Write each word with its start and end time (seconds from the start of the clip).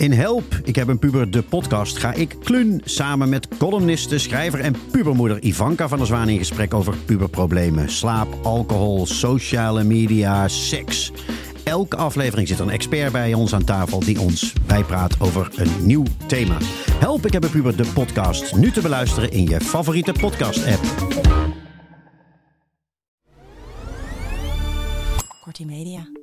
In 0.00 0.12
Help, 0.12 0.60
ik 0.64 0.76
heb 0.76 0.88
een 0.88 0.98
puber, 0.98 1.30
de 1.30 1.42
podcast, 1.42 1.98
ga 1.98 2.12
ik 2.12 2.36
Klun 2.42 2.80
samen 2.84 3.28
met 3.28 3.48
columniste, 3.58 4.18
schrijver 4.18 4.60
en 4.60 4.74
pubermoeder 4.90 5.42
Ivanka 5.42 5.88
van 5.88 5.98
der 5.98 6.06
Zwaan 6.06 6.28
in 6.28 6.38
gesprek 6.38 6.74
over 6.74 6.96
puberproblemen. 6.96 7.90
Slaap, 7.90 8.28
alcohol, 8.42 9.06
sociale 9.06 9.84
media, 9.84 10.48
seks. 10.48 11.12
Elke 11.64 11.96
aflevering 11.96 12.48
zit 12.48 12.58
een 12.58 12.70
expert 12.70 13.12
bij 13.12 13.34
ons 13.34 13.54
aan 13.54 13.64
tafel 13.64 14.00
die 14.00 14.20
ons 14.20 14.52
bijpraat 14.66 15.20
over 15.20 15.50
een 15.56 15.86
nieuw 15.86 16.04
thema. 16.26 16.56
Help, 16.92 17.26
ik 17.26 17.32
heb 17.32 17.44
een 17.44 17.50
puber, 17.50 17.76
de 17.76 17.90
podcast. 17.94 18.56
Nu 18.56 18.70
te 18.70 18.80
beluisteren 18.80 19.30
in 19.30 19.44
je 19.44 19.60
favoriete 19.60 20.12
podcast-app. 20.12 20.82
Kortie 25.40 25.66
Media. 25.66 26.19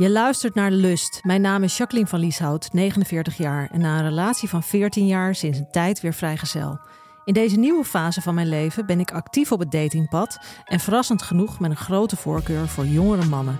Je 0.00 0.10
luistert 0.10 0.54
naar 0.54 0.70
Lust. 0.70 1.20
Mijn 1.24 1.40
naam 1.40 1.62
is 1.62 1.76
Jacqueline 1.76 2.08
van 2.08 2.20
Lieshout, 2.20 2.72
49 2.72 3.36
jaar 3.36 3.68
en 3.72 3.80
na 3.80 3.98
een 3.98 4.08
relatie 4.08 4.48
van 4.48 4.62
14 4.62 5.06
jaar 5.06 5.34
sinds 5.34 5.58
een 5.58 5.70
tijd 5.70 6.00
weer 6.00 6.14
vrijgezel. 6.14 6.78
In 7.24 7.32
deze 7.32 7.58
nieuwe 7.58 7.84
fase 7.84 8.20
van 8.20 8.34
mijn 8.34 8.48
leven 8.48 8.86
ben 8.86 9.00
ik 9.00 9.12
actief 9.12 9.52
op 9.52 9.58
het 9.58 9.70
datingpad 9.70 10.38
en 10.64 10.80
verrassend 10.80 11.22
genoeg 11.22 11.60
met 11.60 11.70
een 11.70 11.76
grote 11.76 12.16
voorkeur 12.16 12.68
voor 12.68 12.86
jongere 12.86 13.24
mannen. 13.24 13.58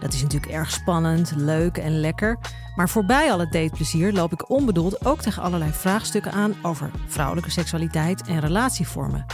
Dat 0.00 0.12
is 0.12 0.22
natuurlijk 0.22 0.52
erg 0.52 0.70
spannend, 0.70 1.32
leuk 1.36 1.76
en 1.76 2.00
lekker, 2.00 2.38
maar 2.74 2.88
voorbij 2.88 3.32
al 3.32 3.38
het 3.38 3.52
dateplezier 3.52 4.12
loop 4.12 4.32
ik 4.32 4.50
onbedoeld 4.50 5.06
ook 5.06 5.20
tegen 5.20 5.42
allerlei 5.42 5.72
vraagstukken 5.72 6.32
aan 6.32 6.54
over 6.62 6.90
vrouwelijke 7.06 7.50
seksualiteit 7.50 8.22
en 8.22 8.40
relatievormen. 8.40 9.26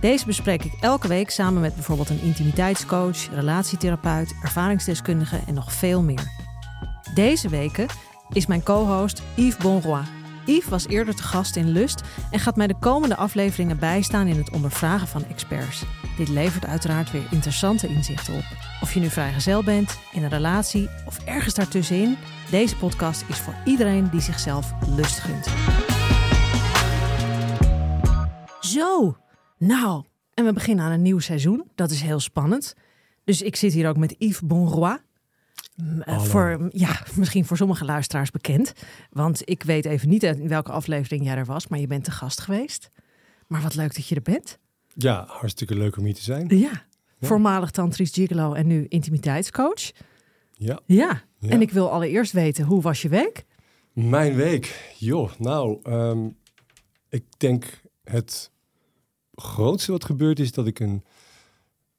Deze 0.00 0.26
bespreek 0.26 0.64
ik 0.64 0.72
elke 0.80 1.08
week 1.08 1.30
samen 1.30 1.60
met 1.60 1.74
bijvoorbeeld 1.74 2.10
een 2.10 2.22
intimiteitscoach, 2.22 3.30
relatietherapeut, 3.34 4.34
ervaringsdeskundige 4.42 5.40
en 5.46 5.54
nog 5.54 5.72
veel 5.72 6.02
meer. 6.02 6.30
Deze 7.14 7.48
weken 7.48 7.86
is 8.32 8.46
mijn 8.46 8.62
co-host 8.62 9.22
Yves 9.34 9.56
Bonroy. 9.56 10.02
Yves 10.46 10.68
was 10.68 10.86
eerder 10.86 11.14
te 11.14 11.22
gast 11.22 11.56
in 11.56 11.68
Lust 11.68 12.02
en 12.30 12.38
gaat 12.38 12.56
mij 12.56 12.66
de 12.66 12.78
komende 12.78 13.16
afleveringen 13.16 13.78
bijstaan 13.78 14.26
in 14.26 14.36
het 14.36 14.50
ondervragen 14.50 15.08
van 15.08 15.24
experts. 15.24 15.84
Dit 16.16 16.28
levert 16.28 16.66
uiteraard 16.66 17.10
weer 17.10 17.26
interessante 17.30 17.88
inzichten 17.88 18.34
op. 18.34 18.44
Of 18.80 18.94
je 18.94 19.00
nu 19.00 19.10
vrijgezel 19.10 19.62
bent, 19.62 19.98
in 20.12 20.22
een 20.22 20.30
relatie 20.30 20.88
of 21.06 21.18
ergens 21.24 21.54
daartussenin, 21.54 22.16
deze 22.50 22.76
podcast 22.76 23.24
is 23.28 23.38
voor 23.38 23.54
iedereen 23.64 24.10
die 24.10 24.20
zichzelf 24.20 24.72
lust 24.96 25.18
gunt. 25.18 25.46
Zo, 28.60 29.16
nou, 29.66 30.04
en 30.34 30.44
we 30.44 30.52
beginnen 30.52 30.84
aan 30.84 30.92
een 30.92 31.02
nieuw 31.02 31.18
seizoen. 31.18 31.70
Dat 31.74 31.90
is 31.90 32.00
heel 32.00 32.20
spannend. 32.20 32.74
Dus 33.24 33.42
ik 33.42 33.56
zit 33.56 33.72
hier 33.72 33.88
ook 33.88 33.96
met 33.96 34.14
Yves 34.18 34.40
Bonroy. 34.40 34.98
Eh, 36.00 36.20
Voor, 36.22 36.68
ja, 36.70 37.02
misschien 37.16 37.44
voor 37.44 37.56
sommige 37.56 37.84
luisteraars 37.84 38.30
bekend. 38.30 38.72
Want 39.10 39.48
ik 39.48 39.62
weet 39.62 39.84
even 39.84 40.08
niet 40.08 40.22
in 40.22 40.48
welke 40.48 40.72
aflevering 40.72 41.24
jij 41.24 41.36
er 41.36 41.44
was, 41.44 41.68
maar 41.68 41.78
je 41.78 41.86
bent 41.86 42.04
te 42.04 42.10
gast 42.10 42.40
geweest. 42.40 42.88
Maar 43.46 43.62
wat 43.62 43.74
leuk 43.74 43.94
dat 43.94 44.06
je 44.06 44.14
er 44.14 44.22
bent. 44.22 44.58
Ja, 44.94 45.24
hartstikke 45.28 45.74
leuk 45.74 45.96
om 45.96 46.04
hier 46.04 46.14
te 46.14 46.22
zijn. 46.22 46.58
Ja, 46.58 46.84
voormalig 47.20 47.70
tantrisch 47.70 48.12
gigolo 48.12 48.52
en 48.52 48.66
nu 48.66 48.86
intimiteitscoach. 48.88 49.90
Ja. 50.52 50.80
Ja. 50.86 51.22
Ja. 51.38 51.48
en 51.48 51.60
ik 51.60 51.70
wil 51.70 51.90
allereerst 51.90 52.32
weten, 52.32 52.64
hoe 52.64 52.82
was 52.82 53.02
je 53.02 53.08
week? 53.08 53.44
Mijn 53.92 54.34
week. 54.34 54.94
Joh, 54.98 55.30
nou, 55.38 55.78
ehm, 55.82 56.28
ik 57.08 57.24
denk 57.36 57.80
het 58.04 58.51
grootste 59.42 59.92
wat 59.92 60.04
gebeurd 60.04 60.38
is 60.38 60.52
dat 60.52 60.66
ik 60.66 60.80
een 60.80 61.04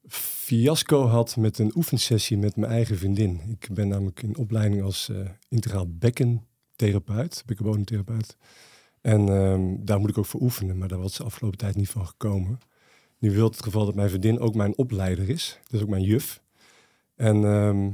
fiasco 0.08 1.06
had 1.06 1.36
met 1.36 1.60
een 1.60 1.72
oefensessie 1.76 2.38
met 2.38 2.56
mijn 2.56 2.72
eigen 2.72 2.98
vriendin. 2.98 3.42
Ik 3.48 3.68
ben 3.74 3.88
namelijk 3.88 4.22
in 4.22 4.38
opleiding 4.38 4.82
als 4.84 5.10
eh, 5.10 5.18
integraal 5.50 5.88
bekkentherapeut, 5.88 7.44
bekkenbodemtherapeut. 7.46 8.38
En 9.02 9.30
ehm, 9.30 9.76
daar 9.80 10.00
moet 10.00 10.10
ik 10.10 10.18
ook 10.18 10.26
voor 10.26 10.42
oefenen, 10.42 10.78
maar 10.78 10.88
daar 10.88 11.00
was 11.00 11.18
de 11.18 11.24
afgelopen 11.24 11.58
tijd 11.58 11.76
niet 11.76 11.90
van 11.90 12.08
gekomen. 12.08 12.60
Nu 13.18 13.32
wil 13.32 13.48
het 13.48 13.64
geval 13.64 13.86
dat 13.86 13.96
mijn 13.96 14.10
vriendin 14.10 14.40
ook 14.40 14.56
mijn 14.56 14.78
opleider 14.78 15.30
is. 15.30 15.60
Is 15.70 15.82
ook 15.82 15.90
mijn 15.90 16.04
juf. 16.04 16.42
En 17.16 17.44
ehm, 17.44 17.90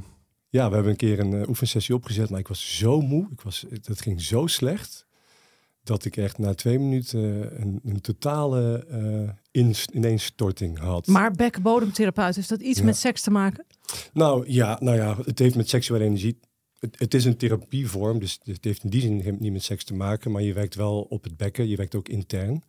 ja, 0.48 0.68
we 0.68 0.74
hebben 0.74 0.90
een 0.92 0.96
keer 0.96 1.18
een 1.18 1.34
eh, 1.34 1.48
oefensessie 1.48 1.94
opgezet, 1.94 2.30
maar 2.30 2.40
ik 2.40 2.48
was 2.48 2.78
zo 2.78 3.00
moe. 3.00 3.28
Ik 3.30 3.40
was, 3.40 3.64
dat 3.82 4.00
ging 4.00 4.20
zo 4.20 4.46
slecht 4.46 5.08
dat 5.90 6.04
ik 6.04 6.16
echt 6.16 6.38
na 6.38 6.54
twee 6.54 6.78
minuten 6.78 7.20
een, 7.60 7.80
een 7.84 8.00
totale 8.00 8.86
eh, 8.90 9.30
ins- 9.50 9.86
ineenstorting 9.92 10.78
had. 10.78 11.06
Maar 11.06 11.30
bekkenbodemtherapeut, 11.30 12.36
heeft 12.36 12.48
dat 12.48 12.60
iets 12.60 12.78
Ja. 12.78 12.84
met 12.84 12.96
seks 12.96 13.22
te 13.22 13.30
maken? 13.30 13.64
Nou 14.12 14.44
ja, 14.46 14.76
nou 14.80 14.96
ja, 14.96 15.16
het 15.24 15.38
heeft 15.38 15.54
met 15.56 15.68
seksuele 15.68 16.04
energie. 16.04 16.38
Het, 16.78 16.98
het 16.98 17.14
is 17.14 17.24
een 17.24 17.36
therapievorm, 17.36 18.18
dus 18.18 18.40
het 18.44 18.64
heeft 18.64 18.84
in 18.84 18.90
die 18.90 19.00
zin 19.00 19.36
niet 19.38 19.52
met 19.52 19.62
seks 19.62 19.84
te 19.84 19.94
maken, 19.94 20.30
maar 20.30 20.42
je 20.42 20.52
werkt 20.52 20.74
wel 20.74 21.00
op 21.00 21.22
het 21.24 21.36
bekken, 21.36 21.68
je 21.68 21.76
werkt 21.76 21.94
ook 21.94 22.08
intern. 22.08 22.62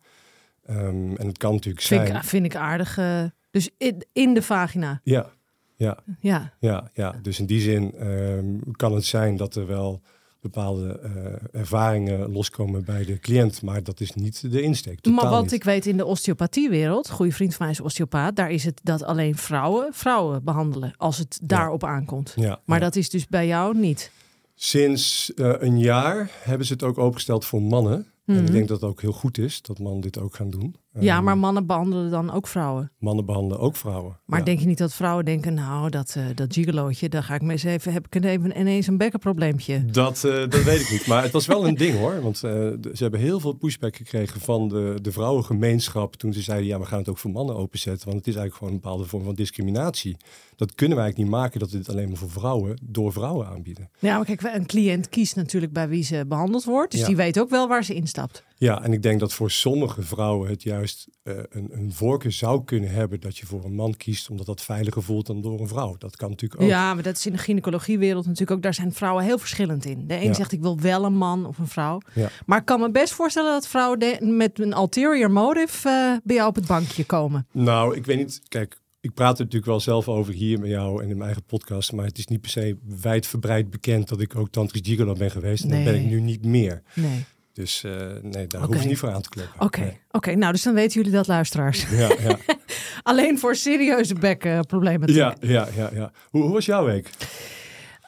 Ehm, 0.62 1.14
en 1.16 1.26
het 1.26 1.38
kan 1.38 1.52
natuurlijk 1.54 1.84
Vind 1.84 2.06
zijn. 2.06 2.16
ik, 2.16 2.24
vind 2.24 2.44
ik 2.44 2.56
aardig. 2.56 2.98
eh, 2.98 3.24
dus 3.50 3.70
in, 3.78 4.04
in 4.12 4.34
de 4.34 4.42
vagina. 4.42 5.00
Ja, 5.04 5.30
ja, 5.76 5.98
Ja. 6.20 6.52
ja, 6.60 6.90
ja. 6.94 7.18
Dus 7.22 7.38
in 7.38 7.46
die 7.46 7.60
zin 7.60 7.94
ehm, 7.94 8.56
kan 8.72 8.94
het 8.94 9.04
zijn 9.04 9.36
dat 9.36 9.54
er 9.54 9.66
wel 9.66 10.02
bepaalde 10.42 10.98
eh, 11.00 11.60
ervaringen 11.60 12.32
loskomen 12.32 12.84
bij 12.84 13.04
de 13.04 13.18
cliënt, 13.18 13.62
maar 13.62 13.82
dat 13.82 14.00
is 14.00 14.12
niet 14.12 14.50
de 14.52 14.62
insteek. 14.62 15.04
Maar 15.06 15.14
totaal 15.14 15.30
wat 15.30 15.42
niet. 15.42 15.52
ik 15.52 15.64
weet 15.64 15.86
in 15.86 15.96
de 15.96 16.04
osteopathiewereld, 16.04 17.10
goede 17.10 17.32
vriend 17.32 17.54
van 17.54 17.66
mij 17.66 17.74
is 17.74 17.80
osteopaat, 17.80 18.36
daar 18.36 18.50
is 18.50 18.64
het 18.64 18.80
dat 18.82 19.02
alleen 19.02 19.36
vrouwen 19.36 19.88
vrouwen 19.94 20.44
behandelen 20.44 20.94
als 20.96 21.18
het 21.18 21.38
daarop 21.42 21.84
aankomt. 21.84 22.32
Ja, 22.36 22.60
Maar 22.64 22.78
ja. 22.78 22.84
dat 22.84 22.96
is 22.96 23.10
dus 23.10 23.26
bij 23.26 23.46
jou 23.46 23.78
niet. 23.78 24.10
Sinds 24.54 25.34
eh, 25.34 25.52
een 25.58 25.78
jaar 25.78 26.30
hebben 26.42 26.66
ze 26.66 26.72
het 26.72 26.82
ook 26.82 26.98
opengesteld 26.98 27.44
voor 27.44 27.62
mannen. 27.62 28.06
En 28.26 28.34
Mhm. 28.34 28.44
ik 28.44 28.52
denk 28.52 28.68
dat 28.68 28.80
het 28.80 28.90
ook 28.90 29.00
heel 29.00 29.12
goed 29.12 29.38
is 29.38 29.62
dat 29.62 29.78
mannen 29.78 30.00
dit 30.00 30.18
ook 30.18 30.34
gaan 30.34 30.50
doen. 30.50 30.74
Ja, 31.00 31.16
Ehm, 31.16 31.24
maar 31.24 31.38
mannen 31.38 31.66
behandelen 31.66 32.10
dan 32.10 32.30
ook 32.32 32.46
vrouwen. 32.46 32.90
Mannen 32.98 33.24
behandelen 33.24 33.58
ook 33.58 33.76
vrouwen. 33.76 34.18
Maar 34.26 34.38
Ja. 34.38 34.44
denk 34.44 34.58
je 34.60 34.66
niet 34.66 34.78
dat 34.78 34.94
vrouwen 34.94 35.24
denken, 35.24 35.54
nou, 35.54 35.90
dat, 35.90 36.14
eh 36.16 36.24
dat 36.34 36.52
gigolootje, 36.54 37.08
daar 37.08 37.22
ga 37.22 37.34
ik 37.34 37.42
me 37.42 37.52
eens 37.52 37.62
even, 37.62 37.92
heb 37.92 38.06
ik 38.10 38.24
even 38.24 38.58
ineens 38.60 38.86
een 38.86 38.96
bekkenprobleempje. 38.96 39.84
Dat, 39.84 40.24
eh, 40.24 40.32
dat 40.38 40.62
weet 40.62 40.80
ik 40.80 40.90
niet. 40.90 41.06
Maar 41.06 41.22
het 41.22 41.32
was 41.32 41.46
wel 41.46 41.66
een 41.66 41.74
ding 41.74 41.98
hoor. 41.98 42.22
Want 42.22 42.34
eh, 42.44 42.50
ze 42.92 43.02
hebben 43.02 43.20
heel 43.20 43.40
veel 43.40 43.52
pushback 43.52 43.96
gekregen 43.96 44.40
van 44.40 44.68
de, 44.68 44.98
de 45.02 45.12
vrouwengemeenschap. 45.12 46.16
Toen 46.16 46.32
ze 46.32 46.42
zeiden, 46.42 46.66
ja, 46.66 46.78
we 46.78 46.84
gaan 46.86 46.98
het 46.98 47.08
ook 47.08 47.18
voor 47.18 47.30
mannen 47.30 47.56
openzetten. 47.56 48.04
Want 48.08 48.18
het 48.18 48.26
is 48.28 48.34
eigenlijk 48.34 48.54
gewoon 48.56 48.72
een 48.74 48.80
bepaalde 48.80 49.04
vorm 49.04 49.24
van 49.24 49.34
discriminatie. 49.34 50.16
Dat 50.56 50.74
kunnen 50.74 50.96
wij 50.96 51.04
eigenlijk 51.06 51.32
niet 51.34 51.42
maken 51.42 51.60
dat 51.60 51.70
we 51.70 51.76
dit 51.76 51.88
alleen 51.88 52.08
maar 52.08 52.16
voor 52.16 52.30
vrouwen, 52.30 52.78
door 52.82 53.12
vrouwen 53.12 53.46
aanbieden. 53.46 53.90
Ja, 53.98 54.16
maar 54.16 54.24
kijk, 54.26 54.42
een 54.42 54.66
cliënt 54.66 55.08
kiest 55.08 55.36
natuurlijk 55.36 55.72
bij 55.72 55.88
wie 55.88 56.02
ze 56.04 56.24
behandeld 56.28 56.64
wordt. 56.64 56.90
Dus 56.90 57.00
Ja. 57.00 57.06
die 57.06 57.16
weet 57.16 57.40
ook 57.40 57.50
wel 57.50 57.68
waar 57.68 57.84
ze 57.84 57.94
instapt. 57.94 58.44
Ja, 58.62 58.82
en 58.82 58.92
ik 58.92 59.02
denk 59.02 59.20
dat 59.20 59.32
voor 59.32 59.50
sommige 59.50 60.02
vrouwen 60.02 60.48
het 60.48 60.62
juist 60.62 61.08
eh, 61.22 61.34
een, 61.50 61.68
een 61.70 61.92
voorkeur 61.92 62.32
zou 62.32 62.64
kunnen 62.64 62.90
hebben 62.90 63.20
dat 63.20 63.38
je 63.38 63.46
voor 63.46 63.64
een 63.64 63.74
man 63.74 63.96
kiest, 63.96 64.30
omdat 64.30 64.46
dat 64.46 64.62
veiliger 64.62 65.02
voelt 65.02 65.26
dan 65.26 65.40
door 65.40 65.60
een 65.60 65.68
vrouw. 65.68 65.96
Dat 65.98 66.16
kan 66.16 66.30
natuurlijk 66.30 66.60
ook. 66.62 66.68
Ja, 66.68 66.94
maar 66.94 67.02
dat 67.02 67.16
is 67.16 67.26
in 67.26 67.32
de 67.32 67.38
gynaecologiewereld 67.38 68.24
natuurlijk 68.24 68.50
ook. 68.50 68.62
Daar 68.62 68.74
zijn 68.74 68.92
vrouwen 68.92 69.24
heel 69.24 69.38
verschillend 69.38 69.84
in. 69.84 70.06
De 70.06 70.14
een 70.14 70.22
Ja. 70.22 70.32
zegt 70.32 70.52
ik 70.52 70.60
wil 70.60 70.80
wel 70.80 71.04
een 71.04 71.16
man 71.16 71.46
of 71.46 71.58
een 71.58 71.66
vrouw. 71.68 72.00
Ja. 72.14 72.28
Maar 72.46 72.58
ik 72.58 72.64
kan 72.64 72.80
me 72.80 72.90
best 72.90 73.12
voorstellen 73.12 73.52
dat 73.52 73.68
vrouwen 73.68 73.98
de- 73.98 74.18
met 74.20 74.58
een 74.60 74.72
ulterior 74.76 75.30
motive 75.30 75.88
eh, 75.88 76.16
bij 76.24 76.36
jou 76.36 76.48
op 76.48 76.54
het 76.54 76.66
bankje 76.66 77.04
komen. 77.04 77.46
Nou, 77.52 77.96
ik 77.96 78.06
weet 78.06 78.16
niet. 78.18 78.40
Kijk, 78.48 78.80
ik 79.00 79.14
praat 79.14 79.38
er 79.38 79.44
natuurlijk 79.44 79.70
wel 79.70 79.80
zelf 79.80 80.08
over 80.08 80.32
hier 80.34 80.60
met 80.60 80.70
jou 80.70 80.96
en 81.02 81.02
in 81.08 81.14
mijn 81.16 81.22
eigen 81.26 81.44
podcast. 81.44 81.92
Maar 81.92 82.04
het 82.06 82.18
is 82.18 82.26
niet 82.26 82.40
per 82.40 82.50
se 82.50 82.76
wijdverbreid 83.00 83.70
bekend 83.70 84.08
dat 84.08 84.20
ik 84.20 84.36
ook 84.36 84.48
tantrisch 84.50 84.82
gigolo 84.84 85.12
ben 85.14 85.30
geweest. 85.30 85.62
En 85.64 85.70
dat 85.70 85.84
ben 85.84 85.94
ik 85.94 86.06
nu 86.06 86.20
niet 86.20 86.44
meer. 86.44 86.82
Nee. 86.94 87.24
Dus 87.52 87.84
eh, 87.84 87.92
nee, 88.22 88.46
daar 88.46 88.62
hoef 88.62 88.82
je 88.82 88.88
niet 88.88 88.98
voor 88.98 89.12
aan 89.12 89.22
te 89.22 89.28
kloppen. 89.28 89.60
Oké, 89.60 89.80
Nee. 89.80 90.00
oké. 90.10 90.34
nou 90.34 90.52
dus 90.52 90.62
dan 90.62 90.74
weten 90.74 90.92
jullie 90.92 91.12
dat, 91.16 91.26
luisteraars. 91.26 91.86
Ja, 91.90 92.08
ja, 92.20 92.36
Alleen 93.02 93.38
voor 93.38 93.56
serieuze 93.56 94.14
bekkenproblemen. 94.14 95.12
ja, 95.14 95.34
ja, 95.40 95.68
ja, 95.76 95.90
ja. 95.92 96.10
Hoe, 96.30 96.42
hoe 96.42 96.52
was 96.52 96.66
jouw 96.66 96.84
week? 96.84 97.10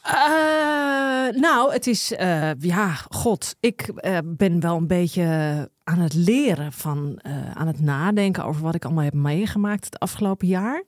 Eh, 0.03 1.41
nou, 1.41 1.73
het 1.73 1.87
is, 1.87 2.13
eh, 2.13 2.51
ja, 2.59 2.95
god, 3.09 3.55
ik 3.61 3.91
ben 4.25 4.61
wel 4.61 4.77
een 4.77 4.87
beetje 4.87 5.25
aan 5.85 5.99
het 5.99 6.15
leren 6.15 6.73
van, 6.73 7.21
aan 7.55 7.67
het 7.67 7.81
nadenken 7.81 8.45
over 8.45 8.63
wat 8.63 8.75
ik 8.75 8.85
allemaal 8.85 9.05
heb 9.05 9.15
meegemaakt 9.15 9.85
het 9.85 9.99
afgelopen 9.99 10.47
jaar. 10.47 10.83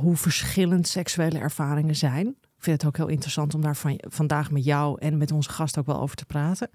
Hoe 0.00 0.16
verschillend 0.16 0.88
seksuele 0.88 1.38
ervaringen 1.38 1.96
zijn. 1.96 2.36
Vind 2.66 2.82
het 2.82 2.90
ook 2.90 2.96
heel 2.96 3.14
interessant 3.14 3.54
om 3.54 3.60
daar 3.60 3.76
van, 3.76 4.00
vandaag 4.08 4.50
met 4.50 4.64
jou 4.64 5.00
en 5.00 5.18
met 5.18 5.32
onze 5.32 5.50
gast 5.50 5.78
ook 5.78 5.86
wel 5.86 6.00
over 6.00 6.16
te 6.16 6.24
praten. 6.24 6.70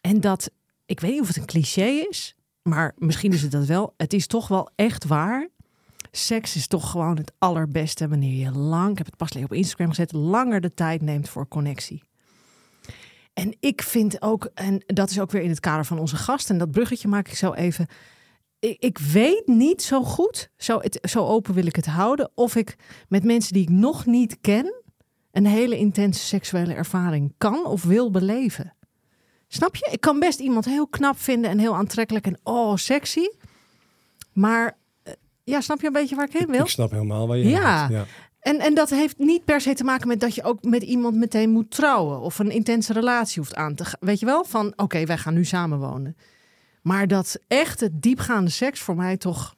En 0.00 0.20
dat, 0.20 0.50
ik 0.86 1.00
weet 1.00 1.10
niet 1.10 1.20
of 1.20 1.26
het 1.26 1.36
een 1.36 1.46
cliché 1.46 1.86
is, 1.86 2.34
maar 2.62 2.94
misschien 2.96 3.32
is 3.32 3.42
het 3.42 3.50
dat 3.50 3.66
wel. 3.66 3.94
Het 3.96 4.12
is 4.12 4.26
toch 4.26 4.48
wel 4.48 4.70
echt 4.74 5.06
waar 5.06 5.48
Seks 6.10 6.56
is 6.56 6.66
toch 6.66 6.90
gewoon 6.90 7.16
het 7.16 7.32
allerbeste 7.38 8.08
wanneer 8.08 8.44
je 8.44 8.58
lang, 8.58 8.90
ik 8.90 8.98
heb 8.98 9.06
het 9.06 9.16
pas 9.16 9.36
op 9.36 9.52
Instagram 9.52 9.88
gezet, 9.88 10.12
langer 10.12 10.60
de 10.60 10.74
tijd 10.74 11.02
neemt 11.02 11.28
voor 11.28 11.48
connectie. 11.48 12.02
En 13.34 13.56
ik 13.60 13.82
vind 13.82 14.22
ook, 14.22 14.50
en 14.54 14.82
dat 14.86 15.10
is 15.10 15.20
ook 15.20 15.30
weer 15.30 15.42
in 15.42 15.48
het 15.48 15.60
kader 15.60 15.84
van 15.84 15.98
onze 15.98 16.16
gast, 16.16 16.50
en 16.50 16.58
dat 16.58 16.70
bruggetje 16.70 17.08
maak 17.08 17.28
ik 17.28 17.36
zo 17.36 17.52
even. 17.52 17.86
Ik, 18.58 18.78
ik 18.78 18.98
weet 18.98 19.46
niet 19.46 19.82
zo 19.82 20.02
goed, 20.02 20.50
zo, 20.56 20.80
zo 21.02 21.26
open 21.26 21.54
wil 21.54 21.66
ik 21.66 21.76
het 21.76 21.86
houden, 21.86 22.30
of 22.34 22.56
ik 22.56 22.76
met 23.08 23.24
mensen 23.24 23.52
die 23.52 23.62
ik 23.62 23.70
nog 23.70 24.06
niet 24.06 24.40
ken, 24.40 24.77
een 25.38 25.46
hele 25.46 25.78
intense 25.78 26.24
seksuele 26.26 26.74
ervaring 26.74 27.34
kan 27.38 27.66
of 27.66 27.82
wil 27.82 28.10
beleven. 28.10 28.74
Snap 29.48 29.76
je? 29.76 29.88
Ik 29.92 30.00
kan 30.00 30.18
best 30.18 30.38
iemand 30.40 30.64
heel 30.64 30.86
knap 30.86 31.18
vinden 31.18 31.50
en 31.50 31.58
heel 31.58 31.74
aantrekkelijk 31.76 32.26
en 32.26 32.38
oh, 32.42 32.76
sexy. 32.76 33.28
Maar 34.32 34.76
eh, 35.02 35.12
ja, 35.44 35.60
snap 35.60 35.80
je 35.80 35.86
een 35.86 35.92
beetje 35.92 36.16
waar 36.16 36.26
ik 36.26 36.32
heen 36.32 36.46
wil? 36.50 36.60
Ik 36.60 36.66
snap 36.68 36.90
helemaal 36.90 37.28
waar 37.28 37.36
je 37.36 37.44
Ja. 37.48 37.50
heen 37.50 37.64
gaat. 37.66 37.90
ja. 37.90 38.04
En, 38.40 38.58
en 38.58 38.74
dat 38.74 38.90
heeft 38.90 39.18
niet 39.18 39.44
per 39.44 39.60
se 39.60 39.74
te 39.74 39.84
maken 39.84 40.08
met 40.08 40.20
dat 40.20 40.34
je 40.34 40.42
ook 40.42 40.62
met 40.62 40.82
iemand 40.82 41.16
meteen 41.16 41.50
moet 41.50 41.70
trouwen 41.70 42.20
of 42.20 42.38
een 42.38 42.50
intense 42.50 42.92
relatie 42.92 43.40
hoeft 43.42 43.54
aan 43.54 43.74
te 43.74 43.84
gaan. 43.84 43.98
Weet 44.00 44.20
je 44.20 44.26
wel? 44.26 44.44
Van 44.44 44.72
oké, 44.76 45.04
wij 45.04 45.18
gaan 45.18 45.34
nu 45.34 45.44
samenwonen. 45.44 46.16
Maar 46.82 47.06
dat 47.06 47.38
echte 47.48 47.98
diepgaande 47.98 48.50
seks 48.50 48.80
voor 48.80 48.96
mij 48.96 49.16
toch, 49.16 49.54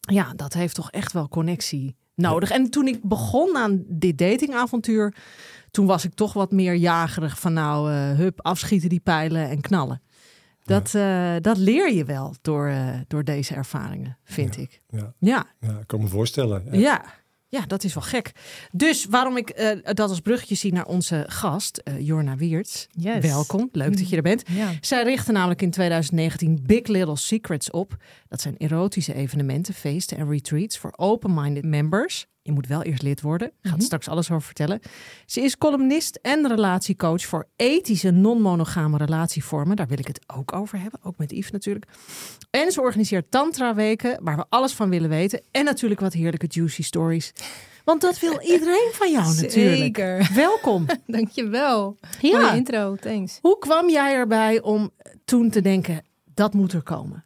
ja, 0.00 0.32
dat 0.36 0.52
heeft 0.52 0.74
toch 0.74 0.90
echt 0.90 1.12
wel 1.12 1.28
connectie 1.28 1.96
nodig. 2.14 2.50
En 2.50 2.70
toen 2.70 2.86
ik 2.86 3.02
begon 3.02 3.56
aan 3.56 3.84
dit 3.88 4.18
datingavontuur, 4.18 5.14
toen 5.70 5.86
was 5.86 6.04
ik 6.04 6.14
toch 6.14 6.32
wat 6.32 6.52
meer 6.52 6.74
jagerig 6.74 7.40
van 7.40 7.52
nou, 7.52 7.92
eh, 7.92 8.10
hup, 8.16 8.40
afschieten 8.42 8.88
die 8.88 9.00
pijlen 9.00 9.48
en 9.48 9.60
knallen. 9.60 10.02
Dat, 10.64 10.94
eh, 10.94 11.34
dat 11.40 11.56
leer 11.56 11.92
je 11.92 12.04
wel 12.04 12.34
door, 12.42 12.68
eh, 12.68 12.88
door 13.08 13.24
deze 13.24 13.54
ervaringen, 13.54 14.18
vind 14.24 14.56
ik. 14.56 14.82
Ja. 14.88 15.14
Ja. 15.18 15.46
ja, 15.60 15.78
ik 15.78 15.86
kan 15.86 16.00
me 16.00 16.06
voorstellen. 16.06 16.78
Ja. 16.78 17.04
Ja, 17.54 17.66
dat 17.66 17.84
is 17.84 17.94
wel 17.94 18.02
gek. 18.02 18.32
Dus 18.72 19.04
waarom 19.04 19.36
ik 19.36 19.50
eh, 19.50 19.78
dat 19.82 20.08
als 20.08 20.20
bruggetje 20.20 20.54
zie 20.54 20.72
naar 20.72 20.86
onze 20.86 21.24
gast, 21.28 21.76
eh, 21.76 22.00
Jorna 22.00 22.36
Wiertz. 22.36 22.86
Yes. 22.90 23.20
Welkom, 23.20 23.68
leuk 23.72 23.96
dat 23.96 24.08
je 24.08 24.16
er 24.16 24.22
bent. 24.22 24.42
Ja. 24.48 24.72
Zij 24.80 25.02
richtte 25.02 25.32
namelijk 25.32 25.62
in 25.62 25.70
2019 25.70 26.62
Big 26.66 26.86
Little 26.86 27.16
Secrets 27.16 27.70
op. 27.70 27.96
Dat 28.28 28.40
zijn 28.40 28.56
erotische 28.56 29.14
evenementen, 29.14 29.74
feesten 29.74 30.16
en 30.16 30.30
retreats 30.30 30.78
voor 30.78 30.92
open-minded 30.96 31.64
members. 31.64 32.26
Je 32.46 32.52
moet 32.52 32.66
wel 32.66 32.82
eerst 32.82 33.02
lid 33.02 33.20
worden. 33.20 33.48
Ik 33.48 33.54
ga 33.62 33.70
Mhm. 33.74 33.80
straks 33.80 34.08
alles 34.08 34.30
over 34.30 34.42
vertellen. 34.44 34.80
Ze 35.26 35.40
is 35.40 35.58
columnist 35.58 36.18
en 36.22 36.48
relatiecoach 36.48 37.24
voor 37.24 37.48
ethische 37.56 38.10
non-monogame 38.10 38.96
relatievormen. 38.96 39.76
Daar 39.76 39.86
wil 39.86 39.98
ik 39.98 40.06
het 40.06 40.20
ook 40.36 40.52
over 40.52 40.80
hebben. 40.80 41.00
Ook 41.02 41.18
met 41.18 41.30
Yves 41.30 41.50
natuurlijk. 41.50 41.86
En 42.50 42.72
ze 42.72 42.80
organiseert 42.80 43.30
tantra-weken 43.30 44.18
waar 44.24 44.36
we 44.36 44.44
alles 44.48 44.72
van 44.72 44.90
willen 44.90 45.08
weten. 45.08 45.42
En 45.50 45.64
natuurlijk 45.64 46.00
wat 46.00 46.12
heerlijke 46.12 46.46
juicy 46.48 46.82
stories. 46.82 47.32
Want 47.84 48.00
dat 48.00 48.18
wil 48.20 48.40
iedereen 48.52 48.90
van 48.92 49.10
jou 49.12 49.34
natuurlijk. 49.34 49.76
Zeker. 49.76 50.30
Welkom. 50.34 50.86
Dankjewel. 51.06 51.96
Ja. 52.20 52.40
Mooie 52.40 52.56
intro, 52.56 52.94
thanks. 52.96 53.38
Hoe 53.42 53.58
kwam 53.58 53.90
jij 53.90 54.14
erbij 54.14 54.60
om 54.62 54.90
toen 55.24 55.50
te 55.50 55.60
denken, 55.60 56.04
dat 56.34 56.54
moet 56.54 56.72
er 56.72 56.82
komen? 56.82 57.24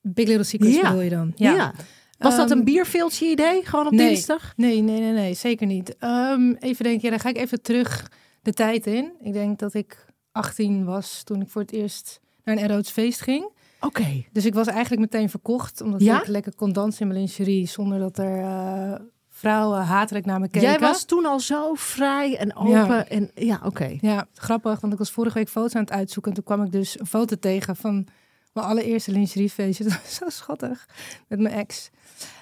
Big 0.00 0.26
Little 0.26 0.44
Secrets 0.44 0.74
Ja. 0.74 0.82
bedoel 0.82 1.00
je 1.00 1.10
dan? 1.10 1.32
Ja. 1.36 1.74
Was 2.22 2.36
dat 2.36 2.50
Ehm, 2.50 2.58
een 2.58 2.64
bierveeltje 2.64 3.26
idee, 3.30 3.64
gewoon 3.64 3.86
op 3.86 3.92
nee. 3.92 4.08
dinsdag? 4.08 4.52
Nee, 4.56 4.80
nee, 4.80 5.00
nee, 5.00 5.12
nee, 5.12 5.34
zeker 5.34 5.66
niet. 5.66 5.96
Ehm, 5.96 6.52
even 6.58 6.84
denken, 6.84 7.02
ja, 7.02 7.10
dan 7.10 7.20
ga 7.20 7.28
ik 7.28 7.36
even 7.36 7.62
terug 7.62 8.10
de 8.42 8.52
tijd 8.52 8.86
in. 8.86 9.12
Ik 9.20 9.32
denk 9.32 9.58
dat 9.58 9.74
ik 9.74 10.06
18 10.32 10.84
was 10.84 11.22
toen 11.24 11.40
ik 11.40 11.48
voor 11.48 11.60
het 11.62 11.72
eerst 11.72 12.20
naar 12.44 12.56
een 12.56 12.62
erotisch 12.62 12.90
feest 12.92 13.20
ging. 13.20 13.50
Oké. 13.80 14.24
Dus 14.32 14.44
ik 14.46 14.54
was 14.54 14.66
eigenlijk 14.66 15.00
meteen 15.00 15.30
verkocht, 15.30 15.80
omdat 15.80 16.00
Ja? 16.02 16.20
ik 16.20 16.26
lekker 16.26 16.54
kon 16.54 16.72
dansen 16.72 17.00
in 17.00 17.06
mijn 17.08 17.18
lingerie 17.20 17.66
zonder 17.68 17.98
dat 17.98 18.18
er 18.18 18.38
eh, 18.40 18.94
vrouwen 19.28 19.80
hatelijk 19.80 20.24
naar 20.26 20.40
me 20.40 20.48
keken. 20.48 20.68
Jij 20.68 20.78
was 20.78 21.04
toen 21.04 21.26
al 21.26 21.40
zo 21.40 21.74
vrij 21.74 22.36
en 22.36 22.56
open. 22.56 22.72
Ja. 22.72 23.08
En, 23.08 23.30
ja, 23.34 23.60
oké. 23.64 23.96
Ja, 24.00 24.26
grappig, 24.34 24.80
want 24.80 24.92
ik 24.92 24.98
was 24.98 25.10
vorige 25.10 25.38
week 25.38 25.48
foto's 25.48 25.74
aan 25.74 25.80
het 25.82 25.92
uitzoeken. 25.92 26.30
En 26.32 26.36
toen 26.36 26.56
kwam 26.56 26.64
ik 26.66 26.72
dus 26.72 27.00
een 27.00 27.06
foto 27.06 27.36
tegen 27.40 27.76
van 27.76 28.06
mijn 28.52 28.66
allereerste 28.66 29.12
lingeriefeestje. 29.12 29.84
Dat 29.88 30.00
was 30.02 30.14
zo 30.14 30.28
schattig, 30.28 30.86
met 31.28 31.38
mijn 31.38 31.54
ex. 31.54 31.90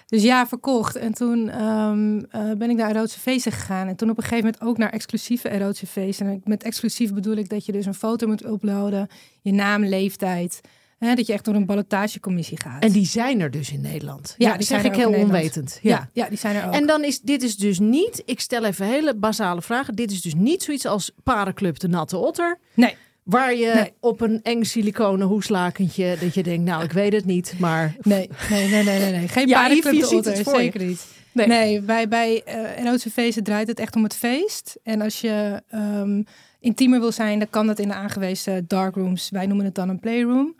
Dus 0.07 0.23
ja, 0.23 0.47
verkocht. 0.47 0.97
En 0.97 1.15
toen 1.15 1.49
ehm, 1.49 2.21
eh, 2.31 2.53
ben 2.57 2.71
ik 2.71 2.77
naar 2.77 2.91
erotische 2.91 3.21
feesten 3.21 3.53
gegaan. 3.53 3.89
En 3.89 3.97
toen 3.97 4.11
op 4.11 4.17
een 4.17 4.23
gegeven 4.23 4.45
moment 4.45 4.63
ook 4.63 4.79
naar 4.79 4.91
exclusieve 4.91 5.49
erotische 5.49 5.87
feesten. 5.87 6.27
En 6.27 6.41
met 6.45 6.63
exclusief 6.63 7.15
bedoel 7.15 7.37
ik 7.37 7.49
dat 7.49 7.67
je 7.67 7.73
dus 7.73 7.87
een 7.87 7.95
foto 7.95 8.27
moet 8.27 8.45
uploaden. 8.45 9.09
Je 9.41 9.53
naam, 9.53 9.85
leeftijd. 9.85 10.61
Hè, 10.99 11.15
dat 11.15 11.27
je 11.27 11.33
echt 11.33 11.45
door 11.45 11.55
een 11.55 11.67
ballotagecommissie 11.67 12.61
gaat. 12.61 12.83
En 12.83 12.93
die 12.93 13.07
zijn 13.07 13.41
er 13.41 13.51
dus 13.51 13.73
in 13.73 13.81
Nederland. 13.81 14.35
Ja, 14.39 14.49
Ja, 14.49 14.57
die 14.57 14.67
zeg 14.67 14.85
ik 14.85 14.95
heel 14.95 15.13
onwetend. 15.13 15.79
Ja. 15.83 15.91
ja, 15.91 16.09
ja, 16.13 16.29
die 16.29 16.39
zijn 16.39 16.57
er 16.57 16.67
ook. 16.67 16.75
En 16.75 16.87
dan 16.87 17.05
is 17.05 17.21
dit 17.21 17.43
is 17.43 17.57
dus 17.57 17.79
niet, 17.79 18.23
ik 18.25 18.41
stel 18.41 18.65
even 18.65 18.87
hele 18.87 19.15
basale 19.15 19.63
vragen. 19.63 19.95
Dit 19.95 20.11
is 20.11 20.21
dus 20.21 20.35
niet 20.35 20.63
zoiets 20.63 20.87
als 20.87 21.11
Parenclub 21.23 21.79
de 21.79 21.89
Natte 21.89 22.17
Otter. 22.17 22.59
Nee. 22.75 22.97
Waar 23.31 23.55
je 23.55 23.73
Nee. 23.75 23.93
op 24.01 24.21
een 24.21 24.41
eng 24.43 24.63
siliconen 24.63 25.27
hoeslakentje, 25.27 26.17
dat 26.21 26.35
je 26.35 26.43
denkt, 26.43 26.65
nou 26.65 26.85
ik 26.85 26.93
weet 26.93 27.13
het 27.13 27.25
niet, 27.25 27.55
maar... 27.59 27.95
Nee, 28.03 28.29
nee, 28.51 28.69
nee, 28.69 28.85
nee, 28.85 28.99
nee. 28.99 29.11
nee. 29.13 29.29
Geen 29.29 29.49
Ja, 29.49 29.67
je 29.67 29.81
de 29.83 30.17
Otter, 30.17 30.37
voor 30.45 30.53
je. 30.57 30.61
zeker 30.61 30.85
niet. 30.85 31.07
Nee. 31.33 31.47
Nee, 31.47 31.81
bij, 31.81 32.09
bij 32.09 32.43
erotische 32.77 33.11
feesten 33.11 33.43
draait 33.45 33.69
het 33.69 33.79
echt 33.81 33.97
om 33.97 34.03
het 34.03 34.15
feest. 34.15 34.79
En 34.83 35.01
als 35.01 35.21
je 35.21 35.63
ehm, 35.69 36.23
intiemer 36.61 37.01
wil 37.01 37.13
zijn, 37.13 37.39
dan 37.39 37.51
kan 37.51 37.67
dat 37.67 37.79
in 37.79 37.89
de 37.89 37.95
aangewezen 37.95 38.65
darkrooms. 38.67 39.31
Wij 39.31 39.47
noemen 39.47 39.65
het 39.65 39.75
dan 39.75 39.89
een 39.89 40.01
playroom. 40.01 40.57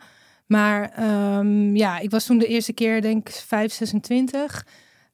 Maar 0.47 0.91
ehm, 0.95 1.75
ja, 1.75 1.99
ik 1.99 2.09
was 2.11 2.25
toen 2.25 2.37
de 2.37 2.47
eerste 2.47 2.73
keer, 2.73 3.01
denk 3.01 3.29
ik, 3.29 3.35
5, 3.35 3.73
26. 3.73 4.65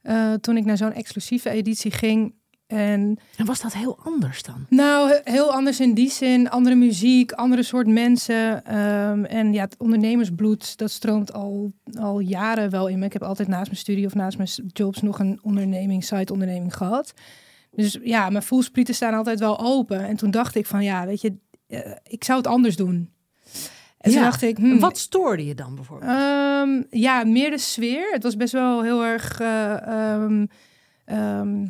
eh, 0.02 0.34
toen 0.34 0.58
ik 0.58 0.66
naar 0.66 0.78
zo'n 0.78 0.94
exclusieve 0.94 1.50
editie 1.50 1.92
ging. 1.92 2.34
En 2.68 3.18
En 3.36 3.46
was 3.46 3.62
dat 3.62 3.74
heel 3.74 3.98
anders 4.04 4.44
dan? 4.44 4.66
nou, 4.70 5.10
he- 5.10 5.32
heel 5.32 5.52
anders 5.54 5.80
in 5.80 5.94
die 5.94 6.10
zin. 6.10 6.50
Andere 6.50 6.76
muziek, 6.76 7.32
andere 7.32 7.64
soort 7.64 7.88
mensen. 7.88 8.66
ehm, 8.66 9.24
en 9.24 9.54
ja, 9.54 9.64
het 9.64 9.76
ondernemersbloed, 9.78 10.78
dat 10.78 10.92
stroomt 10.92 11.34
al, 11.34 11.72
al 12.00 12.20
jaren 12.20 12.70
wel 12.70 12.88
in 12.88 13.00
me. 13.00 13.06
Ik 13.06 13.14
heb 13.14 13.24
altijd 13.24 13.48
naast 13.48 13.66
mijn 13.66 13.78
studie 13.78 14.06
of 14.06 14.14
naast 14.16 14.38
mijn 14.38 14.50
jobs 14.68 15.02
nog 15.02 15.20
een 15.20 15.40
onderneming, 15.42 16.04
site-onderneming 16.04 16.76
gehad. 16.76 17.14
Dus 17.72 17.98
ja, 18.04 18.30
mijn 18.30 18.44
voelsprieten 18.44 18.94
staan 18.96 19.14
altijd 19.14 19.40
wel 19.40 19.60
open. 19.60 20.00
En 20.08 20.16
toen 20.16 20.32
dacht 20.32 20.56
ik 20.56 20.66
van, 20.66 20.84
ja, 20.84 21.06
weet 21.06 21.22
je, 21.22 21.34
eh, 21.68 21.92
ik 22.04 22.24
zou 22.24 22.38
het 22.38 22.48
anders 22.48 22.76
doen. 22.76 23.10
En 23.98 24.12
toen 24.12 24.22
dacht 24.22 24.42
ik, 24.42 24.58
hmm, 24.58 24.80
Wat 24.80 24.98
stoorde 24.98 25.46
je 25.46 25.56
dan 25.56 25.76
bijvoorbeeld? 25.76 26.12
Ehm, 26.12 26.82
ja, 26.90 27.24
meer 27.24 27.50
de 27.50 27.58
sfeer. 27.58 28.12
Het 28.12 28.24
was 28.24 28.36
best 28.38 28.54
wel 28.54 28.82
heel 28.84 29.04
erg. 29.04 29.40
eh, 29.40 30.14
ehm, 31.06 31.66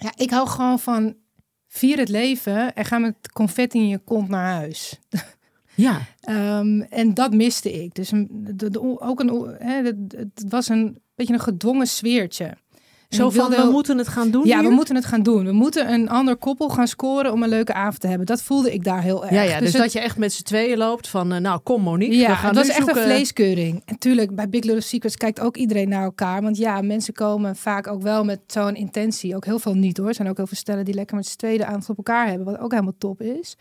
ja, 0.00 0.12
ik 0.16 0.30
hou 0.30 0.48
gewoon 0.48 0.78
van 0.78 1.14
vier 1.68 1.98
het 1.98 2.08
leven 2.08 2.74
en 2.74 2.84
ga 2.84 2.98
met 2.98 3.32
confetti 3.32 3.78
in 3.78 3.88
je 3.88 3.98
kont 3.98 4.28
naar 4.28 4.54
huis. 4.54 4.98
ja. 5.74 6.00
Ehm, 6.20 6.80
en 6.80 7.14
dat 7.14 7.34
miste 7.34 7.72
ik. 7.82 7.94
Dus 7.94 8.10
een, 8.10 8.28
de, 8.30 8.70
de- 8.70 9.00
ook 9.00 9.20
een, 9.20 9.56
hè, 9.58 9.82
het, 9.82 9.96
het 10.16 10.44
was 10.48 10.68
een 10.68 11.02
beetje 11.14 11.34
een 11.34 11.40
gedwongen 11.40 11.86
sfeertje. 11.86 12.56
Zo 13.10 13.30
van, 13.30 13.50
we 13.50 13.68
moeten 13.70 13.98
het 13.98 14.08
gaan 14.08 14.30
doen 14.30 14.46
ja, 14.46 14.58
hier? 14.60 14.68
we 14.68 14.74
moeten 14.74 14.94
het 14.94 15.04
gaan 15.04 15.22
doen. 15.22 15.44
We 15.44 15.52
moeten 15.52 15.92
een 15.92 16.08
ander 16.08 16.36
koppel 16.36 16.68
gaan 16.68 16.88
scoren 16.88 17.32
om 17.32 17.42
een 17.42 17.48
leuke 17.48 17.72
avond 17.72 18.00
te 18.00 18.06
hebben. 18.06 18.26
Dat 18.26 18.42
voelde 18.42 18.72
ik 18.72 18.84
daar 18.84 19.02
heel 19.02 19.22
erg. 19.22 19.32
Ja, 19.34 19.42
ja, 19.42 19.58
dus, 19.58 19.72
het- 19.72 19.82
dat 19.82 19.92
je 19.92 20.00
echt 20.00 20.16
met 20.18 20.32
z'n 20.32 20.42
tweeën 20.42 20.78
loopt 20.78 21.08
van, 21.08 21.32
eh, 21.32 21.40
nou 21.40 21.60
kom 21.60 21.82
Monique, 21.82 22.16
ja, 22.16 22.28
we 22.28 22.34
gaan 22.34 22.46
het 22.48 22.56
was 22.56 22.68
echt 22.68 22.76
zoeken... 22.76 22.96
een 22.96 23.02
vleeskeuring. 23.02 23.82
En 23.84 23.98
tuurlijk, 23.98 24.34
bij 24.34 24.48
Big 24.48 24.62
Little 24.64 24.80
Secrets 24.80 25.16
kijkt 25.16 25.40
ook 25.40 25.56
iedereen 25.56 25.88
naar 25.88 26.02
elkaar. 26.04 26.42
Want 26.42 26.56
ja, 26.56 26.80
mensen 26.80 27.14
komen 27.14 27.56
vaak 27.56 27.86
ook 27.86 28.02
wel 28.02 28.24
met 28.24 28.40
zo'n 28.46 28.74
intentie. 28.76 29.36
Ook 29.36 29.44
heel 29.44 29.58
veel 29.58 29.74
niet 29.74 29.96
hoor. 29.96 30.08
Er 30.08 30.14
zijn 30.14 30.28
ook 30.28 30.36
heel 30.36 30.46
veel 30.46 30.56
stellen 30.56 30.84
die 30.84 30.94
lekker 30.94 31.16
met 31.16 31.26
z'n 31.26 31.36
tweede 31.36 31.64
aandacht 31.64 31.88
op 31.90 31.96
elkaar 31.96 32.26
hebben. 32.28 32.46
Wat 32.46 32.58
ook 32.58 32.70
helemaal 32.70 32.94
top 32.98 33.20
is. 33.22 33.56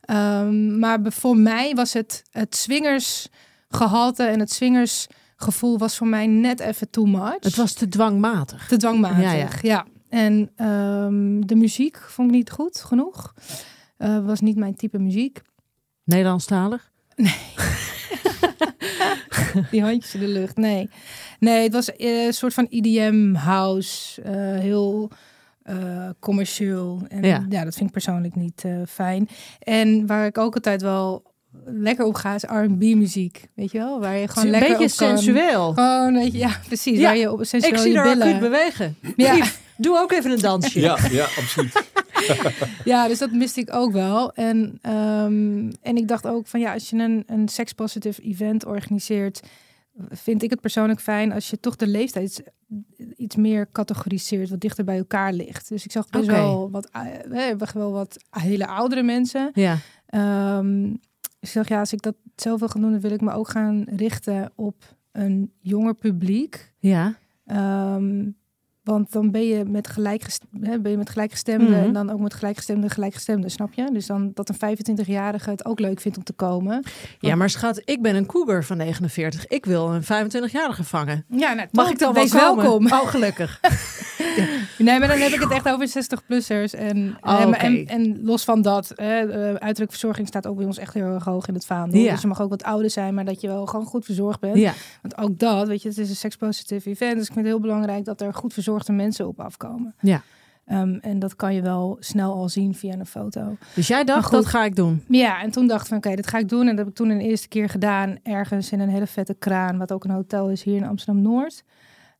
Ehm, 0.00 0.78
maar 0.78 0.98
voor 1.02 1.36
mij 1.36 1.74
was 1.74 1.92
het, 1.92 2.22
het 2.30 2.56
swingersgehalte 2.56 4.22
en 4.24 4.40
het 4.40 4.52
swingersgevoel 5.40 5.78
was 5.78 5.96
voor 5.96 6.06
mij 6.06 6.26
net 6.26 6.60
even 6.60 6.90
too 6.90 7.04
much. 7.04 7.36
Het 7.40 7.56
was 7.56 7.72
te 7.72 7.88
dwangmatig. 7.88 8.68
te 8.68 8.76
dwangmatig. 8.76 9.22
Ja, 9.22 9.32
Ja, 9.32 9.48
ja. 9.62 9.86
En 10.08 10.50
ehm, 10.56 11.40
de 11.40 11.54
muziek 11.54 11.96
vond 11.98 12.28
ik 12.28 12.34
niet 12.34 12.50
goed 12.50 12.80
genoeg. 12.80 13.34
Eh, 13.96 14.24
was 14.24 14.40
niet 14.40 14.56
mijn 14.56 14.74
type 14.74 14.98
muziek. 14.98 15.40
Nederlandstalig? 16.04 16.90
Die 19.70 19.82
handjes 19.82 20.14
in 20.14 20.20
de 20.20 20.28
lucht. 20.28 20.56
Nee, 20.56 20.90
nee 21.38 21.62
het 21.62 21.72
was 21.72 21.96
eh, 21.96 22.24
een 22.26 22.32
soort 22.32 22.54
van 22.54 22.66
EDM 22.70 23.34
house. 23.34 24.22
eh, 24.22 24.32
heel 24.58 25.10
commercieel. 26.18 27.02
En 27.08 27.22
Ja. 27.22 27.46
ja. 27.48 27.64
dat 27.64 27.74
vind 27.74 27.86
ik 27.86 27.92
persoonlijk 27.92 28.34
niet 28.34 28.64
fijn. 28.88 29.28
En 29.58 30.06
waar 30.06 30.26
ik 30.26 30.38
ook 30.38 30.54
altijd 30.54 30.82
wel 30.82 31.29
lekker 31.64 32.04
op 32.04 32.14
ga 32.14 32.34
is 32.34 32.42
R&B 32.42 32.80
muziek. 32.80 33.48
Weet 33.54 33.70
je 33.72 33.78
wel? 33.78 34.00
Waar 34.00 34.16
je 34.16 34.28
gewoon 34.28 34.44
een 34.44 34.50
lekker 34.50 34.78
beetje 34.78 34.92
op 35.04 35.08
kan- 35.08 35.18
sensueel. 35.18 35.72
Gewoon, 35.72 36.14
weet 36.14 36.32
je, 36.32 36.38
ja, 36.38 36.60
precies. 36.66 36.98
Ja, 36.98 37.02
waar 37.04 37.16
je 37.16 37.32
op 37.32 37.44
sensueel 37.44 37.74
Ik 37.74 37.78
zie 37.80 37.92
billen. 38.02 38.22
acuut 38.22 38.40
bewegen. 38.40 38.96
Ja. 39.16 39.44
Doe 39.76 39.98
ook 39.98 40.12
even 40.12 40.30
een 40.30 40.40
dansje. 40.40 40.80
Ja, 40.80 40.98
ja, 41.10 41.24
absoluut. 41.24 41.82
Ja, 42.84 43.08
dus 43.08 43.18
dat 43.18 43.30
miste 43.32 43.60
ik 43.60 43.74
ook 43.74 43.92
wel. 43.92 44.32
En, 44.34 44.78
ehm, 44.82 45.70
en 45.82 45.96
ik 45.96 46.08
dacht 46.08 46.26
ook 46.26 46.46
van 46.46 46.60
ja, 46.60 46.72
als 46.72 46.90
je 46.90 46.96
een, 46.96 47.22
een 47.26 47.48
sex-positive 47.48 48.22
event 48.22 48.64
organiseert, 48.66 49.40
vind 50.08 50.42
ik 50.42 50.50
het 50.50 50.60
persoonlijk 50.60 51.00
fijn 51.00 51.32
als 51.32 51.50
je 51.50 51.60
toch 51.60 51.76
de 51.76 51.86
leeftijd 51.86 52.42
iets 53.16 53.36
meer 53.36 53.68
categoriseert, 53.72 54.50
wat 54.50 54.60
dichter 54.60 54.84
bij 54.84 54.98
elkaar 54.98 55.32
ligt. 55.32 55.68
Dus 55.68 55.84
ik 55.84 55.92
zag 55.92 56.08
best 56.08 56.26
wel 56.26 56.70
wat, 56.70 56.88
eh, 56.92 57.02
we 57.28 57.40
hebben 57.40 57.68
wel 57.74 57.92
wat 57.92 58.16
hele 58.30 58.66
oudere 58.66 59.02
mensen. 59.02 59.50
Ja. 59.54 59.76
Ehm, 60.06 60.94
ik 61.40 61.52
dacht 61.52 61.68
ja, 61.68 61.78
als 61.78 61.92
ik 61.92 62.02
dat 62.02 62.14
zelf 62.36 62.58
wil 62.58 62.68
gaan 62.68 62.80
doen, 62.80 62.90
dan 62.90 63.00
wil 63.00 63.10
ik 63.10 63.20
me 63.20 63.32
ook 63.32 63.48
gaan 63.48 63.84
richten 63.96 64.52
op 64.54 64.96
een 65.12 65.52
jonger 65.60 65.94
publiek. 65.94 66.72
ja. 66.78 67.14
Ehm, 67.46 68.28
Want 68.84 69.12
dan 69.12 69.30
ben 69.30 69.46
je 69.46 69.64
met, 69.64 69.86
gelijkgest- 69.88 70.44
hè, 70.60 70.80
ben 70.80 70.90
je 70.90 70.96
met 70.96 71.10
gelijkgestemden 71.10 71.68
Mhm. 71.70 71.78
en 71.86 71.92
dan 71.92 72.10
ook 72.10 72.20
met 72.20 72.34
gelijkgestemde 72.34 72.88
gelijkgestemden, 72.90 73.50
snap 73.50 73.72
je? 73.72 73.90
Dus 73.92 74.06
dan 74.06 74.30
dat 74.34 74.48
een 74.48 74.54
25-jarige 74.54 75.50
het 75.50 75.64
ook 75.64 75.80
leuk 75.80 76.00
vindt 76.00 76.16
om 76.18 76.24
te 76.24 76.32
komen. 76.32 76.84
Ja, 77.18 77.34
maar 77.34 77.50
schat, 77.50 77.82
ik 77.84 78.02
ben 78.02 78.16
een 78.16 78.26
cougar 78.26 78.64
van 78.64 78.76
49. 78.76 79.46
Ik 79.46 79.64
wil 79.64 79.92
een 79.94 80.02
25-jarige 80.02 80.84
vangen. 80.84 81.24
Ja, 81.28 81.52
nou, 81.52 81.68
Mag 81.72 81.90
ik 81.90 81.98
dan 81.98 82.12
wel 82.14 82.22
Wees 82.22 82.32
komen? 82.32 82.64
welkom. 82.64 82.86
Oh, 82.86 83.06
gelukkig. 83.06 83.60
Nee, 84.78 84.98
maar 84.98 85.08
dan 85.08 85.18
heb 85.18 85.32
ik 85.32 85.40
het 85.40 85.50
echt 85.50 85.68
over 85.68 85.88
60-plussers. 85.88 86.78
En, 86.78 87.16
Oh, 87.20 87.40
en, 87.40 87.48
oké. 87.48 87.56
en, 87.56 87.86
en 87.86 88.20
los 88.22 88.44
van 88.44 88.62
dat, 88.62 88.92
hè, 88.94 89.18
eh, 89.18 89.42
uiterlijke 89.48 89.90
verzorging 89.90 90.26
staat 90.26 90.46
ook 90.46 90.56
bij 90.56 90.66
ons 90.66 90.78
echt 90.78 90.94
heel 90.94 91.04
erg 91.14 91.24
hoog 91.24 91.48
in 91.48 91.54
het 91.54 91.66
vaandel. 91.66 92.00
Ja. 92.00 92.10
Dus 92.12 92.20
je 92.20 92.26
mag 92.26 92.40
ook 92.40 92.50
wat 92.50 92.62
ouder 92.62 92.90
zijn, 92.90 93.14
maar 93.14 93.24
dat 93.24 93.40
je 93.40 93.46
wel 93.48 93.66
gewoon 93.66 93.86
goed 93.86 94.04
verzorgd 94.04 94.40
bent. 94.40 94.56
ja. 94.56 94.72
Want 95.02 95.18
ook 95.18 95.38
dat, 95.38 95.68
weet 95.68 95.82
je, 95.82 95.88
het 95.88 95.98
is 95.98 96.08
een 96.08 96.16
sex-positive 96.16 96.90
event. 96.90 97.14
Dus 97.16 97.26
ik 97.26 97.32
vind 97.32 97.44
het 97.46 97.54
heel 97.54 97.60
belangrijk 97.60 98.04
dat 98.04 98.20
er 98.20 98.34
goed 98.34 98.52
verzorgde 98.52 98.92
mensen 98.92 99.26
op 99.26 99.40
afkomen. 99.40 99.94
Ja. 100.00 100.22
Ehm, 100.66 100.94
en 101.00 101.18
dat 101.18 101.36
kan 101.36 101.54
je 101.54 101.62
wel 101.62 101.96
snel 102.00 102.32
al 102.32 102.48
zien 102.48 102.74
via 102.74 102.92
een 102.92 103.06
foto. 103.06 103.56
Dus 103.74 103.86
jij 103.88 104.04
dacht, 104.04 104.24
goed. 104.24 104.32
dat 104.32 104.46
ga 104.46 104.64
ik 104.64 104.76
doen. 104.76 105.04
Ja, 105.08 105.42
en 105.42 105.50
toen 105.50 105.66
dacht 105.66 105.80
ik 105.82 105.88
van 105.88 105.96
oké, 105.96 106.14
dat 106.14 106.26
ga 106.26 106.38
ik 106.38 106.48
doen. 106.48 106.60
En 106.60 106.66
dat 106.66 106.78
heb 106.78 106.88
ik 106.88 106.94
toen 106.94 107.08
een 107.10 107.20
eerste 107.20 107.48
keer 107.48 107.68
gedaan. 107.68 108.16
Ergens 108.22 108.72
in 108.72 108.80
een 108.80 108.88
hele 108.88 109.06
vette 109.06 109.34
kraan, 109.34 109.78
wat 109.78 109.92
ook 109.92 110.04
een 110.04 110.10
hotel 110.10 110.50
is 110.50 110.62
hier 110.62 110.76
in 110.76 110.86
Amsterdam-Noord. 110.86 111.62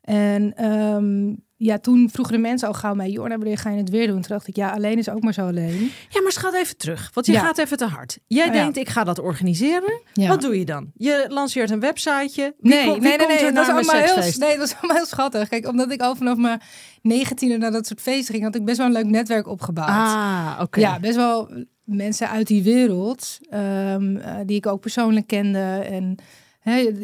En 0.00 0.54
ehm, 0.57 1.35
ja, 1.62 1.79
toen 1.79 2.09
vroegen 2.12 2.35
de 2.35 2.40
mensen 2.40 2.69
al 2.69 2.75
gauw 2.75 2.95
mij, 2.95 3.11
Jorna, 3.11 3.37
wanneer 3.37 3.59
ga 3.59 3.71
je 3.71 3.76
het 3.76 3.90
weer 3.90 4.07
doen? 4.07 4.21
Toen 4.21 4.31
dacht 4.37 4.47
ik, 4.49 4.57
ja, 4.57 4.71
alleen 4.71 4.99
is 4.99 5.09
ook 5.09 5.23
maar 5.23 5.33
zo 5.35 5.47
alleen. 5.47 5.90
Ja, 6.09 6.23
maar 6.23 6.33
schat 6.33 6.55
even 6.55 6.76
terug. 6.76 7.11
Want 7.14 7.26
je 7.26 7.33
Ja. 7.33 7.40
gaat 7.40 7.59
even 7.59 7.76
te 7.76 7.85
hard. 7.85 8.19
Jij 8.26 8.49
Oh, 8.49 8.55
ja. 8.55 8.61
denkt, 8.61 8.76
ik 8.76 8.88
ga 8.88 9.05
dat 9.05 9.19
organiseren. 9.19 10.00
Ja. 10.12 10.29
Wat 10.29 10.40
doe 10.40 10.59
je 10.59 10.64
dan? 10.64 10.90
Je 10.95 11.25
lanceert 11.29 11.71
een 11.71 11.81
websiteje. 11.81 12.55
Wie 12.59 12.73
Nee, 12.75 12.87
nee, 12.87 13.00
nee, 13.00 13.17
nee, 13.17 13.17
dat 13.17 13.38
is, 13.38 13.52
mijn 13.52 13.69
allemaal 13.71 13.95
heel, 13.97 14.14
nee, 14.38 14.57
dat 14.57 14.67
is 14.67 14.75
allemaal 14.76 14.97
heel 14.97 15.07
schattig. 15.07 15.49
Kijk, 15.49 15.69
omdat 15.69 15.90
ik 15.93 16.00
al 16.00 16.17
vanaf 16.17 16.37
mijn 16.37 16.61
negentiende 17.02 17.57
naar 17.57 17.71
dat 17.73 17.87
soort 17.87 18.00
feesten 18.00 18.35
ging, 18.35 18.45
had 18.47 18.55
ik 18.55 18.64
best 18.64 18.76
wel 18.76 18.87
een 18.87 18.93
leuk 18.93 19.05
netwerk 19.07 19.47
opgebouwd. 19.49 19.88
Ah, 19.88 20.59
oké. 20.61 20.81
Ja, 20.81 21.00
best 21.00 21.17
wel 21.17 21.50
mensen 21.85 22.29
uit 22.29 22.47
die 22.47 22.62
wereld, 22.62 23.38
ehm, 23.50 24.17
eh, 24.17 24.35
die 24.47 24.57
ik 24.57 24.67
ook 24.67 24.81
persoonlijk 24.81 25.26
kende. 25.26 25.59
En 25.90 26.17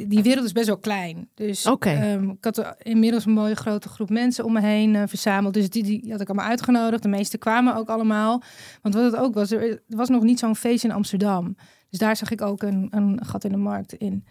die 0.09 0.23
wereld 0.23 0.45
is 0.45 0.53
best 0.53 0.67
wel 0.67 0.79
klein. 0.79 1.29
Dus 1.35 1.67
ehm, 1.91 2.29
ik 2.29 2.45
had 2.45 2.75
inmiddels 2.83 3.25
een 3.27 3.33
mooie 3.33 3.55
grote 3.55 3.89
groep 3.89 4.11
mensen 4.11 4.45
om 4.45 4.53
me 4.53 4.61
heen 4.61 4.95
eh, 4.97 5.03
verzameld. 5.07 5.55
Dus 5.55 5.71
die, 5.71 5.83
die 5.83 6.11
had 6.11 6.21
ik 6.21 6.29
allemaal 6.29 6.47
uitgenodigd. 6.49 7.03
De 7.03 7.09
meeste 7.09 7.39
kwamen 7.39 7.75
ook 7.77 7.89
allemaal. 7.89 8.43
Want 8.83 8.95
wat 8.95 9.05
het 9.05 9.17
ook 9.17 9.35
was, 9.35 9.51
er 9.51 9.83
was 9.89 10.09
nog 10.09 10.23
niet 10.23 10.39
zo'n 10.39 10.57
feest 10.57 10.85
in 10.85 10.91
Amsterdam. 10.93 11.57
Dus 11.91 11.99
daar 11.99 12.17
zag 12.17 12.31
ik 12.31 12.41
ook 12.43 12.63
een, 12.63 12.87
een 12.91 13.21
gat 13.25 13.45
in 13.45 13.51
de 13.51 13.57
markt 13.57 13.93
in. 13.93 14.25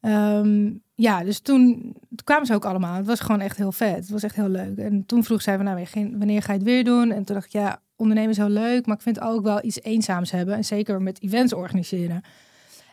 Ehm, 0.00 0.70
ja, 0.94 1.24
dus 1.24 1.40
toen, 1.40 1.96
kwamen 2.24 2.46
ze 2.46 2.54
ook 2.54 2.64
allemaal. 2.64 2.94
Het 2.96 3.06
was 3.06 3.20
gewoon 3.20 3.40
echt 3.40 3.56
heel 3.56 3.72
vet. 3.72 3.96
Het 3.96 4.10
was 4.10 4.22
echt 4.22 4.36
heel 4.36 4.48
leuk. 4.48 4.76
En 4.78 5.06
toen 5.06 5.24
vroeg 5.24 5.42
zij 5.42 5.56
van, 5.56 5.64
nou, 5.64 5.86
wanneer- 5.92 6.18
wanneer 6.18 6.42
ga 6.42 6.52
je 6.52 6.58
het 6.58 6.66
weer 6.68 6.84
doen? 6.84 7.10
En 7.10 7.24
toen 7.24 7.34
dacht 7.34 7.46
ik, 7.46 7.52
ja, 7.52 7.82
ondernemen 7.96 8.30
is 8.30 8.36
heel 8.36 8.48
leuk, 8.48 8.86
maar 8.86 8.96
ik 8.96 9.02
vind 9.02 9.20
ook 9.20 9.42
wel 9.42 9.64
iets 9.64 9.82
eenzaams 9.82 10.30
hebben. 10.30 10.54
En 10.54 10.64
zeker 10.64 11.02
met 11.02 11.22
events 11.22 11.52
organiseren. 11.52 12.22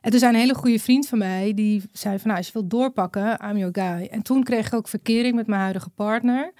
En 0.01 0.11
toen 0.11 0.19
zei 0.19 0.33
een 0.33 0.39
hele 0.39 0.55
goede 0.55 0.79
vriend 0.79 1.07
van 1.07 1.17
mij, 1.17 1.53
die 1.53 1.83
zei 1.91 2.17
van, 2.17 2.27
nou, 2.27 2.37
als 2.37 2.47
je 2.47 2.53
wilt 2.53 2.69
doorpakken, 2.69 3.39
I'm 3.49 3.57
your 3.57 3.73
guy. 3.73 4.07
En 4.11 4.21
toen 4.21 4.43
kreeg 4.43 4.67
ik 4.67 4.73
ook 4.73 4.87
verkering 4.87 5.35
met 5.35 5.47
mijn 5.47 5.61
huidige 5.61 5.89
partner. 5.89 6.53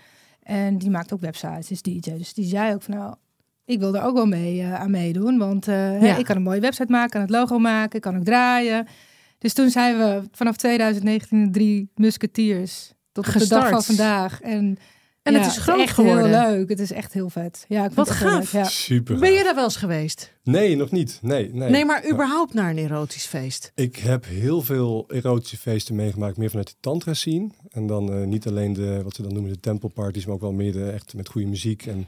En 0.44 0.78
die 0.78 0.90
maakt 0.90 1.14
ook 1.14 1.22
websites, 1.22 1.72
is 1.72 1.82
DJ. 1.82 2.00
Dus 2.00 2.34
die 2.34 2.46
zei 2.46 2.74
ook 2.74 2.82
van, 2.82 2.96
nou, 2.96 3.16
ik 3.66 3.80
wil 3.80 3.96
er 3.96 4.04
ook 4.04 4.16
wel 4.16 4.26
mee 4.26 4.62
eh, 4.62 4.74
aan 4.74 4.92
meedoen. 4.92 5.38
Want 5.38 5.68
eh, 5.68 5.76
hè, 5.76 6.18
ik 6.18 6.26
kan 6.26 6.36
een 6.36 6.42
mooie 6.42 6.60
website 6.60 6.92
maken, 6.92 7.10
kan 7.10 7.22
het 7.22 7.30
logo 7.30 7.60
maken, 7.60 7.96
ik 7.96 8.02
kan 8.02 8.18
ook 8.18 8.24
draaien. 8.24 8.88
Dus 9.38 9.54
toen 9.54 9.70
zijn 9.70 9.98
we 9.98 10.22
vanaf 10.32 10.56
2019 10.56 11.44
de 11.44 11.50
drie 11.50 11.90
musketeers 11.96 12.94
tot 13.12 13.40
de 13.40 13.48
dag 13.48 13.70
van 13.70 13.84
vandaag. 13.84 14.42
En, 14.42 14.78
En 15.28 15.34
ja, 15.34 15.40
het 15.40 15.48
is 15.52 15.58
groot 15.58 15.80
echt 15.80 15.94
geworden. 15.94 16.40
heel 16.46 16.50
leuk. 16.58 16.70
Het 16.70 16.80
is 16.80 16.92
echt 16.92 17.14
heel 17.14 17.30
vet. 17.30 17.66
Ja, 17.68 17.86
ik 17.86 17.92
Wat 17.92 18.10
gaaf. 18.10 18.54
leuk, 18.54 18.64
Ja. 18.64 18.70
Super. 18.70 19.20
Ben 19.20 19.32
je 19.34 19.44
daar 19.44 19.56
wel 19.56 19.64
eens 19.64 19.76
geweest? 19.76 20.34
Nee, 20.44 20.76
nog 20.76 20.92
niet. 20.92 21.20
Nee, 21.22 21.50
nee. 21.54 21.70
Nee, 21.70 21.86
maar 21.86 22.10
überhaupt 22.12 22.54
naar 22.54 22.70
een 22.70 22.78
erotisch 22.78 23.26
feest. 23.26 23.72
Ik 23.76 23.96
heb 23.96 24.26
heel 24.26 24.62
veel 24.62 25.06
erotische 25.08 25.58
feesten 25.58 25.96
meegemaakt, 25.96 26.38
meer 26.38 26.50
vanuit 26.50 26.68
de 26.68 26.74
tantra 26.80 27.14
scene. 27.14 27.50
En 27.70 27.88
dan 27.88 28.14
eh, 28.14 28.26
niet 28.26 28.48
alleen 28.48 28.74
de, 28.74 29.02
wat 29.04 29.16
ze 29.16 29.22
dan 29.22 29.34
noemen, 29.34 29.52
de 29.52 29.60
tempelparties, 29.60 30.26
maar 30.26 30.36
ook 30.36 30.42
wel 30.42 30.52
meer 30.54 30.72
de, 30.72 30.90
echt 30.90 31.14
met 31.14 31.30
goede 31.30 31.48
muziek. 31.48 31.86
En 31.86 32.08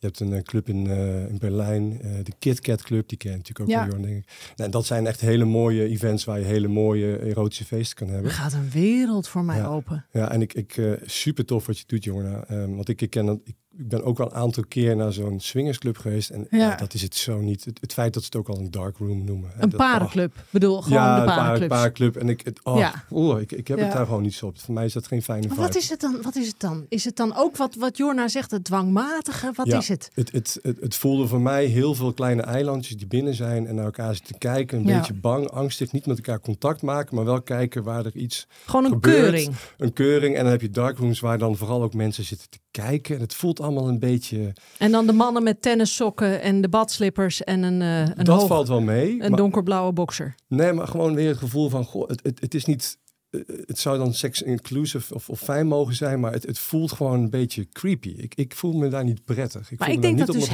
je 0.00 0.06
hebt 0.06 0.20
een 0.20 0.32
eh, 0.32 0.42
club 0.42 0.68
in, 0.68 0.86
eh, 0.86 1.28
in 1.28 1.38
Berlijn, 1.38 2.00
eh, 2.00 2.10
de 2.22 2.32
Kit 2.38 2.60
Kat 2.60 2.82
Club, 2.82 3.08
die 3.08 3.18
ken 3.18 3.30
je 3.30 3.36
natuurlijk 3.36 3.68
ook 3.70 3.76
Ja. 3.76 3.86
Jorn, 3.86 4.02
denk 4.02 4.16
ik. 4.16 4.24
Nou, 4.26 4.54
en 4.56 4.70
dat 4.70 4.86
zijn 4.86 5.06
echt 5.06 5.20
hele 5.20 5.44
mooie 5.44 5.88
events 5.88 6.24
waar 6.24 6.38
je 6.38 6.44
hele 6.44 6.68
mooie 6.68 7.18
erotische 7.18 7.64
feesten 7.64 7.96
kan 7.96 8.06
Er 8.08 8.12
hebben. 8.14 8.30
gaat 8.32 8.52
een 8.52 8.70
wereld 8.70 9.28
voor 9.28 9.44
mij 9.44 9.56
Ja. 9.56 9.66
open. 9.66 10.06
Ja, 10.12 10.30
en 10.30 10.40
ik, 10.42 10.54
ik 10.54 10.80
super 11.04 11.44
tof 11.44 11.66
wat 11.66 11.78
je 11.78 11.84
doet, 11.86 12.04
Jorna. 12.04 12.44
Ehm, 12.44 12.74
want 12.74 12.88
ik, 12.88 13.00
ik 13.00 13.10
ken 13.10 13.26
dat, 13.26 13.40
ik, 13.44 13.54
ik 13.80 13.88
ben 13.88 14.04
ook 14.04 14.18
wel 14.18 14.26
een 14.26 14.34
aantal 14.34 14.64
keer 14.68 14.96
naar 14.96 15.12
zo'n 15.12 15.40
swingersclub 15.40 15.96
geweest. 15.98 16.30
En 16.30 16.46
Ja. 16.50 16.58
ja, 16.58 16.74
dat 16.76 16.94
is 16.94 17.02
het 17.02 17.14
zo 17.16 17.38
niet. 17.38 17.64
Het, 17.64 17.78
het 17.80 17.92
feit 17.92 18.14
dat 18.14 18.22
ze 18.22 18.28
het 18.32 18.38
ook 18.38 18.48
al 18.48 18.58
een 18.58 18.70
dark 18.70 18.96
room 18.96 19.24
noemen. 19.24 19.50
hè, 19.54 19.62
Een 19.62 19.70
oh. 19.72 19.76
parenclub. 19.78 20.32
bedoel, 20.50 20.80
gewoon 20.82 20.98
ja, 20.98 21.54
de 21.58 21.66
parenclub. 21.66 22.16
En 22.16 22.28
ik, 22.28 22.40
het, 22.44 22.60
oh, 22.62 22.78
Ja. 22.78 23.38
ik, 23.38 23.52
ik 23.52 23.68
heb 23.68 23.78
het 23.78 23.92
daar 23.92 24.06
gewoon 24.06 24.22
niet 24.22 24.34
zo 24.34 24.46
op. 24.46 24.58
Voor 24.58 24.74
mij 24.74 24.84
is 24.84 24.92
dat 24.92 25.06
geen 25.06 25.22
fijne 25.22 25.46
Maar 25.46 25.56
vibe. 25.56 25.66
wat 25.66 25.76
is 25.76 25.88
het 25.90 26.00
dan? 26.00 26.22
Wat 26.22 26.36
is 26.36 26.46
het 26.46 26.60
dan? 26.60 26.86
Is 26.88 27.04
het 27.04 27.16
dan 27.16 27.36
ook 27.36 27.56
wat, 27.56 27.74
wat 27.74 27.96
Jorna 27.96 28.28
zegt, 28.28 28.50
het 28.50 28.64
dwangmatige? 28.64 29.50
Wat 29.54 29.66
is 29.66 29.88
het? 29.88 30.10
Het, 30.14 30.32
het, 30.32 30.58
het, 30.62 30.80
het 30.80 30.94
voelde 30.94 31.26
voor 31.26 31.40
mij 31.40 31.64
heel 31.64 31.94
veel 31.94 32.12
kleine 32.12 32.42
eilandjes 32.42 32.96
die 32.96 33.06
binnen 33.06 33.34
zijn 33.34 33.66
en 33.66 33.74
naar 33.74 33.84
elkaar 33.84 34.14
zitten 34.14 34.38
kijken. 34.38 34.78
Een 34.78 34.84
beetje 34.84 35.14
bang, 35.14 35.48
angstig. 35.50 35.92
Niet 35.92 36.06
met 36.06 36.16
elkaar 36.16 36.40
contact 36.40 36.82
maken, 36.82 37.14
maar 37.16 37.24
wel 37.24 37.42
kijken 37.42 37.82
waar 37.82 38.04
er 38.06 38.16
iets... 38.16 38.46
Gewoon 38.66 38.84
een 38.84 38.90
Gebeurt. 38.92 39.20
keuring. 39.20 39.54
Een 39.78 39.92
keuring. 39.92 40.34
En 40.36 40.42
dan 40.42 40.52
heb 40.52 40.60
je 40.60 40.70
darkrooms 40.70 41.20
waar 41.20 41.38
dan 41.38 41.56
vooral 41.56 41.82
ook 41.82 41.94
mensen 41.94 42.24
zitten 42.24 42.48
te 42.50 42.58
kijken. 42.70 43.14
En 43.14 43.20
het 43.20 43.34
voelt 43.34 43.60
allemaal 43.60 43.88
een 43.88 43.98
beetje... 43.98 44.52
En 44.78 44.90
dan 44.90 45.06
de 45.06 45.12
mannen 45.12 45.42
met 45.42 45.62
tennissokken 45.62 46.40
en 46.42 46.60
de 46.60 46.68
badslippers 46.68 47.44
en 47.44 47.62
een, 47.62 47.82
eh 47.82 48.00
een, 48.00 48.24
dat 48.24 48.38
hoog- 48.38 48.46
valt 48.46 48.68
wel 48.68 48.80
mee. 48.80 49.10
een 49.10 49.18
maar- 49.30 49.38
donkerblauwe 49.38 49.92
boxer. 49.92 50.34
Nee, 50.48 50.72
maar 50.72 50.86
gewoon 50.88 51.14
weer 51.14 51.28
het 51.28 51.38
gevoel 51.38 51.68
van, 51.68 51.84
goh, 51.84 52.08
het, 52.08 52.20
het, 52.22 52.40
het 52.40 52.54
is 52.54 52.64
niet, 52.64 52.98
eh, 53.30 53.40
het 53.66 53.78
zou 53.78 53.98
dan 53.98 54.14
sex 54.14 54.42
inclusive 54.42 55.14
of, 55.14 55.28
of 55.28 55.40
fijn 55.40 55.66
mogen 55.66 55.94
zijn, 55.94 56.20
maar 56.20 56.32
het, 56.32 56.46
het 56.46 56.58
voelt 56.58 56.92
gewoon 56.92 57.20
een 57.20 57.30
beetje 57.30 57.68
creepy. 57.68 58.14
Ik, 58.16 58.34
ik 58.34 58.54
voel 58.54 58.72
me 58.72 58.88
daar 58.88 59.04
niet 59.04 59.24
prettig. 59.24 59.70
Ik 59.70 59.78
Maar 59.78 59.88
voel 59.88 59.96
ik 59.96 60.02
me 60.02 60.06
denk 60.16 60.26
dat 60.26 60.36
dus 60.36 60.48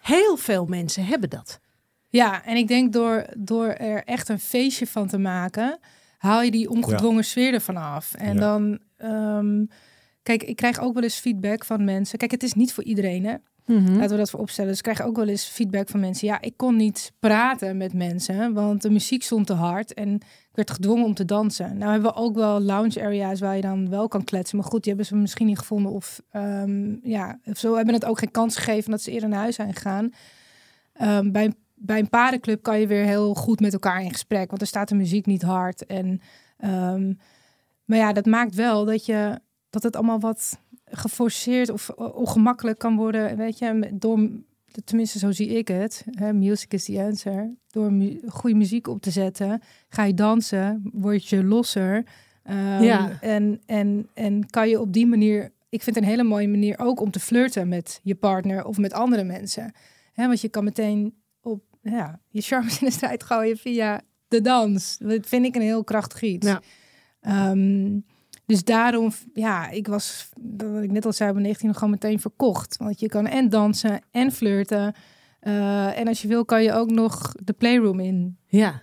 heel 0.00 0.36
veel 0.36 0.64
mensen 0.66 1.04
hebben 1.04 1.30
dat. 1.30 1.60
Ja, 2.08 2.44
en 2.44 2.56
ik 2.56 2.68
denk 2.68 2.92
door, 2.92 3.26
door 3.38 3.66
er 3.66 4.04
echt 4.04 4.28
een 4.28 4.38
feestje 4.40 4.86
van 4.86 5.06
te 5.08 5.18
maken, 5.18 5.78
haal 6.18 6.42
je 6.42 6.50
die 6.50 6.70
ongedwongen 6.70 7.24
sfeer 7.24 7.52
ervan 7.54 7.76
af. 7.76 8.14
En 8.14 8.34
Ja. 8.34 8.40
dan, 8.40 8.78
ehm, 8.96 9.64
kijk, 10.22 10.42
ik 10.42 10.56
krijg 10.56 10.80
ook 10.80 10.94
wel 10.94 11.02
eens 11.02 11.18
feedback 11.18 11.64
van 11.64 11.84
mensen. 11.84 12.18
Kijk, 12.18 12.30
het 12.30 12.42
is 12.42 12.54
niet 12.54 12.72
voor 12.72 12.84
iedereen, 12.84 13.24
hè? 13.24 13.34
Mhm. 13.74 13.92
Laten 13.92 14.10
we 14.10 14.16
dat 14.16 14.30
voor 14.30 14.40
opstellen. 14.40 14.70
Dus 14.70 14.78
ik 14.78 14.84
krijg 14.84 15.02
ook 15.02 15.16
wel 15.16 15.28
eens 15.28 15.44
feedback 15.44 15.88
van 15.88 16.00
mensen. 16.00 16.28
Ja, 16.28 16.40
ik 16.40 16.56
kon 16.56 16.76
niet 16.76 17.12
praten 17.18 17.76
met 17.76 17.92
mensen, 17.92 18.52
want 18.52 18.82
de 18.82 18.90
muziek 18.90 19.22
stond 19.22 19.46
te 19.46 19.52
hard 19.52 19.94
en 19.94 20.14
ik 20.14 20.56
werd 20.56 20.70
gedwongen 20.70 21.04
om 21.04 21.14
te 21.14 21.24
dansen. 21.24 21.78
Nou 21.78 21.92
hebben 21.92 22.10
we 22.10 22.16
ook 22.16 22.34
wel 22.34 22.60
lounge 22.60 23.02
areas 23.04 23.40
waar 23.40 23.56
je 23.56 23.62
dan 23.62 23.88
wel 23.90 24.08
kan 24.08 24.24
kletsen. 24.24 24.58
Maar 24.58 24.66
goed, 24.66 24.82
die 24.82 24.92
hebben 24.92 25.06
ze 25.06 25.16
misschien 25.16 25.46
niet 25.46 25.58
gevonden 25.58 25.92
of 25.92 26.22
ehm, 26.30 26.96
ja, 27.02 27.38
of 27.44 27.58
zo 27.58 27.76
hebben 27.76 27.94
het 27.94 28.04
ook 28.04 28.18
geen 28.18 28.30
kans 28.30 28.56
gegeven 28.56 28.90
dat 28.90 29.02
ze 29.02 29.10
eerder 29.10 29.28
naar 29.28 29.38
huis 29.38 29.54
zijn 29.54 29.74
gegaan. 29.74 30.10
Ehm, 30.92 31.30
bij, 31.30 31.52
bij 31.74 31.98
een 31.98 32.08
parenclub 32.08 32.62
kan 32.62 32.80
je 32.80 32.86
weer 32.86 33.04
heel 33.04 33.34
goed 33.34 33.60
met 33.60 33.72
elkaar 33.72 34.02
in 34.02 34.12
gesprek, 34.12 34.48
want 34.50 34.60
er 34.62 34.68
staat 34.68 34.88
de 34.88 34.94
muziek 34.94 35.26
niet 35.26 35.42
hard. 35.42 35.86
En, 35.86 36.20
ehm, 36.58 37.12
maar 37.84 37.98
ja, 37.98 38.12
dat 38.12 38.26
maakt 38.26 38.54
wel 38.54 38.84
dat, 38.84 39.06
je, 39.06 39.40
dat 39.70 39.82
het 39.82 39.96
allemaal 39.96 40.20
wat 40.20 40.58
geforceerd 40.84 41.70
of 41.70 41.90
ongemakkelijk 41.96 42.78
kan 42.78 42.96
worden, 42.96 43.36
weet 43.36 43.58
je, 43.58 43.88
door, 43.92 44.28
tenminste 44.84 45.18
zo 45.18 45.30
zie 45.30 45.48
ik 45.48 45.68
het, 45.68 46.04
hè, 46.10 46.32
music 46.32 46.72
is 46.72 46.84
the 46.84 47.02
answer, 47.02 47.50
door 47.70 47.92
mu- 47.92 48.20
goede 48.28 48.56
muziek 48.56 48.86
op 48.86 49.00
te 49.02 49.10
zetten, 49.10 49.60
ga 49.88 50.04
je 50.04 50.14
dansen, 50.14 50.90
word 50.92 51.28
je 51.28 51.44
losser 51.44 52.04
Ehm, 52.42 52.82
Ja. 52.82 53.20
en, 53.20 53.60
en, 53.66 54.08
en 54.14 54.50
kan 54.50 54.68
je 54.68 54.80
op 54.80 54.92
die 54.92 55.06
manier, 55.06 55.52
ik 55.68 55.82
vind 55.82 55.96
het 55.96 56.04
een 56.04 56.10
hele 56.10 56.22
mooie 56.22 56.48
manier 56.48 56.78
ook 56.78 57.00
om 57.00 57.10
te 57.10 57.20
flirten 57.20 57.68
met 57.68 58.00
je 58.02 58.14
partner 58.14 58.64
of 58.64 58.78
met 58.78 58.92
andere 58.92 59.24
mensen. 59.24 59.72
Hè, 60.12 60.26
want 60.26 60.40
je 60.40 60.48
kan 60.48 60.64
meteen 60.64 61.14
op 61.40 61.62
ja, 61.82 62.20
je 62.28 62.40
charmes 62.40 62.80
in 62.80 62.86
de 62.86 62.92
strijd 62.92 63.22
gooien 63.22 63.56
via 63.56 64.00
de 64.28 64.40
dans. 64.40 64.96
Dat 64.98 65.26
vind 65.26 65.44
ik 65.46 65.54
een 65.54 65.62
heel 65.62 65.84
krachtig 65.84 66.22
iets. 66.22 66.46
Ja. 66.46 66.60
Ehm, 67.20 67.98
dus 68.50 68.64
daarom, 68.64 69.12
ja, 69.34 69.68
ik 69.68 69.86
was, 69.86 70.28
wat 70.56 70.82
ik 70.82 70.90
net 70.90 71.06
al 71.06 71.12
zei, 71.12 71.32
mijn 71.32 71.44
19 71.44 71.74
gewoon 71.74 71.90
meteen 71.90 72.20
verkocht. 72.20 72.76
Want 72.76 73.00
je 73.00 73.08
kan 73.08 73.26
en 73.26 73.48
dansen 73.48 74.00
en 74.10 74.32
flirten. 74.32 74.94
Eh, 75.40 75.98
en 75.98 76.08
als 76.08 76.22
je 76.22 76.28
wil, 76.28 76.44
kan 76.44 76.62
je 76.62 76.72
ook 76.72 76.90
nog 76.90 77.32
de 77.42 77.52
playroom 77.52 78.00
in. 78.00 78.38
Ja. 78.46 78.82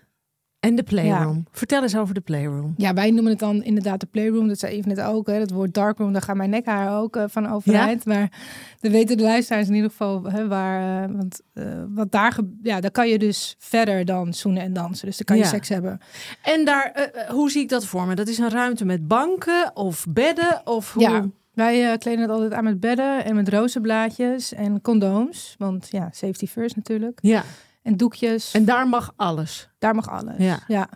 En 0.68 0.76
de 0.76 0.84
playroom. 0.84 1.46
Vertel 1.52 1.82
eens 1.82 1.96
over 1.98 2.14
de 2.14 2.22
playroom. 2.22 2.74
Ja, 2.78 2.94
wij 2.94 3.12
noemen 3.12 3.32
het 3.32 3.40
dan 3.40 3.64
inderdaad 3.64 4.00
de 4.00 4.06
playroom. 4.06 4.48
Dat 4.48 4.60
zei 4.60 4.74
even 4.74 4.90
net 4.90 5.02
ook. 5.02 5.28
Hè. 5.28 5.40
Dat 5.40 5.52
woord 5.52 5.74
darkroom, 5.74 6.14
daar 6.14 6.22
gaat 6.22 6.36
mijn 6.36 6.50
nekhaar 6.50 7.00
ook 7.00 7.16
eh, 7.16 7.24
van 7.28 7.50
overeind. 7.52 8.06
Maar 8.06 8.32
dan 8.80 8.92
weten 8.92 9.18
de 9.18 9.24
luisteraars 9.24 9.68
in 9.68 9.74
ieder 9.74 9.90
geval 9.90 10.24
hè, 10.24 10.48
waar. 10.48 11.04
eh, 11.04 11.16
want 11.16 11.42
eh, 11.54 11.64
wat 11.90 12.12
daar, 12.12 12.38
ja, 12.64 12.80
daar 12.82 12.92
kan 12.92 13.08
je 13.10 13.18
dus 13.20 13.56
verder 13.60 14.06
dan 14.06 14.34
zoenen 14.34 14.64
en 14.64 14.74
dansen. 14.74 15.06
Dus 15.08 15.18
dan 15.18 15.26
kan 15.26 15.38
je 15.38 15.44
Ja. 15.44 15.50
seks 15.50 15.70
hebben. 15.70 16.00
En 16.44 16.66
daar, 16.66 17.12
hoe 17.30 17.52
zie 17.52 17.62
ik 17.62 17.70
dat 17.70 17.86
voor 17.86 18.06
me? 18.08 18.16
Dat 18.16 18.28
is 18.28 18.38
een 18.38 18.50
ruimte 18.50 18.86
met 18.86 19.08
banken 19.08 19.72
of 19.76 20.06
bedden 20.10 20.62
of 20.66 20.94
hoe? 20.94 21.04
Ja. 21.04 21.26
Wij 21.54 21.98
kleden 21.98 22.22
het 22.22 22.30
altijd 22.32 22.54
aan 22.54 22.64
met 22.64 22.80
bedden 22.80 23.26
en 23.26 23.36
met 23.36 23.50
rozenblaadjes 23.50 24.54
en 24.54 24.82
condooms. 24.82 25.56
Want 25.58 25.88
ja, 25.92 26.10
safety 26.12 26.48
first 26.48 26.76
natuurlijk. 26.76 27.20
Ja. 27.22 27.44
En 27.88 27.98
doekjes. 27.98 28.52
En 28.54 28.66
daar 28.66 28.88
mag 28.88 29.14
alles. 29.16 29.70
Daar 29.80 29.96
mag 29.96 30.10
alles. 30.10 30.36
Ja. 30.38 30.60
Ja. 30.68 30.90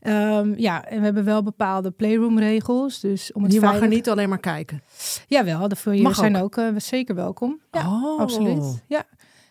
Ehm, 0.00 0.54
ja, 0.56 0.84
en 0.84 0.98
we 0.98 1.04
hebben 1.04 1.24
wel 1.24 1.42
bepaalde 1.42 1.90
playroom-regels. 1.90 3.00
Dus 3.00 3.32
om 3.32 3.42
het 3.42 3.52
Je 3.52 3.60
mag 3.60 3.80
er 3.80 3.88
niet 3.88 4.08
alleen 4.08 4.28
maar 4.28 4.38
kijken. 4.38 4.82
Jawel, 5.28 5.68
de 5.68 5.76
foyers 5.76 6.02
Mag 6.02 6.14
zijn 6.14 6.36
ook, 6.36 6.56
eh, 6.56 6.68
zeker 6.76 7.14
welkom. 7.14 7.60
Ja, 7.70 7.86
Oh. 7.88 8.20
absoluut. 8.20 8.82
Ja. 8.88 9.04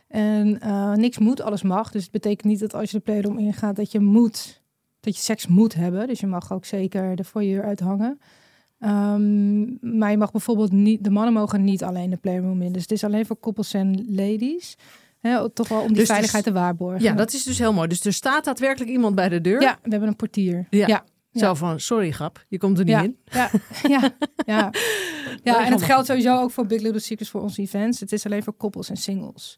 En 0.07 0.59
eh, 0.61 0.93
niks 0.93 1.17
moet, 1.17 1.41
alles 1.41 1.61
mag. 1.61 1.91
Dus 1.91 2.03
het 2.03 2.11
betekent 2.11 2.43
niet 2.43 2.59
dat 2.59 2.73
als 2.73 2.91
je 2.91 2.97
de 2.97 3.03
playroom 3.03 3.37
ingaat 3.37 3.75
dat 3.75 3.91
je 3.91 3.99
moet, 3.99 4.61
dat 4.99 5.15
je 5.15 5.21
seks 5.21 5.47
moet 5.47 5.73
hebben. 5.73 6.07
Dus 6.07 6.19
je 6.19 6.27
mag 6.27 6.51
ook 6.53 6.65
zeker 6.65 7.15
de 7.15 7.23
foyer 7.23 7.63
uithangen. 7.63 8.19
Ehm, 8.79 9.97
maar 9.97 10.11
je 10.11 10.17
mag 10.17 10.31
bijvoorbeeld 10.31 10.71
niet, 10.71 11.03
de 11.03 11.09
mannen 11.09 11.33
mogen 11.33 11.63
niet 11.63 11.83
alleen 11.83 12.09
de 12.09 12.17
playroom 12.17 12.61
in. 12.61 12.71
Dus 12.71 12.81
het 12.81 12.91
is 12.91 13.03
alleen 13.03 13.25
voor 13.25 13.35
koppels 13.35 13.73
en 13.73 14.05
ladies. 14.15 14.77
Hè, 15.23 15.49
toch 15.49 15.67
wel 15.67 15.81
om 15.81 15.87
die 15.87 15.95
Dus 15.95 16.07
veiligheid 16.07 16.43
te 16.43 16.51
waarborgen. 16.51 17.01
Ja, 17.03 17.13
dat 17.13 17.33
is 17.33 17.43
dus 17.43 17.59
heel 17.59 17.73
mooi. 17.73 17.87
Dus 17.87 18.05
er 18.05 18.13
staat 18.13 18.45
daadwerkelijk 18.45 18.91
iemand 18.91 19.15
bij 19.15 19.29
de 19.29 19.41
deur. 19.41 19.61
ja, 19.61 19.77
we 19.83 19.89
hebben 19.89 20.09
een 20.09 20.15
portier. 20.15 20.67
Ja. 20.69 20.87
ja. 20.87 21.03
Zo 21.33 21.53
van, 21.53 21.79
sorry 21.79 22.11
grap, 22.11 22.45
je 22.47 22.57
komt 22.57 22.79
er 22.79 22.85
niet 22.85 22.93
Ja, 22.93 23.01
in. 23.01 23.17
ja, 23.31 23.49
ja, 23.87 23.99
ja. 24.55 24.71
ja, 25.43 25.65
en 25.65 25.71
het 25.71 25.81
geldt 25.81 26.07
sowieso 26.07 26.39
ook 26.41 26.51
voor 26.51 26.65
Big 26.65 26.81
Little 26.81 26.99
Secrets 26.99 27.29
voor 27.31 27.41
onze 27.41 27.61
events. 27.61 27.99
Het 27.99 28.11
is 28.11 28.25
alleen 28.25 28.43
voor 28.43 28.53
koppels 28.53 28.89
en 28.89 28.95
singles. 28.97 29.57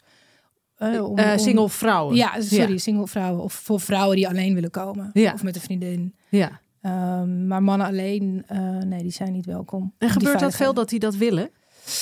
Eh, 0.75 1.03
om- 1.09 1.17
single 1.39 1.69
vrouwen. 1.69 2.15
Ja, 2.15 2.41
sorry, 2.41 2.77
single 2.77 3.07
vrouwen. 3.07 3.43
Of 3.43 3.53
voor 3.53 3.79
vrouwen 3.79 4.15
die 4.15 4.27
alleen 4.27 4.53
willen 4.53 4.71
komen. 4.71 5.09
Ja. 5.13 5.33
Of 5.33 5.43
met 5.43 5.55
een 5.55 5.61
vriendin. 5.61 6.15
Ja. 6.29 6.59
Ehm, 6.81 7.47
maar 7.47 7.63
mannen 7.63 7.87
alleen, 7.87 8.43
eh, 8.47 8.59
nee, 8.77 9.01
die 9.01 9.11
zijn 9.11 9.31
niet 9.31 9.45
welkom. 9.45 9.93
En 9.97 10.09
gebeurt 10.09 10.39
dat 10.39 10.55
veel 10.55 10.73
dat 10.73 10.89
die 10.89 10.99
dat 10.99 11.15
willen? 11.15 11.49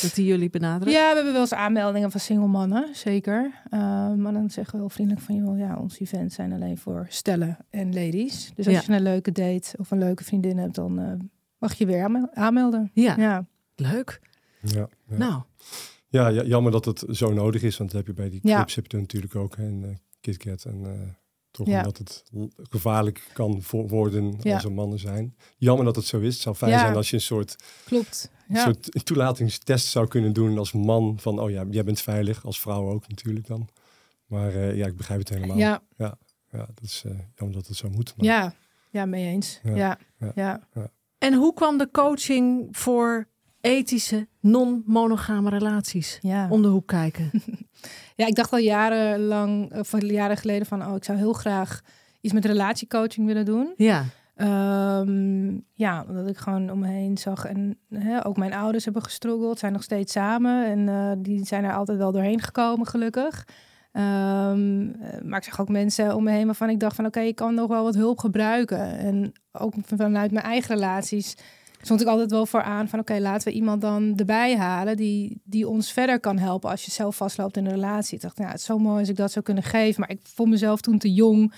Dat 0.01 0.11
die 0.15 0.25
jullie 0.25 0.49
benaderen? 0.49 0.93
Ja, 0.93 1.09
we 1.09 1.15
hebben 1.15 1.31
wel 1.31 1.41
eens 1.41 1.53
aanmeldingen 1.53 2.11
van 2.11 2.19
single 2.19 2.47
mannen, 2.47 2.95
zeker. 2.95 3.61
Ehm, 3.69 4.21
maar 4.21 4.33
dan 4.33 4.49
zeggen 4.49 4.73
we 4.73 4.79
heel 4.79 4.89
vriendelijk 4.89 5.25
van, 5.25 5.35
joh, 5.35 5.57
ja, 5.57 5.77
onze 5.77 5.99
events 6.01 6.35
zijn 6.35 6.53
alleen 6.53 6.77
voor 6.77 7.05
stellen 7.09 7.57
en 7.69 7.93
ladies. 7.93 8.51
Dus 8.55 8.67
als 8.67 8.75
Ja. 8.75 8.81
je 8.87 8.93
een 8.93 9.01
leuke 9.03 9.31
date 9.31 9.75
of 9.77 9.91
een 9.91 9.97
leuke 9.97 10.23
vriendin 10.23 10.57
hebt, 10.57 10.75
dan 10.75 10.99
eh, 10.99 11.11
mag 11.57 11.73
je 11.73 11.85
weer 11.85 12.03
aanmel- 12.03 12.29
aanmelden. 12.33 12.91
Ja. 12.93 13.15
Ja. 13.17 13.45
Leuk. 13.75 14.19
Ja, 14.61 14.87
ja. 15.07 15.17
Nou, 15.17 15.41
ja, 16.07 16.27
ja, 16.27 16.43
jammer 16.43 16.71
dat 16.71 16.85
het 16.85 17.03
zo 17.09 17.33
nodig 17.33 17.63
is, 17.63 17.77
want 17.77 17.91
dat 17.91 17.99
heb 18.05 18.15
je 18.15 18.21
bij 18.21 18.29
die 18.29 18.39
Ja. 18.43 18.55
clips 18.55 18.75
heb 18.75 18.91
je 18.91 18.97
natuurlijk 18.97 19.35
ook. 19.35 19.55
hè, 19.57 19.63
En 19.65 19.81
uh, 19.83 19.89
KitKat 20.21 20.63
en 20.65 20.81
eh, 20.85 20.91
toch 21.53 21.67
Ja. 21.67 21.77
omdat 21.77 21.97
het 21.97 22.23
gevaarlijk 22.69 23.29
kan 23.33 23.61
worden 23.69 24.35
Ja. 24.41 24.53
als 24.53 24.63
er 24.63 24.71
mannen 24.71 24.99
zijn. 24.99 25.35
Jammer 25.57 25.85
dat 25.85 25.95
het 25.95 26.05
zo 26.05 26.19
is. 26.19 26.33
Het 26.33 26.43
zou 26.43 26.55
fijn 26.55 26.71
Ja. 26.71 26.79
zijn 26.79 26.95
als 26.95 27.09
je 27.09 27.15
een 27.15 27.21
soort, 27.21 27.55
Klopt. 27.85 28.31
een 28.47 28.55
soort 28.55 29.05
toelatingstest 29.05 29.87
zou 29.87 30.07
kunnen 30.07 30.33
doen 30.33 30.57
als 30.57 30.71
man. 30.71 31.19
Van, 31.19 31.39
oh 31.39 31.49
ja, 31.49 31.65
jij 31.69 31.83
bent 31.83 32.01
veilig. 32.01 32.45
Als 32.45 32.59
vrouw 32.59 32.89
ook 32.89 33.07
natuurlijk 33.07 33.47
dan. 33.47 33.69
Maar 34.25 34.55
eh, 34.55 34.75
ja, 34.75 34.85
ik 34.87 34.97
begrijp 34.97 35.19
het 35.19 35.29
helemaal. 35.29 35.57
Ja, 35.57 35.81
Ja, 35.97 36.17
dat 36.51 36.81
is 36.81 37.03
eh, 37.05 37.11
jammer 37.35 37.57
dat 37.57 37.67
het 37.67 37.77
zo 37.77 37.89
moet. 37.89 38.13
Maar, 38.17 38.25
ja, 38.25 38.53
ja, 38.89 39.05
mee 39.05 39.25
eens. 39.27 39.59
Ja. 39.63 39.97
ja. 40.35 40.67
en 41.17 41.33
hoe 41.33 41.53
kwam 41.53 41.77
de 41.77 41.89
coaching 41.91 42.67
voor 42.77 43.27
ethische, 43.63 44.27
non-monogame 44.39 45.49
relaties 45.49 46.19
ja. 46.21 46.47
om 46.49 46.61
de 46.61 46.67
hoek 46.67 46.87
kijken? 46.87 47.31
Ja, 48.15 48.27
ik 48.27 48.35
dacht 48.35 48.51
al 48.51 48.57
jarenlang, 48.57 49.77
of 49.79 50.01
jaren 50.01 50.37
geleden 50.37 50.65
van, 50.65 50.85
oh, 50.85 50.95
ik 50.95 51.03
zou 51.03 51.17
heel 51.17 51.33
graag 51.33 51.81
iets 52.21 52.33
met 52.33 52.45
relatiecoaching 52.45 53.27
willen 53.27 53.45
doen. 53.45 53.73
Ja. 53.77 54.03
Ehm, 54.35 55.57
ja, 55.73 56.05
omdat 56.07 56.29
ik 56.29 56.37
gewoon 56.37 56.69
om 56.71 56.79
me 56.79 56.87
heen 56.87 57.17
zag. 57.17 57.45
En 57.45 57.77
hè, 57.89 58.25
ook 58.25 58.37
mijn 58.37 58.53
ouders 58.53 58.83
hebben 58.83 59.03
gestruggeld, 59.03 59.59
zijn 59.59 59.73
nog 59.73 59.83
steeds 59.83 60.11
samen. 60.11 60.65
En 60.65 60.89
eh, 60.89 61.11
die 61.17 61.45
zijn 61.45 61.63
er 61.63 61.73
altijd 61.73 61.97
wel 61.97 62.11
doorheen 62.11 62.41
gekomen, 62.41 62.87
gelukkig. 62.87 63.47
Ehm, 63.91 64.89
eh, 64.89 65.21
maar 65.21 65.37
ik 65.37 65.43
zag 65.43 65.61
ook 65.61 65.69
mensen 65.69 66.15
om 66.15 66.23
me 66.23 66.31
heen 66.31 66.45
waarvan 66.45 66.69
ik 66.69 66.79
dacht 66.79 66.95
van... 66.95 67.05
oké, 67.05 67.19
ik 67.19 67.35
kan 67.35 67.53
nog 67.53 67.67
wel 67.67 67.83
wat 67.83 67.95
hulp 67.95 68.19
gebruiken. 68.19 68.97
En 68.97 69.31
ook 69.51 69.73
vanuit 69.81 70.31
mijn 70.31 70.45
eigen 70.45 70.75
relaties 70.75 71.35
stond 71.85 72.01
ik 72.01 72.07
altijd 72.07 72.31
wel 72.31 72.45
voor 72.45 72.61
aan 72.61 72.87
van... 72.87 72.99
oké, 72.99 73.17
laten 73.19 73.47
we 73.47 73.53
iemand 73.53 73.81
dan 73.81 74.13
erbij 74.15 74.57
halen 74.57 74.97
die, 74.97 75.41
die 75.43 75.67
ons 75.67 75.91
verder 75.91 76.19
kan 76.19 76.37
helpen... 76.37 76.69
als 76.69 76.85
je 76.85 76.91
zelf 76.91 77.15
vastloopt 77.15 77.57
in 77.57 77.65
een 77.65 77.71
relatie. 77.71 78.15
Ik 78.15 78.21
dacht, 78.21 78.37
nou, 78.37 78.49
het 78.49 78.59
is 78.59 78.65
zo 78.65 78.77
mooi 78.77 78.99
als 78.99 79.09
ik 79.09 79.15
dat 79.15 79.31
zou 79.31 79.45
kunnen 79.45 79.63
geven. 79.63 79.99
Maar 79.99 80.09
ik 80.09 80.19
vond 80.23 80.49
mezelf 80.49 80.81
toen 80.81 80.97
te 80.97 81.13
jong... 81.13 81.53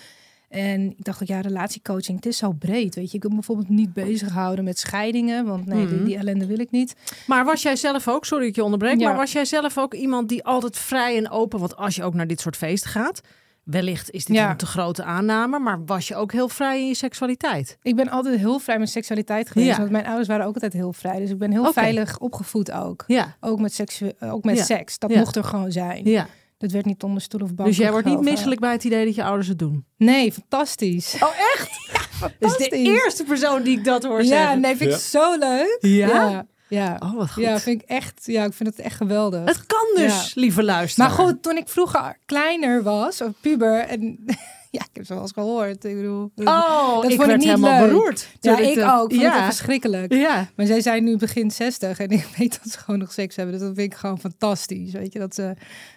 En 0.49 0.81
ik 0.97 1.03
dacht 1.03 1.27
ja, 1.27 1.41
relatiecoaching, 1.41 2.17
het 2.17 2.25
is 2.25 2.37
zo 2.37 2.51
breed. 2.51 2.95
Weet 2.95 3.09
je, 3.11 3.15
ik 3.15 3.21
wil 3.21 3.29
me 3.31 3.35
bijvoorbeeld 3.37 3.69
niet 3.69 3.93
bezighouden 3.93 4.63
met 4.65 4.79
scheidingen, 4.79 5.45
want 5.45 5.65
nee, 5.65 5.87
die, 5.87 5.95
Mhm. 5.95 6.05
die 6.05 6.17
ellende 6.17 6.45
wil 6.45 6.59
ik 6.59 6.71
niet. 6.71 6.95
Maar 7.27 7.45
was 7.45 7.61
jij 7.61 7.75
zelf 7.75 8.07
ook, 8.07 8.25
sorry 8.25 8.41
dat 8.41 8.49
ik 8.49 8.55
je 8.55 8.63
onderbreek, 8.63 8.99
Ja. 8.99 9.07
maar 9.07 9.17
was 9.17 9.31
jij 9.31 9.45
zelf 9.45 9.77
ook 9.77 9.93
iemand 9.93 10.29
die 10.29 10.43
altijd 10.43 10.77
vrij 10.77 11.17
en 11.17 11.29
open, 11.29 11.59
want 11.59 11.75
als 11.75 11.95
je 11.95 12.03
ook 12.03 12.13
naar 12.13 12.27
dit 12.27 12.41
soort 12.41 12.55
feesten 12.57 12.89
gaat, 12.89 13.21
wellicht 13.65 14.11
is 14.11 14.25
dit 14.25 14.35
Ja. 14.35 14.49
een 14.49 14.57
te 14.57 14.65
grote 14.65 15.03
aanname, 15.03 15.59
maar 15.59 15.85
was 15.85 16.07
je 16.07 16.15
ook 16.15 16.31
heel 16.31 16.49
vrij 16.49 16.79
in 16.81 16.87
je 16.87 16.95
seksualiteit? 16.95 17.77
Ik 17.81 17.95
ben 17.95 18.09
altijd 18.09 18.37
heel 18.39 18.59
vrij 18.59 18.79
met 18.79 18.89
seksualiteit 18.89 19.49
geweest, 19.49 19.69
Ja. 19.71 19.77
want 19.77 19.89
mijn 19.91 20.05
ouders 20.05 20.27
waren 20.27 20.45
ook 20.45 20.53
altijd 20.53 20.73
heel 20.73 20.93
vrij. 20.93 21.19
Dus 21.19 21.29
ik 21.29 21.37
ben 21.37 21.51
heel 21.51 21.73
veilig 21.73 22.17
opgevoed 22.19 22.71
ook. 22.71 23.03
Ja, 23.07 23.35
Ook 23.39 23.59
met, 23.59 23.73
seksu 23.73 24.11
ook 24.19 24.43
met 24.43 24.57
Ja. 24.57 24.63
seks. 24.63 24.99
Dat 24.99 25.11
Ja. 25.11 25.19
mocht 25.19 25.35
er 25.35 25.43
gewoon 25.43 25.71
zijn. 25.71 26.05
ja. 26.05 26.27
Dat 26.57 26.71
werd 26.71 26.85
niet 26.85 27.03
onder 27.03 27.21
stoel 27.21 27.41
of 27.41 27.53
bank. 27.55 27.69
Dus 27.69 27.77
jij 27.77 27.91
wordt 27.91 28.07
niet 28.07 28.21
misselijk 28.21 28.59
bij 28.61 28.71
het 28.71 28.83
idee 28.83 29.05
dat 29.05 29.15
je 29.15 29.23
ouders 29.23 29.47
het 29.47 29.59
doen? 29.59 29.85
Nee, 29.97 30.31
fantastisch. 30.31 31.15
Oh, 31.19 31.29
echt? 31.55 31.69
Ja, 32.21 32.31
Dat 32.39 32.51
is 32.51 32.57
de 32.57 32.63
fantastisch. 32.63 32.87
eerste 32.87 33.23
persoon 33.23 33.63
die 33.63 33.77
ik 33.77 33.83
dat 33.83 34.03
hoor 34.03 34.21
ja, 34.21 34.27
zeggen. 34.27 34.59
nee, 34.59 34.75
vind 34.75 34.89
ik 34.91 34.95
Ja. 34.97 35.01
zo 35.01 35.37
leuk. 35.37 35.77
Ja? 35.79 36.45
Ja, 36.67 36.83
ja. 36.85 36.97
Oh, 36.99 37.15
wat 37.15 37.31
goed. 37.31 37.43
Ja, 37.43 37.59
vind 37.59 37.81
ik 37.81 37.87
echt, 37.89 38.21
ja, 38.25 38.43
ik 38.43 38.53
vind 38.53 38.69
het 38.69 38.79
echt 38.79 38.95
geweldig. 38.95 39.45
Het 39.45 39.65
kan 39.65 39.87
dus, 39.95 40.33
lieve 40.35 40.63
luisteraar. 40.63 41.07
Maar 41.09 41.17
goed, 41.17 41.43
toen 41.43 41.57
ik 41.57 41.67
vroeger 41.69 42.17
kleiner 42.25 42.83
was, 42.83 43.21
of 43.21 43.31
puber, 43.41 43.79
en 43.79 43.99
ja, 44.75 44.81
ik 44.81 44.89
heb 44.93 44.95
het 44.95 45.07
wel 45.07 45.21
eens 45.21 45.31
gehoord. 45.31 45.83
Ik 45.85 45.95
bedoel, 45.95 46.31
dat- 46.35 46.47
Oh, 46.47 46.95
dat 46.95 47.03
ik 47.03 47.09
vond 47.09 47.11
ik 47.11 47.17
werd 47.27 47.37
niet 47.39 47.47
helemaal 47.49 47.79
leuk. 47.81 47.89
beroerd. 47.89 48.27
ja, 48.39 48.57
ik 48.57 48.75
dat- 48.75 48.85
ook. 48.91 48.99
Vond 48.99 49.11
het 49.11 49.21
Ja, 49.21 49.45
verschrikkelijk. 49.45 50.13
ja. 50.13 50.49
Maar 50.55 50.65
zij 50.65 50.81
zijn 50.81 51.03
nu 51.03 51.17
begin 51.17 51.51
60 51.51 51.99
en 51.99 52.09
ik 52.19 52.27
weet 52.37 52.59
dat 52.63 52.71
ze 52.71 52.77
gewoon 52.79 52.99
nog 52.99 53.11
seks 53.13 53.35
hebben. 53.35 53.53
Dus 53.57 53.63
dat 53.67 53.75
vind 53.75 53.91
ik 53.93 53.97
gewoon 53.99 54.19
fantastisch. 54.19 54.91
Weet 54.91 55.13
je, 55.13 55.19
dat 55.19 55.35
ze 55.35 55.53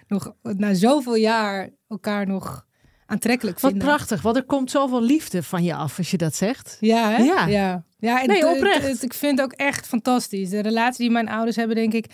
nog 0.08 0.32
na 0.42 0.74
zoveel 0.74 1.14
jaar 1.16 1.68
elkaar 1.88 2.26
nog 2.26 2.66
aantrekkelijk 3.08 3.60
Wat 3.60 3.70
vinden. 3.70 3.88
prachtig, 3.88 4.22
want 4.22 4.36
er 4.36 4.44
komt 4.44 4.70
zoveel 4.70 5.02
liefde 5.02 5.42
van 5.42 5.62
je 5.62 5.74
af 5.74 5.98
als 5.98 6.10
je 6.10 6.16
dat 6.16 6.34
zegt. 6.34 6.76
Ja, 6.80 7.10
hè? 7.10 7.22
Ja. 7.22 7.46
ja. 7.46 7.84
ja. 7.98 8.24
Nee, 8.24 8.48
oprecht. 8.48 9.02
ik 9.02 9.14
vind 9.14 9.38
het 9.38 9.46
ook 9.46 9.52
echt 9.52 9.86
fantastisch. 9.86 10.50
De 10.50 10.60
relatie 10.60 10.98
die 10.98 11.10
mijn 11.10 11.28
ouders 11.28 11.56
hebben, 11.56 11.76
denk 11.76 11.92
ik... 11.92 12.06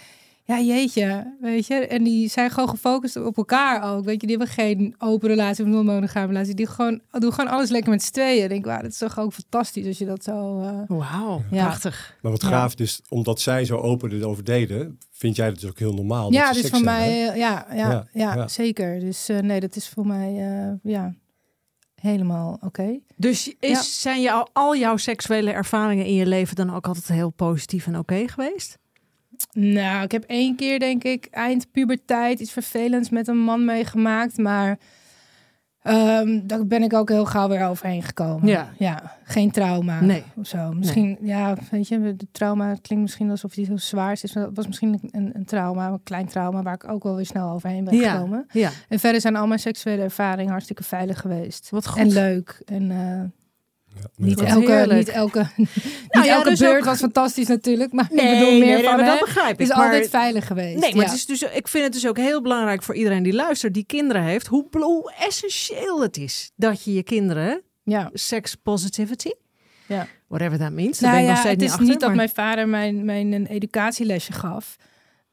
Ja, 0.47 0.61
jeetje, 0.61 1.37
weet 1.41 1.67
je. 1.67 1.75
En 1.75 2.03
die 2.05 2.29
zijn 2.29 2.51
gewoon 2.51 2.69
gefocust 2.69 3.17
op 3.17 3.37
elkaar 3.37 3.95
ook. 3.95 4.05
Weet 4.05 4.21
je, 4.21 4.27
die 4.27 4.37
hebben 4.37 4.55
geen 4.55 4.95
open 4.99 5.29
relatie 5.29 5.65
of 5.65 5.71
non-monogame 5.71 6.27
relatie. 6.27 6.55
Die 6.55 6.67
gewoon, 6.67 7.01
doen 7.11 7.33
gewoon 7.33 7.51
alles 7.51 7.71
lekker 7.71 7.91
met 7.91 8.03
z'n 8.03 8.13
tweeën. 8.13 8.43
Ik 8.43 8.49
denk, 8.49 8.65
wauw, 8.65 8.83
dat 8.83 8.91
is 8.91 8.99
toch 8.99 9.19
ook 9.19 9.33
fantastisch 9.33 9.87
als 9.87 9.99
je 9.99 10.05
dat 10.05 10.25
zo... 10.25 10.61
eh, 10.61 10.79
Wauw, 10.87 11.43
Ja. 11.51 11.63
prachtig. 11.65 12.17
Maar 12.23 12.33
wat 12.33 12.43
Ja. 12.43 12.49
gaaf 12.49 12.75
is, 12.77 13.01
omdat 13.09 13.41
zij 13.41 13.65
zo 13.65 13.77
open 13.77 14.13
erover 14.13 14.45
deden, 14.45 14.99
vind 15.11 15.37
jij 15.37 15.47
het 15.47 15.61
dus 15.61 15.71
ook 15.71 15.79
heel 15.79 15.95
normaal. 15.95 16.33
Ja, 16.33 16.53
dat 16.53 16.63
dus 16.63 16.71
voor 16.71 16.81
mij, 16.85 17.19
ja, 17.19 17.35
ja, 17.35 17.67
Ja, 17.75 18.07
ja, 18.13 18.35
ja. 18.35 18.49
zeker. 18.49 19.01
Dus 19.01 19.29
eh, 19.29 19.39
nee, 19.39 19.61
dat 19.61 19.77
is 19.77 19.89
voor 19.89 20.07
mij, 20.07 20.29
eh, 20.37 20.93
ja, 20.93 21.15
helemaal 21.95 22.59
oké. 22.61 22.99
Dus 23.17 23.49
is, 23.61 23.69
Ja. 23.71 23.83
zijn 23.83 24.23
jou, 24.23 24.47
al 24.53 24.77
jouw 24.77 24.97
seksuele 24.97 25.51
ervaringen 25.51 26.07
in 26.07 26.15
je 26.15 26.27
leven 26.27 26.57
dan 26.57 26.75
ook 26.75 26.87
altijd 26.87 27.09
heel 27.09 27.31
positief 27.31 27.87
en 27.87 27.99
oké 27.99 28.29
geweest? 28.29 28.79
Nou, 29.53 30.05
ik 30.05 30.12
heb 30.12 30.25
één 30.25 30.57
keer, 30.57 30.79
denk 30.79 31.05
ik, 31.05 31.29
eind 31.31 31.70
puberteit 31.70 32.40
iets 32.40 32.53
vervelends 32.53 33.11
met 33.11 33.29
een 33.29 33.38
man 33.38 33.64
meegemaakt, 33.64 34.37
maar 34.38 34.79
ehm, 35.83 36.40
daar 36.47 36.66
ben 36.66 36.83
ik 36.83 36.92
ook 36.92 37.09
heel 37.09 37.25
gauw 37.25 37.49
weer 37.49 37.66
overheen 37.66 38.03
gekomen. 38.03 38.49
Ja. 38.49 38.68
ja 38.79 39.16
geen 39.25 39.51
trauma 39.51 40.01
Nee. 40.01 40.23
of 40.37 40.47
zo. 40.47 40.73
Misschien, 40.73 41.18
ja, 41.20 41.55
weet 41.70 41.88
je, 41.88 42.16
de 42.16 42.27
trauma 42.33 42.68
het 42.68 42.81
klinkt 42.81 43.05
misschien 43.05 43.31
alsof 43.31 43.55
die 43.55 43.64
zo 43.64 43.77
zwaar 43.77 44.12
is. 44.12 44.35
maar 44.35 44.44
Dat 44.44 44.57
was 44.57 44.66
misschien 44.66 44.99
een, 45.11 45.31
een 45.35 45.44
trauma, 45.44 45.88
een 45.88 46.03
klein 46.03 46.27
trauma, 46.27 46.62
waar 46.62 46.75
ik 46.75 46.88
ook 46.88 47.03
wel 47.03 47.16
weer 47.16 47.27
snel 47.27 47.51
overheen 47.51 47.85
ben 47.85 47.94
Ja. 47.97 48.11
gekomen. 48.12 48.47
Ja, 48.53 48.70
En 48.88 48.99
verder 48.99 49.20
zijn 49.20 49.37
al 49.37 49.47
mijn 49.47 49.61
seksuele 49.61 50.03
ervaringen 50.03 50.51
hartstikke 50.51 50.83
veilig 50.83 51.20
geweest. 51.20 51.70
wat 51.70 51.87
goed. 51.87 52.01
En 52.01 52.12
leuk. 52.12 52.62
En 52.64 52.90
eh, 52.90 53.23
Ja, 54.01 54.07
niet, 54.17 54.41
elke, 54.41 54.73
heerlijk. 54.73 54.99
niet 54.99 55.09
elke, 55.09 55.47
niet 55.57 55.69
ja, 56.11 56.27
elke 56.27 56.49
dus 56.49 56.59
beurt 56.59 56.79
ook- 56.79 56.85
was 56.85 56.99
fantastisch 56.99 57.47
natuurlijk. 57.47 57.93
Maar 57.93 58.09
Nee, 58.11 58.27
ik 58.27 58.39
bedoel 58.39 58.51
meer 58.51 58.61
nee, 58.61 58.75
nee, 58.75 58.85
van, 58.85 59.05
dat 59.05 59.21
begrijp 59.21 59.51
het 59.51 59.61
ik. 59.61 59.67
is 59.67 59.75
maar- 59.75 59.85
altijd 59.85 60.09
veilig 60.11 60.47
geweest. 60.47 60.81
Nee, 60.81 60.95
maar 60.95 61.05
ja. 61.05 61.11
het 61.11 61.19
is 61.19 61.27
dus, 61.27 61.43
ik 61.43 61.69
vind 61.69 61.85
het 61.85 61.93
dus 61.93 62.07
ook 62.07 62.17
heel 62.17 62.43
belangrijk 62.43 62.83
voor 62.83 62.95
iedereen 62.95 63.23
die 63.23 63.33
luistert, 63.33 63.75
die 63.75 63.85
kinderen 63.85 64.23
heeft, 64.23 64.47
hoe, 64.47 64.67
hoe 64.71 65.13
essentieel 65.21 66.03
het 66.03 66.17
is 66.17 66.51
dat 66.57 66.85
je 66.85 66.93
je 66.95 67.03
kinderen, 67.03 67.63
ja. 67.83 68.11
sex 68.13 68.55
positivity, 68.55 69.31
Ja. 69.87 70.07
whatever 70.29 70.59
that 70.59 70.73
means, 70.73 71.01
Nou 71.01 71.13
ben 71.13 71.23
ik 71.23 71.29
ja, 71.29 71.33
nog 71.33 71.43
steeds 71.43 71.63
het 71.63 71.63
is 71.63 71.69
niet 71.71 71.81
achter. 71.81 71.89
niet 71.93 72.01
dat 72.01 72.15
mijn 72.15 72.29
vader 72.49 72.69
mijn, 72.69 73.05
mijn 73.05 73.33
een 73.33 73.47
educatielesje 73.47 74.33
gaf. 74.33 74.77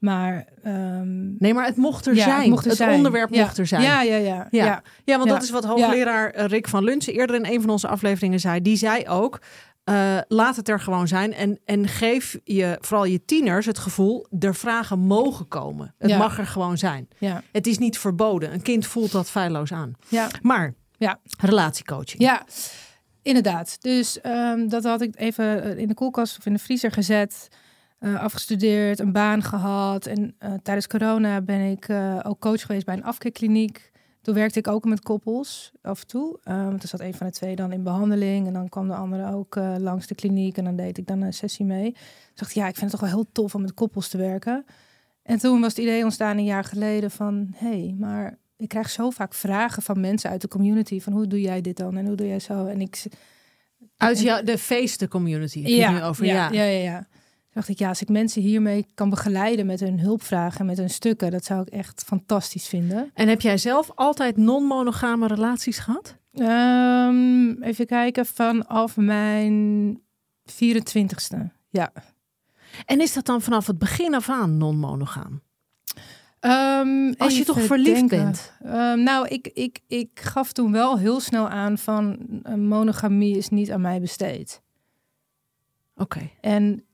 Maar 0.02 0.46
ehm, 0.64 1.38
Nee, 1.38 1.54
maar 1.54 1.66
het 1.66 1.76
mocht 1.78 2.06
er 2.06 2.16
ja, 2.16 2.24
zijn. 2.24 2.40
het 2.40 2.50
mocht 2.50 2.66
er 2.66 2.76
zijn. 2.76 2.96
onderwerp 2.96 3.34
Ja. 3.34 3.42
mocht 3.42 3.58
er 3.58 3.68
zijn. 3.68 3.82
Ja, 3.82 4.02
ja, 4.02 4.16
ja. 4.16 4.48
Ja. 4.52 4.66
ja. 4.66 4.84
Ja, 5.04 5.18
want 5.18 5.30
dat 5.30 5.44
is 5.44 5.50
wat 5.50 5.64
hoogleraar 5.66 6.30
eh, 6.32 6.46
Rick 6.46 6.68
van 6.68 6.84
Lunsen 6.84 7.14
eerder 7.14 7.36
in 7.36 7.46
een 7.46 7.62
van 7.62 7.70
onze 7.70 7.88
afleveringen 7.88 8.40
zei. 8.40 8.62
Die 8.62 8.76
zei 8.76 9.08
ook, 9.08 9.40
eh, 9.84 10.18
laat 10.28 10.56
het 10.56 10.70
er 10.70 10.80
gewoon 10.80 11.08
zijn. 11.08 11.34
En, 11.34 11.60
en 11.66 11.88
geef 11.88 12.38
je, 12.44 12.78
vooral 12.82 13.06
je 13.06 13.26
tieners, 13.26 13.66
het 13.66 13.80
gevoel, 13.80 14.28
er 14.40 14.56
vragen 14.56 15.00
mogen 15.00 15.48
komen. 15.48 15.96
Het 15.98 16.18
mag 16.18 16.38
er 16.38 16.48
gewoon 16.48 16.78
zijn. 16.78 17.08
Ja, 17.18 17.44
Het 17.52 17.68
is 17.68 17.78
niet 17.78 17.98
verboden. 17.98 18.54
Een 18.54 18.62
kind 18.62 18.86
voelt 18.88 19.12
dat 19.12 19.30
feilloos 19.30 19.72
aan. 19.74 19.92
ja, 20.08 20.28
Maar, 20.42 20.74
Ja. 20.98 21.20
relatiecoaching. 21.40 22.22
ja. 22.22 22.46
Inderdaad. 23.24 23.78
Dus 23.82 24.22
ehm, 24.22 24.68
dat 24.68 24.84
had 24.84 25.02
ik 25.02 25.14
even 25.20 25.64
eh, 25.64 25.78
in 25.78 25.88
de 25.88 25.94
koelkast 25.94 26.38
of 26.38 26.46
in 26.46 26.54
de 26.54 26.60
vriezer 26.60 26.92
gezet. 26.92 27.48
Eh, 28.02 28.20
afgestudeerd, 28.20 29.00
een 29.00 29.12
baan 29.12 29.44
gehad. 29.44 30.06
En 30.06 30.36
eh, 30.38 30.54
tijdens 30.64 30.88
corona 30.88 31.42
ben 31.42 31.72
ik 31.72 31.88
eh, 31.88 32.20
ook 32.24 32.40
coach 32.40 32.62
geweest 32.62 32.86
bij 32.86 32.96
een 32.96 33.04
afkeerkliniek. 33.04 33.92
Toen 34.22 34.36
werkte 34.36 34.60
ik 34.60 34.68
ook 34.68 34.86
met 34.86 35.02
koppels 35.02 35.72
af 35.82 36.02
en 36.02 36.08
toe. 36.08 36.40
Um, 36.44 36.70
toen 36.70 36.88
zat 36.88 37.00
een 37.00 37.14
van 37.14 37.28
de 37.28 37.34
twee 37.34 37.56
dan 37.56 37.72
in 37.72 37.84
behandeling. 37.84 38.48
En 38.48 38.54
dan 38.54 38.70
kwam 38.70 38.88
de 38.88 38.94
andere 38.94 39.34
ook 39.34 39.56
langs 39.78 40.08
de 40.08 40.16
kliniek. 40.16 40.58
En 40.58 40.64
dan 40.64 40.76
deed 40.76 40.98
ik 40.98 41.08
dan 41.08 41.22
een 41.22 41.34
sessie 41.34 41.66
mee. 41.66 41.92
Toen 41.92 42.04
dacht 42.34 42.50
ik, 42.50 42.58
ja, 42.58 42.68
ik 42.68 42.76
vind 42.76 42.92
het 42.92 43.00
toch 43.00 43.10
wel 43.10 43.20
heel 43.20 43.32
tof 43.32 43.56
om 43.56 43.62
met 43.62 43.74
koppels 43.74 44.08
te 44.08 44.18
werken. 44.18 44.66
En 45.24 45.38
toen 45.38 45.62
was 45.62 45.70
het 45.70 45.82
idee 45.82 46.04
ontstaan 46.04 46.38
een 46.38 46.44
jaar 46.44 46.64
geleden 46.64 47.12
van... 47.12 47.48
hé, 47.56 47.68
hey, 47.68 47.96
maar 48.00 48.38
ik 48.58 48.68
krijg 48.68 48.90
zo 48.90 49.10
vaak 49.10 49.34
vragen 49.34 49.84
van 49.84 50.00
mensen 50.00 50.30
uit 50.30 50.42
de 50.42 50.48
community... 50.48 51.00
van 51.00 51.14
hoe 51.14 51.28
doe 51.28 51.42
jij 51.42 51.62
dit 51.62 51.78
dan 51.78 51.98
en 51.98 52.06
hoe 52.06 52.16
doe 52.16 52.28
jij 52.28 52.40
zo? 52.40 52.66
En 52.66 52.82
ik 52.82 53.04
Uit 53.98 54.22
jou, 54.22 54.44
de 54.44 54.58
feesten 54.58 55.08
community. 55.08 55.60
nu 55.60 56.04
over, 56.04 56.26
ja. 56.26 56.52
ja, 56.52 56.64
ja, 56.64 56.84
ja. 56.84 56.98
Toen 56.98 57.20
dacht 57.54 57.68
ik, 57.68 57.78
ja, 57.80 57.88
als 57.88 58.02
ik 58.02 58.10
mensen 58.10 58.42
hiermee 58.42 58.86
kan 58.94 59.10
begeleiden 59.10 59.66
met 59.66 59.80
hun 59.80 60.00
hulpvragen 60.00 60.60
en 60.60 60.66
met 60.66 60.78
hun 60.78 60.90
stukken, 60.90 61.32
dat 61.32 61.46
zou 61.46 61.62
ik 61.62 61.68
echt 61.68 62.04
fantastisch 62.06 62.68
vinden. 62.68 63.12
En 63.14 63.28
heb 63.28 63.42
jij 63.42 63.58
zelf 63.58 63.92
altijd 63.96 64.38
non-monogame 64.38 65.28
relaties 65.28 65.78
gehad? 65.80 66.16
Ehm, 66.34 67.62
even 67.62 67.86
kijken, 67.86 68.26
vanaf 68.26 68.98
mijn 68.98 70.00
24ste. 70.46 71.52
Ja. 71.70 71.92
En 72.86 73.02
is 73.02 73.14
dat 73.14 73.26
dan 73.26 73.42
vanaf 73.42 73.68
het 73.68 73.78
begin 73.80 74.16
af 74.16 74.30
aan 74.30 74.58
non-monogaam? 74.58 75.42
Ehm, 76.40 77.14
Als 77.18 77.38
je 77.38 77.46
toch 77.46 77.62
verliefd 77.62 77.96
denken. 77.96 78.24
bent? 78.24 78.54
Ehm, 78.64 79.04
nou, 79.04 79.28
ik, 79.28 79.48
ik, 79.48 79.80
ik 79.88 80.20
gaf 80.20 80.52
toen 80.52 80.72
wel 80.72 80.98
heel 80.98 81.20
snel 81.20 81.50
aan 81.50 81.78
van 81.78 82.18
eh, 82.44 82.54
monogamie 82.54 83.38
is 83.38 83.50
niet 83.50 83.72
aan 83.72 83.82
mij 83.82 84.02
besteed. 84.02 84.62
Oké. 85.96 86.30
En 86.42 86.86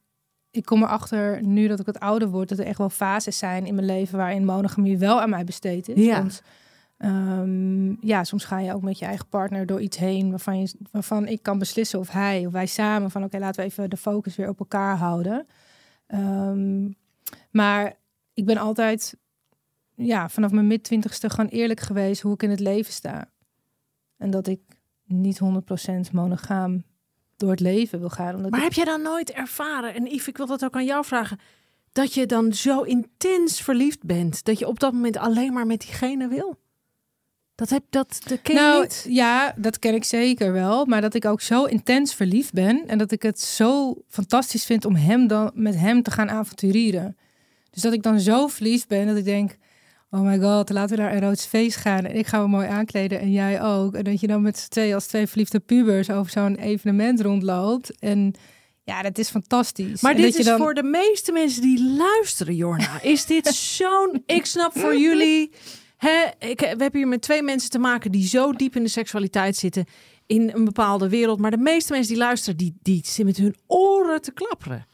ik 0.57 0.65
kom 0.65 0.83
erachter 0.83 1.43
nu 1.43 1.67
dat 1.67 1.79
ik 1.79 1.85
wat 1.85 1.99
ouder 1.99 2.29
word, 2.29 2.49
dat 2.49 2.59
er 2.59 2.65
echt 2.65 2.77
wel 2.77 2.89
fases 2.89 3.37
zijn 3.37 3.65
in 3.65 3.75
mijn 3.75 3.87
leven 3.87 4.17
waarin 4.17 4.45
monogamie 4.45 4.97
wel 4.97 5.21
aan 5.21 5.29
mij 5.29 5.43
besteed 5.43 5.87
is. 5.87 6.05
Ja. 6.05 6.17
Want 6.17 6.41
ehm, 6.97 8.07
ja, 8.07 8.23
soms 8.23 8.45
ga 8.45 8.59
je 8.59 8.73
ook 8.73 8.81
met 8.81 8.99
je 8.99 9.05
eigen 9.05 9.27
partner 9.27 9.65
door 9.65 9.81
iets 9.81 9.97
heen 9.97 10.29
waarvan, 10.29 10.59
je, 10.59 10.73
waarvan 10.91 11.27
ik 11.27 11.43
kan 11.43 11.59
beslissen 11.59 11.99
of 11.99 12.09
hij 12.09 12.45
of 12.45 12.51
wij 12.51 12.65
samen 12.65 13.11
van 13.11 13.23
oké, 13.23 13.37
laten 13.37 13.61
we 13.61 13.67
even 13.67 13.89
de 13.89 13.97
focus 13.97 14.35
weer 14.35 14.49
op 14.49 14.59
elkaar 14.59 14.97
houden. 14.97 15.47
Ehm, 16.07 16.89
maar 17.51 17.93
ik 18.33 18.45
ben 18.45 18.57
altijd 18.57 19.17
ja, 19.95 20.29
vanaf 20.29 20.51
mijn 20.51 20.67
mid 20.67 20.83
twintigste 20.83 21.29
gewoon 21.29 21.49
eerlijk 21.49 21.79
geweest 21.79 22.21
hoe 22.21 22.33
ik 22.33 22.43
in 22.43 22.49
het 22.49 22.59
leven 22.59 22.93
sta. 22.93 23.29
En 24.17 24.29
dat 24.29 24.47
ik 24.47 24.59
niet 25.03 25.39
100% 25.39 26.11
monogaam 26.11 26.83
door 27.37 27.49
het 27.51 27.59
leven 27.59 27.99
wil 27.99 28.09
gaan. 28.09 28.35
Omdat 28.35 28.51
Maar 28.51 28.59
ik- 28.59 28.65
heb 28.65 28.73
jij 28.73 28.85
dan 28.85 29.01
nooit 29.01 29.31
ervaren, 29.31 29.93
en 29.93 30.05
Yves, 30.05 30.27
ik 30.27 30.37
wil 30.37 30.45
dat 30.47 30.63
ook 30.65 30.75
aan 30.75 30.85
jou 30.85 31.05
vragen, 31.05 31.39
dat 31.91 32.13
je 32.13 32.25
dan 32.25 32.53
zo 32.53 32.81
intens 32.81 33.61
verliefd 33.61 34.03
bent, 34.03 34.43
dat 34.43 34.59
je 34.59 34.67
op 34.67 34.79
dat 34.79 34.93
moment 34.93 35.17
alleen 35.17 35.53
maar 35.53 35.65
met 35.65 35.79
diegene 35.81 36.27
wil? 36.27 36.55
Dat 37.55 37.69
heb 37.69 37.83
dat, 37.89 38.19
dat 38.27 38.41
ken 38.41 38.55
je 38.55 38.61
nou, 38.61 38.81
niet? 38.81 39.05
ja, 39.09 39.53
dat 39.57 39.79
ken 39.79 39.93
ik 39.93 40.03
zeker 40.03 40.51
wel. 40.51 40.85
Maar 40.85 41.01
dat 41.01 41.13
ik 41.13 41.25
ook 41.25 41.41
zo 41.41 41.63
intens 41.63 42.13
verliefd 42.13 42.53
ben. 42.53 42.87
En 42.87 42.97
dat 42.97 43.11
ik 43.11 43.21
het 43.21 43.39
zo 43.41 43.95
fantastisch 44.07 44.65
vind 44.65 44.85
om 44.85 44.95
hem 44.95 45.27
dan 45.27 45.51
met 45.53 45.75
hem 45.75 46.03
te 46.03 46.11
gaan 46.11 46.29
avonturieren. 46.29 47.17
Dus 47.69 47.81
dat 47.81 47.93
ik 47.93 48.03
dan 48.03 48.19
zo 48.19 48.47
verliefd 48.47 48.87
ben 48.87 49.07
dat 49.07 49.15
ik 49.17 49.25
denk... 49.25 49.57
Oh 50.09 50.21
my 50.21 50.39
god, 50.39 50.69
laten 50.69 50.95
we 50.95 51.01
naar 51.01 51.13
een 51.13 51.21
rood 51.21 51.41
feest 51.41 51.77
gaan. 51.77 52.05
En 52.05 52.15
ik 52.15 52.27
ga 52.27 52.39
me 52.41 52.47
mooi 52.47 52.67
aankleden 52.67 53.19
en 53.19 53.31
jij 53.31 53.61
ook. 53.61 53.93
En 53.93 54.03
dat 54.03 54.19
je 54.19 54.27
dan 54.27 54.41
met 54.41 54.57
z'n 54.57 54.69
twee 54.69 54.93
als 54.93 55.05
twee 55.05 55.27
verliefde 55.27 55.59
pubers 55.59 56.09
over 56.09 56.31
zo'n 56.31 56.55
evenement 56.55 57.21
rondloopt. 57.21 57.99
En 57.99 58.33
ja, 58.83 59.01
dat 59.01 59.17
is 59.17 59.29
fantastisch. 59.29 60.01
Maar 60.01 60.15
En 60.15 60.21
dit 60.21 60.35
is 60.35 60.45
dan... 60.45 60.57
voor 60.57 60.73
de 60.73 60.83
meeste 60.83 61.31
mensen 61.31 61.61
die 61.61 61.95
luisteren, 61.97 62.55
Jorna. 62.55 63.01
Is 63.01 63.25
dit 63.25 63.47
zo'n... 63.77 64.23
Ik 64.25 64.45
snap 64.45 64.79
voor 64.79 64.97
jullie... 64.97 65.51
Hè, 65.97 66.25
ik, 66.39 66.59
we 66.59 66.65
hebben 66.67 66.95
hier 66.95 67.07
met 67.07 67.21
twee 67.21 67.41
mensen 67.41 67.69
te 67.69 67.79
maken 67.79 68.11
die 68.11 68.27
zo 68.27 68.53
diep 68.53 68.75
in 68.75 68.83
de 68.83 68.89
seksualiteit 68.89 69.55
zitten. 69.55 69.85
In 70.25 70.51
een 70.53 70.65
bepaalde 70.65 71.09
wereld. 71.09 71.39
Maar 71.39 71.51
de 71.51 71.57
meeste 71.57 71.93
mensen 71.93 72.13
die 72.13 72.23
luisteren, 72.23 72.57
die, 72.57 72.75
die 72.81 73.01
zitten 73.03 73.25
met 73.25 73.37
hun 73.37 73.55
oren 73.67 74.21
te 74.21 74.31
klapperen. 74.31 74.87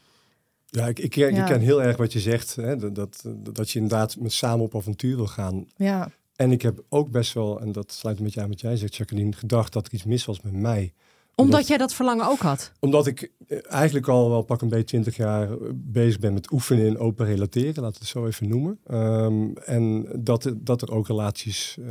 Ja, 0.74 0.86
ik, 0.86 0.98
ik, 0.98 1.10
ken- 1.10 1.28
ik 1.28 1.34
Ja. 1.36 1.44
ken 1.44 1.60
heel 1.60 1.82
erg 1.82 1.96
wat 1.96 2.12
je 2.12 2.20
zegt. 2.20 2.54
Hè, 2.56 2.76
dat, 2.76 2.94
dat, 2.94 3.24
dat 3.52 3.70
je 3.70 3.78
inderdaad 3.78 4.16
met 4.16 4.32
samen 4.32 4.64
op 4.64 4.76
avontuur 4.76 5.16
wil 5.16 5.26
gaan. 5.26 5.66
Ja, 5.76 6.10
En 6.36 6.52
ik 6.52 6.62
heb 6.62 6.82
ook 6.88 7.10
best 7.10 7.32
wel, 7.32 7.60
en 7.60 7.72
dat 7.72 7.92
sluit 7.92 8.20
met 8.20 8.32
jou 8.34 8.48
met 8.48 8.60
jij 8.60 8.76
zegt, 8.76 8.96
Jacqueline, 8.96 9.32
gedacht 9.32 9.72
dat 9.72 9.86
er 9.86 9.92
iets 9.94 10.04
mis 10.04 10.24
was 10.24 10.40
met 10.40 10.52
mij. 10.52 10.92
Omdat 11.36 11.66
jij 11.66 11.76
dat 11.76 11.94
verlangen 11.94 12.26
ook 12.28 12.38
had. 12.38 12.72
Omdat 12.80 13.06
ik 13.06 13.30
eh, 13.48 13.58
eigenlijk 13.72 14.08
al 14.08 14.28
wel 14.30 14.42
pak 14.42 14.62
een 14.62 14.68
beetje 14.68 14.84
20 14.84 15.16
jaar 15.16 15.50
eh, 15.50 15.56
bezig 15.74 16.18
ben 16.20 16.32
met 16.32 16.52
oefenen 16.52 16.86
in 16.86 16.98
open 16.98 17.26
relateren, 17.26 17.82
laten 17.82 17.92
we 18.00 18.06
het 18.06 18.06
zo 18.08 18.26
even 18.26 18.48
noemen. 18.48 18.78
Ehm, 18.86 19.48
en 19.64 20.06
dat, 20.18 20.44
er- 20.44 20.64
dat 20.64 20.82
er 20.82 20.90
ook 20.92 21.06
relaties, 21.06 21.76
eh, 21.80 21.86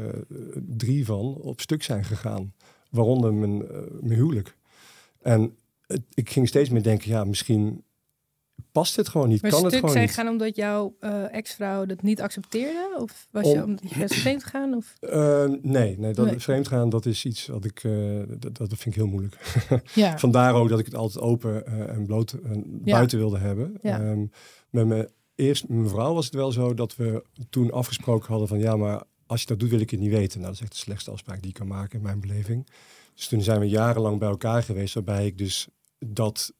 drie 0.67 1.05
van, 1.05 1.35
op 1.35 1.61
stuk 1.61 1.83
zijn 1.83 2.03
gegaan. 2.03 2.53
Waaronder 2.89 3.33
mijn, 3.33 3.57
mijn 4.01 4.19
huwelijk. 4.19 4.57
En 5.21 5.55
ik 6.13 6.29
ging 6.29 6.47
steeds 6.47 6.69
meer 6.69 6.83
denken, 6.83 7.09
ja, 7.09 7.23
misschien 7.23 7.83
past 8.73 8.95
dit 8.95 9.09
gewoon 9.09 9.27
niet. 9.29 9.41
maar 9.41 9.51
kan 9.51 9.63
het 9.63 9.73
gewoon 9.73 9.89
zijn 9.89 10.03
niet. 10.03 10.13
gaan 10.13 10.27
omdat 10.27 10.55
jouw 10.55 10.95
eh, 10.99 11.33
ex-vrouw 11.33 11.85
dat 11.85 12.01
niet 12.01 12.21
accepteerde? 12.21 12.95
Of 12.99 13.27
was 13.31 13.43
Om- 13.45 13.51
je 13.53 13.63
omdat 13.63 13.89
je 13.89 14.07
vreemd 14.07 14.43
gegaan? 14.43 14.73
Of? 14.73 14.93
Eh, 14.99 15.45
nee, 15.61 15.97
nee, 15.99 16.13
dat 16.13 16.25
Nee. 16.25 16.39
vreemd 16.39 16.67
gaan, 16.67 16.89
dat 16.89 17.05
is 17.05 17.25
iets 17.25 17.47
wat 17.47 17.65
ik, 17.65 17.83
eh, 17.83 17.91
dat, 18.27 18.57
dat 18.57 18.67
vind 18.67 18.85
ik 18.85 18.95
heel 18.95 19.07
moeilijk. 19.07 19.37
Ja. 19.93 20.17
Vandaar 20.19 20.53
ook 20.53 20.69
dat 20.69 20.79
ik 20.79 20.85
het 20.85 20.95
altijd 20.95 21.23
open 21.23 21.65
en 21.89 22.05
bloot 22.05 22.31
en 22.31 22.81
buiten 22.83 23.17
wilde 23.17 23.37
hebben. 23.37 23.77
Ja. 23.81 23.99
Ehm, 23.99 24.25
met 24.69 24.87
mijn 24.87 25.07
eerst 25.35 25.67
mijn 25.67 25.89
vrouw 25.89 26.13
was 26.13 26.25
het 26.25 26.33
wel 26.33 26.51
zo 26.51 26.73
dat 26.73 26.95
we 26.95 27.23
toen 27.49 27.71
afgesproken 27.71 28.27
hadden 28.29 28.47
van 28.47 28.59
ja, 28.59 28.75
maar 28.75 29.03
als 29.25 29.41
je 29.41 29.47
dat 29.47 29.59
doet 29.59 29.69
wil 29.69 29.79
ik 29.79 29.89
het 29.89 29.99
niet 29.99 30.11
weten. 30.11 30.39
Nou, 30.39 30.45
dat 30.51 30.53
is 30.55 30.61
echt 30.61 30.71
de 30.71 30.77
slechtste 30.77 31.11
afspraak 31.11 31.37
die 31.41 31.47
je 31.47 31.53
kan 31.57 31.67
maken 31.67 31.97
in 31.97 32.03
mijn 32.03 32.19
beleving. 32.19 32.67
Dus 33.15 33.27
toen 33.27 33.41
zijn 33.41 33.59
we 33.59 33.67
jarenlang 33.69 34.19
bij 34.19 34.29
elkaar 34.29 34.63
geweest, 34.63 34.93
waarbij 34.93 35.25
ik 35.25 35.37
dus 35.37 35.67
dat 35.99 36.53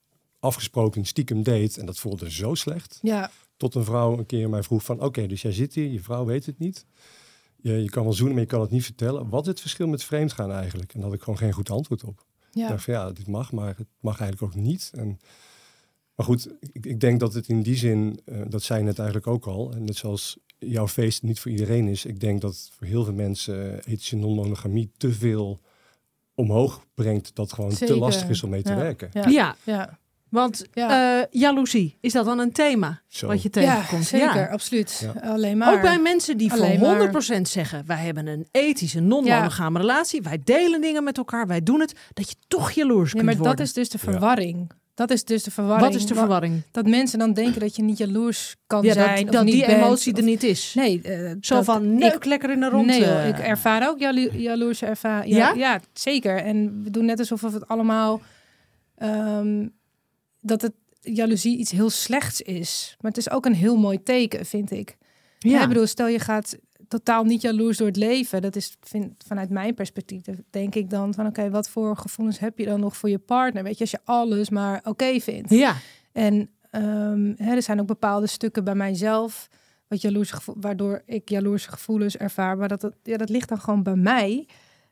afgesproken 0.44 1.06
stiekem 1.06 1.44
deed 1.44 1.78
en 1.78 1.86
dat 1.86 2.00
voelde 2.00 2.32
zo 2.32 2.54
slecht. 2.54 3.00
ja. 3.02 3.32
Tot 3.58 3.76
een 3.76 3.84
vrouw 3.84 4.18
een 4.18 4.26
keer 4.26 4.50
mij 4.50 4.64
vroeg 4.64 4.84
van 4.84 5.02
oké, 5.02 5.28
dus 5.28 5.42
jij 5.42 5.52
zit 5.52 5.74
hier, 5.74 5.92
je 5.92 6.00
vrouw 6.02 6.26
weet 6.26 6.46
het 6.46 6.60
niet. 6.60 6.86
Je, 7.56 7.72
je 7.74 7.90
kan 7.90 8.04
wel 8.04 8.14
zoenen, 8.14 8.34
maar 8.34 8.44
je 8.44 8.50
kan 8.50 8.62
het 8.62 8.70
niet 8.72 8.84
vertellen. 8.84 9.30
Wat 9.30 9.42
is 9.42 9.48
het 9.48 9.60
verschil 9.60 9.88
met 9.88 10.04
vreemdgaan 10.04 10.52
eigenlijk? 10.52 10.94
En 10.94 11.00
daar 11.00 11.10
had 11.10 11.18
ik 11.18 11.24
gewoon 11.24 11.40
geen 11.40 11.52
goed 11.52 11.70
antwoord 11.70 12.04
op. 12.04 12.26
Ik 12.52 12.58
Ja. 12.60 12.68
dacht 12.68 12.84
van 12.84 12.94
ja, 12.94 13.12
dit 13.12 13.28
mag, 13.28 13.52
maar 13.52 13.76
het 13.78 13.88
mag 14.00 14.20
eigenlijk 14.20 14.56
ook 14.56 14.62
niet. 14.64 14.92
En, 14.96 15.20
maar 16.16 16.26
goed, 16.26 16.48
ik, 16.72 16.86
ik 16.86 17.00
denk 17.00 17.20
dat 17.20 17.34
het 17.34 17.48
in 17.48 17.62
die 17.62 17.76
zin, 17.76 18.20
eh, 18.26 18.42
dat 18.48 18.64
zei 18.64 18.80
je 18.80 18.86
net 18.86 18.98
eigenlijk 18.98 19.28
ook 19.28 19.46
al, 19.46 19.72
en 19.74 19.84
net 19.84 19.96
zoals 19.98 20.38
jouw 20.58 20.88
feest 20.88 21.24
niet 21.24 21.40
voor 21.40 21.52
iedereen 21.52 21.88
is. 21.88 22.06
Ik 22.06 22.20
denk 22.20 22.42
dat 22.42 22.70
voor 22.78 22.88
heel 22.88 23.04
veel 23.04 23.14
mensen 23.14 23.84
ethische 23.84 24.16
non-monogamie 24.16 24.92
te 24.98 25.12
veel 25.14 25.60
omhoog 26.36 26.86
brengt 26.94 27.36
dat 27.36 27.46
het 27.46 27.56
gewoon 27.56 27.74
te 27.76 27.98
lastig 27.98 28.30
is 28.30 28.44
om 28.44 28.50
mee 28.50 28.62
te 28.64 28.70
Ja. 28.72 28.76
werken. 28.78 29.10
Ja. 29.14 29.28
Ja, 29.28 29.56
Ja. 29.66 30.00
Want 30.34 30.66
Ja. 30.74 31.20
eh, 31.20 31.26
jaloezie, 31.30 31.98
is 32.02 32.14
dat 32.14 32.26
dan 32.26 32.40
een 32.40 32.52
thema 32.52 33.02
Zo. 33.08 33.28
wat 33.28 33.42
je 33.42 33.50
Ja, 33.52 33.62
tegenkomt? 33.76 34.06
zeker, 34.06 34.50
absoluut. 34.50 35.10
Ja. 35.16 35.30
Alleen 35.30 35.58
maar. 35.58 35.74
Ook 35.74 35.82
bij 35.82 36.00
mensen 36.00 36.38
die 36.38 36.52
Alleen 36.52 36.80
voor 36.80 36.88
maar- 36.88 36.98
100% 36.98 37.48
zeggen: 37.48 37.84
wij 37.86 37.98
hebben 37.98 38.28
een 38.28 38.48
ethische, 38.52 39.00
non-monogame 39.00 39.80
relatie, 39.80 40.22
wij 40.22 40.42
delen 40.44 40.82
dingen 40.82 41.04
met 41.04 41.18
elkaar, 41.18 41.48
wij 41.48 41.64
doen 41.64 41.80
het, 41.80 41.94
dat 42.14 42.30
je 42.30 42.36
toch 42.48 42.72
jaloers 42.72 43.14
Nee, 43.14 43.24
kunt 43.24 43.26
maar 43.26 43.36
worden. 43.46 43.58
dat 43.58 43.66
is 43.66 43.74
dus 43.74 43.90
de 43.90 43.98
Ja. 44.02 44.12
verwarring. 44.12 44.72
Dat 44.96 45.12
is 45.12 45.24
dus 45.24 45.44
de 45.44 45.52
verwarring. 45.52 45.88
Wat 45.92 45.96
is 46.02 46.06
de 46.06 46.14
Wa- 46.14 46.20
verwarring? 46.20 46.62
Dat 46.72 46.88
mensen 46.88 47.20
dan 47.20 47.34
denken 47.34 47.60
dat 47.60 47.76
je 47.76 47.84
niet 47.84 47.98
jaloers 47.98 48.56
kan 48.68 48.84
Ja, 48.84 48.94
zijn. 48.94 49.24
dat, 49.26 49.34
dat 49.34 49.44
niet 49.44 49.54
die 49.54 49.66
bent, 49.66 49.78
emotie 49.78 50.16
er 50.16 50.24
niet 50.24 50.44
is. 50.44 50.74
Nee, 50.76 51.02
eh, 51.02 51.32
Zo 51.42 51.56
dat- 51.56 51.66
van 51.66 51.84
ik- 51.84 52.00
neuk 52.00 52.26
lekker 52.26 52.52
in 52.52 52.60
de 52.60 52.70
rond. 52.70 52.86
Nee, 52.86 53.28
ik 53.28 53.38
ervaar 53.40 53.90
ook 53.90 54.00
jalo 54.00 54.28
jaloerse 54.32 54.86
ervaring. 54.86 55.36
Ja? 55.36 55.48
Ja? 55.48 55.54
ja, 55.56 55.80
zeker. 55.94 56.38
En 56.38 56.82
we 56.84 56.90
doen 56.90 57.06
net 57.06 57.20
alsof 57.20 57.42
het 57.42 57.68
allemaal... 57.68 58.22
ehm, 58.98 59.68
dat 60.44 60.62
het 60.62 60.74
jaloezie 61.02 61.58
iets 61.58 61.72
heel 61.72 61.90
slechts 61.90 62.42
is. 62.42 62.96
Maar 63.02 63.12
het 63.12 63.20
is 63.20 63.30
ook 63.30 63.46
een 63.46 63.56
heel 63.56 63.78
mooi 63.78 64.04
teken, 64.04 64.46
vind 64.46 64.72
ik. 64.72 64.98
Ja. 65.40 65.62
Ik 65.62 65.68
bedoel, 65.68 65.88
stel 65.88 66.08
je 66.08 66.20
gaat 66.20 66.58
totaal 66.88 67.24
niet 67.24 67.42
jaloers 67.42 67.78
door 67.78 67.88
het 67.88 67.96
leven. 67.96 68.42
Dat 68.42 68.56
is 68.56 68.78
vind, 68.82 69.24
vanuit 69.28 69.50
mijn 69.50 69.74
perspectief, 69.74 70.22
denk 70.50 70.76
ik 70.76 70.90
dan 70.90 71.14
van... 71.14 71.26
oké, 71.26 71.50
wat 71.50 71.70
voor 71.70 71.98
gevoelens 71.98 72.40
heb 72.40 72.58
je 72.58 72.66
dan 72.66 72.80
nog 72.80 72.98
voor 72.98 73.10
je 73.10 73.20
partner? 73.20 73.64
Weet 73.64 73.74
je, 73.74 73.80
als 73.80 73.92
je 73.92 74.00
alles 74.04 74.50
maar 74.50 74.82
oké 74.84 75.20
vindt. 75.20 75.50
ja. 75.50 75.76
En 76.12 76.50
ehm, 76.70 77.34
hè, 77.38 77.56
er 77.56 77.62
zijn 77.62 77.80
ook 77.80 77.88
bepaalde 77.88 78.28
stukken 78.28 78.64
bij 78.64 78.76
mijzelf... 78.76 79.50
Wat 79.88 80.02
jaloerse 80.02 80.36
waardoor 80.56 81.02
ik 81.06 81.30
jaloerse 81.30 81.70
gevoelens 81.70 82.18
ervaar. 82.18 82.58
Maar 82.58 82.68
dat, 82.68 82.82
dat, 82.82 82.94
ja, 83.04 83.18
dat 83.18 83.30
ligt 83.30 83.50
dan 83.50 83.60
gewoon 83.60 83.84
bij 83.84 83.96
mij. 83.96 84.48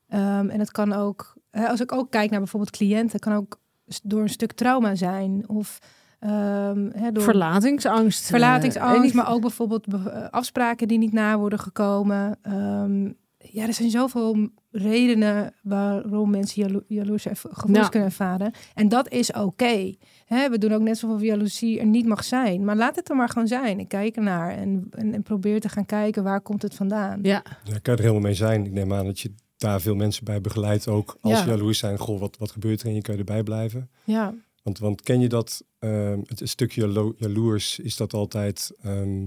Ehm, 0.07 0.49
en 0.49 0.59
het 0.59 0.71
kan 0.71 0.93
ook... 0.93 1.33
Hè, 1.51 1.67
als 1.67 1.79
ik 1.79 1.91
ook 1.91 2.11
kijk 2.11 2.29
naar 2.29 2.39
bijvoorbeeld 2.39 2.71
cliënten... 2.71 3.19
kan 3.19 3.33
ook 3.33 3.59
door 4.04 4.21
een 4.21 4.30
stuk 4.30 4.51
trauma 4.51 4.95
zijn. 4.95 5.43
Of 5.49 5.80
ehm, 6.19 6.89
hè, 6.93 7.12
door 7.12 7.23
Verlatingsangst. 7.23 8.25
verlatingsangst, 8.25 9.10
eh, 9.10 9.15
maar 9.15 9.32
ook 9.32 9.41
bijvoorbeeld 9.41 9.88
be- 9.88 10.10
eh, 10.10 10.30
afspraken 10.30 10.88
die 10.88 10.97
niet 10.97 11.13
na 11.13 11.38
worden 11.38 11.60
gekomen. 11.60 12.38
Ehm, 12.41 13.04
ja, 13.38 13.67
er 13.67 13.73
zijn 13.73 13.89
zoveel 13.89 14.49
redenen 14.71 15.54
waarom 15.63 16.30
mensen 16.30 16.62
jalo 16.62 16.82
jaloerse 16.88 17.30
erv- 17.30 17.45
gevoelens 17.49 17.84
Ja. 17.86 17.89
kunnen 17.89 18.10
ervaren. 18.10 18.51
En 18.75 18.89
dat 18.89 19.10
is 19.10 19.32
oké. 19.32 19.93
Hè, 20.25 20.49
We 20.49 20.58
doen 20.58 20.71
ook 20.71 20.82
net 20.82 20.97
zoveel 20.97 21.21
jaloezie 21.27 21.80
er 21.80 21.86
niet 21.86 22.06
mag 22.06 22.23
zijn. 22.23 22.65
Maar 22.65 22.75
laat 22.75 22.95
het 22.95 23.10
er 23.10 23.15
maar 23.15 23.30
gewoon 23.30 23.47
zijn. 23.47 23.80
Ik 23.80 23.88
kijk 23.88 24.15
ernaar 24.15 24.51
en, 24.58 24.88
en, 24.91 25.13
en 25.13 25.23
probeer 25.23 25.60
te 25.60 25.69
gaan 25.69 25.86
kijken 25.86 26.23
waar 26.23 26.41
komt 26.41 26.62
het 26.62 26.75
vandaan. 26.75 27.19
Ja, 27.21 27.43
Ja, 27.63 27.71
kan 27.71 27.80
je 27.82 27.91
er 27.91 27.99
helemaal 27.99 28.19
mee 28.21 28.34
zijn. 28.34 28.65
Ik 28.65 28.71
neem 28.71 28.93
aan 28.93 29.06
dat 29.06 29.19
je 29.19 29.34
daar 29.62 29.82
veel 29.82 29.95
mensen 29.95 30.26
bij 30.26 30.41
begeleidt. 30.41 30.88
Ook 30.88 31.17
als 31.21 31.39
Ja. 31.39 31.45
jaloers 31.45 31.80
zijn. 31.80 31.97
Goh, 31.97 32.19
wat, 32.19 32.38
wat 32.38 32.52
gebeurt 32.52 32.82
er 32.82 32.88
en 32.88 32.93
je 32.93 33.02
kan 33.02 33.13
je 33.13 33.19
erbij 33.19 33.43
blijven. 33.43 33.89
Ja. 34.04 34.34
Want, 34.63 34.80
want 34.80 35.02
ken 35.02 35.19
je 35.19 35.30
dat, 35.30 35.63
ehm, 35.80 36.19
het, 36.26 36.41
stukje 36.50 36.82
jalo- 36.82 37.13
jaloers, 37.17 37.80
is 37.80 37.95
dat 37.95 38.13
altijd... 38.13 38.71
ehm, 38.82 39.24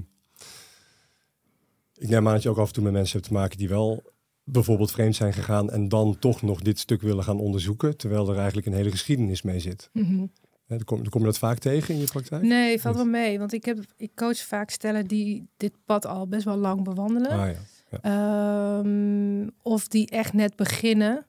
ik 1.97 2.09
neem 2.09 2.27
aan 2.27 2.35
dat 2.35 2.43
je 2.43 2.49
ook 2.49 2.59
af 2.59 2.67
en 2.67 2.73
toe 2.75 2.83
met 2.85 2.93
mensen 2.93 3.17
hebt 3.17 3.29
te 3.29 3.35
maken 3.35 3.59
die 3.59 3.69
wel 3.69 4.03
bijvoorbeeld 4.45 4.91
vreemd 4.91 5.17
zijn 5.17 5.33
gegaan 5.33 5.71
en 5.71 5.89
dan 5.89 6.17
toch 6.19 6.43
nog 6.43 6.61
dit 6.61 6.79
stuk 6.79 7.03
willen 7.03 7.25
gaan 7.25 7.39
onderzoeken, 7.41 7.97
terwijl 7.97 8.29
er 8.31 8.37
eigenlijk 8.37 8.67
een 8.67 8.73
hele 8.75 8.91
geschiedenis 8.91 9.43
mee 9.43 9.61
zit. 9.61 9.91
Mhm. 9.93 10.27
Hè, 10.67 10.77
dan 10.77 10.85
kom, 10.85 10.99
dan 10.99 11.09
kom 11.09 11.21
je 11.21 11.27
dat 11.27 11.39
vaak 11.39 11.59
tegen 11.59 11.95
in 11.95 12.01
je 12.01 12.07
praktijk? 12.07 12.43
Nee, 12.43 12.81
valt 12.81 12.97
wel 12.97 13.05
mee. 13.05 13.39
Want 13.39 13.53
ik, 13.53 13.65
heb, 13.65 13.79
ik 13.97 14.11
coach 14.15 14.39
vaak 14.39 14.71
stellen 14.71 15.07
die 15.07 15.49
dit 15.57 15.73
pad 15.85 16.07
al 16.07 16.27
best 16.29 16.45
wel 16.45 16.57
lang 16.57 16.85
bewandelen. 16.85 17.31
Ah, 17.31 17.51
ja. 17.51 17.59
Ehm, 18.03 19.49
of 19.63 19.89
die 19.89 20.09
echt 20.11 20.33
net 20.33 20.57
beginnen. 20.57 21.27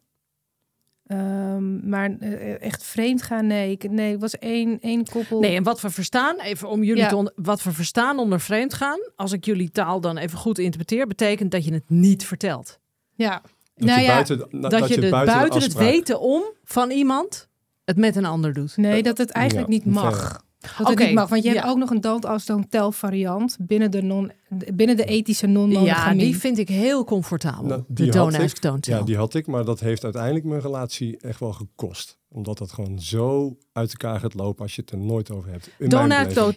Ehm, 1.07 1.89
maar 1.89 2.17
eh, 2.19 2.61
echt 2.61 2.83
vreemd 2.83 3.21
gaan, 3.21 3.47
nee. 3.47 3.71
Ik, 3.71 3.89
nee, 3.91 4.11
het 4.11 4.21
was 4.21 4.37
één, 4.39 4.79
één 4.79 5.05
koppel. 5.09 5.39
Nee, 5.39 5.55
en 5.55 5.63
wat 5.63 5.81
we 5.81 5.89
verstaan, 5.89 6.39
even 6.39 6.69
om 6.69 6.83
jullie 6.83 7.01
Ja. 7.03 7.07
te 7.09 7.15
on- 7.15 7.31
wat 7.35 7.63
we 7.63 7.71
verstaan 7.71 8.19
onder 8.19 8.39
vreemd 8.39 8.73
gaan, 8.73 8.99
als 9.15 9.31
ik 9.31 9.45
jullie 9.45 9.71
taal 9.71 10.01
dan 10.01 10.17
even 10.17 10.37
goed 10.37 10.57
interpreteer, 10.59 11.07
betekent 11.07 11.51
dat 11.51 11.65
je 11.65 11.73
het 11.73 11.89
niet 11.89 12.25
vertelt. 12.25 12.79
Ja. 13.15 13.41
Dat 13.75 13.87
nou 13.87 13.99
je 13.99 14.05
ja, 14.05 14.11
buiten, 14.13 14.37
Dat, 14.37 14.71
dat 14.71 14.87
je, 14.87 14.95
je 14.95 15.01
de, 15.01 15.09
buiten, 15.09 15.61
het 15.61 15.73
weten 15.73 16.19
om 16.19 16.43
van 16.63 16.89
iemand 16.91 17.47
het 17.85 17.97
met 17.97 18.15
een 18.15 18.25
ander 18.25 18.53
doet. 18.53 18.77
nee, 18.77 19.03
dat 19.03 19.17
het 19.17 19.29
eigenlijk 19.31 19.67
Ja, 19.67 19.73
niet 19.73 19.85
mag. 19.85 20.43
Dat 20.77 20.89
Oké, 20.89 21.03
niet 21.03 21.13
mag, 21.13 21.29
want 21.29 21.43
je 21.43 21.49
hebt 21.49 21.63
ja. 21.63 21.69
ook 21.69 21.77
nog 21.77 21.89
een 21.89 22.01
don't 22.01 22.45
don't 22.45 22.71
tell 22.71 22.91
variant 22.91 23.57
binnen 23.59 23.91
de, 23.91 24.01
non, 24.01 24.31
binnen 24.73 24.97
de 24.97 25.05
ethische 25.05 25.47
Ja, 25.47 25.51
non-monogamie. 25.53 26.25
die 26.25 26.37
vind 26.37 26.57
ik 26.57 26.67
heel 26.67 27.03
comfortabel. 27.03 27.65
Nou, 27.65 27.83
de 27.87 28.03
die 28.03 28.11
don't 28.11 28.33
had 28.35 28.43
ask, 28.43 28.55
ik. 28.55 28.61
don't 28.61 28.83
tell. 28.83 28.97
Ja, 28.97 29.03
die 29.03 29.17
had 29.17 29.33
ik, 29.33 29.47
maar 29.47 29.65
dat 29.65 29.79
heeft 29.79 30.03
uiteindelijk 30.03 30.45
mijn 30.45 30.61
relatie 30.61 31.17
echt 31.19 31.39
wel 31.39 31.53
gekost. 31.53 32.17
Omdat 32.35 32.57
dat 32.57 32.71
gewoon 32.71 32.99
zo 33.01 33.57
uit 33.71 33.89
elkaar 33.91 34.19
gaat 34.19 34.33
lopen 34.33 34.61
als 34.61 34.75
je 34.75 34.81
het 34.81 34.91
er 34.91 34.97
nooit 34.97 35.31
over 35.31 35.51
hebt. 35.51 35.69
In 35.79 35.89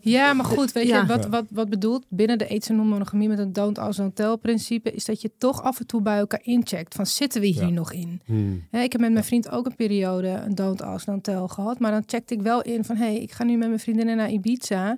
Ja, 0.02 0.32
maar 0.32 0.44
goed, 0.44 0.72
weet 0.72 0.86
Ja. 0.88 1.00
je, 1.00 1.06
wat, 1.06 1.26
wat, 1.26 1.44
wat 1.50 1.68
bedoelt 1.68 2.04
binnen 2.08 2.38
de 2.38 2.46
ethische 2.46 2.72
non-monogamie 2.72 3.28
met 3.28 3.38
een 3.38 3.52
don't 3.52 3.78
ask, 3.78 3.98
don't 3.98 4.16
tell 4.16 4.36
principe, 4.36 4.90
is 4.92 5.04
dat 5.04 5.20
je 5.20 5.30
toch 5.38 5.62
af 5.62 5.78
en 5.80 5.86
toe 5.86 6.02
bij 6.02 6.18
elkaar 6.18 6.40
incheckt 6.42 6.94
van 6.94 7.06
zitten 7.06 7.40
we 7.40 7.46
hier 7.46 7.62
Ja. 7.66 7.68
nog 7.68 7.92
in? 7.92 8.20
Hmm. 8.24 8.64
Hè, 8.70 8.80
ik 8.82 8.92
heb 8.92 9.00
met 9.00 9.12
mijn 9.12 9.24
vriend 9.24 9.50
ook 9.50 9.66
een 9.66 9.76
periode 9.76 10.28
een 10.28 10.54
don't 10.54 10.82
ask, 10.82 11.06
don't 11.06 11.24
tell 11.24 11.46
gehad. 11.46 11.78
Maar 11.78 11.90
dan 11.90 12.02
checkte 12.06 12.34
ik 12.34 12.42
wel 12.42 12.62
in 12.62 12.84
van... 12.84 12.96
hé, 12.96 13.04
hey, 13.04 13.18
ik 13.18 13.32
ga 13.32 13.44
nu 13.44 13.56
met 13.56 13.68
mijn 13.68 13.80
vriendinnen 13.80 14.16
naar 14.16 14.30
Ibiza. 14.30 14.96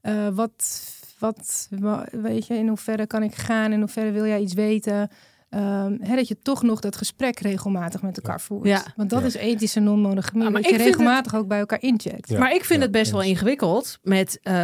Eh, 0.00 0.28
wat, 0.28 0.82
wat, 1.18 1.68
wa- 1.70 2.06
weet 2.10 2.46
je, 2.46 2.54
in 2.54 2.68
hoeverre 2.68 3.06
kan 3.06 3.22
ik 3.22 3.34
gaan? 3.34 3.72
In 3.72 3.78
hoeverre 3.80 4.10
wil 4.10 4.26
jij 4.26 4.40
iets 4.40 4.54
weten? 4.54 5.08
Ehm, 5.48 5.96
hè, 6.00 6.16
dat 6.16 6.28
je 6.28 6.38
toch 6.42 6.62
nog 6.62 6.80
dat 6.80 6.96
gesprek 6.96 7.38
regelmatig 7.40 8.02
met 8.02 8.16
elkaar 8.16 8.40
voert. 8.40 8.66
Ja. 8.68 8.82
Want 8.96 9.10
dat 9.10 9.20
Ja. 9.20 9.26
is 9.26 9.34
ethische 9.34 9.80
non-monogamie. 9.80 10.46
Ah, 10.46 10.52
maar 10.52 10.62
dat 10.62 10.70
je 10.70 10.76
ik 10.76 10.82
vind 10.82 10.96
regelmatig 10.96 11.34
ook 11.34 11.48
bij 11.48 11.58
elkaar 11.58 11.82
incheckt. 11.82 12.28
Ja, 12.28 12.38
maar 12.38 12.52
ik 12.54 12.64
vind 12.64 12.78
ja, 12.78 12.84
het 12.84 12.92
best 12.92 13.10
wel 13.10 13.22
ingewikkeld 13.22 13.98
met 14.02 14.38
eh, 14.42 14.54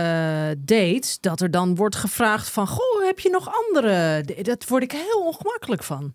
dates. 0.59 1.21
Dat 1.21 1.41
er 1.41 1.51
dan 1.51 1.75
wordt 1.75 1.97
gevraagd 1.97 2.49
van... 2.51 2.67
Goh, 2.67 3.05
heb 3.05 3.21
je 3.21 3.31
nog 3.31 3.51
andere? 3.67 4.25
Dat 4.43 4.69
word 4.69 4.83
ik 4.83 4.93
heel 4.93 5.21
ongemakkelijk 5.27 5.83
van. 5.83 6.15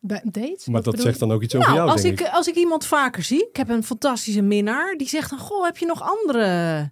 Bij 0.00 0.20
dates? 0.24 0.66
Maar 0.66 0.82
Wat 0.82 0.94
dat 0.94 1.02
zegt 1.04 1.18
dan 1.18 1.32
ook 1.32 1.42
iets 1.42 1.54
over 1.54 1.66
Nou, 1.66 1.78
jou, 1.80 1.90
als 1.92 2.02
denk 2.02 2.20
ik, 2.20 2.26
ik. 2.26 2.32
als 2.32 2.48
ik 2.48 2.54
iemand 2.54 2.86
vaker 2.86 3.22
zie... 3.22 3.48
Ik 3.48 3.56
heb 3.56 3.68
een 3.68 3.84
fantastische 3.84 4.42
minnaar. 4.42 4.94
Die 4.96 5.08
zegt 5.08 5.30
dan... 5.30 5.38
Goh, 5.38 5.64
heb 5.64 5.76
je 5.76 5.86
nog 5.86 6.02
andere? 6.02 6.90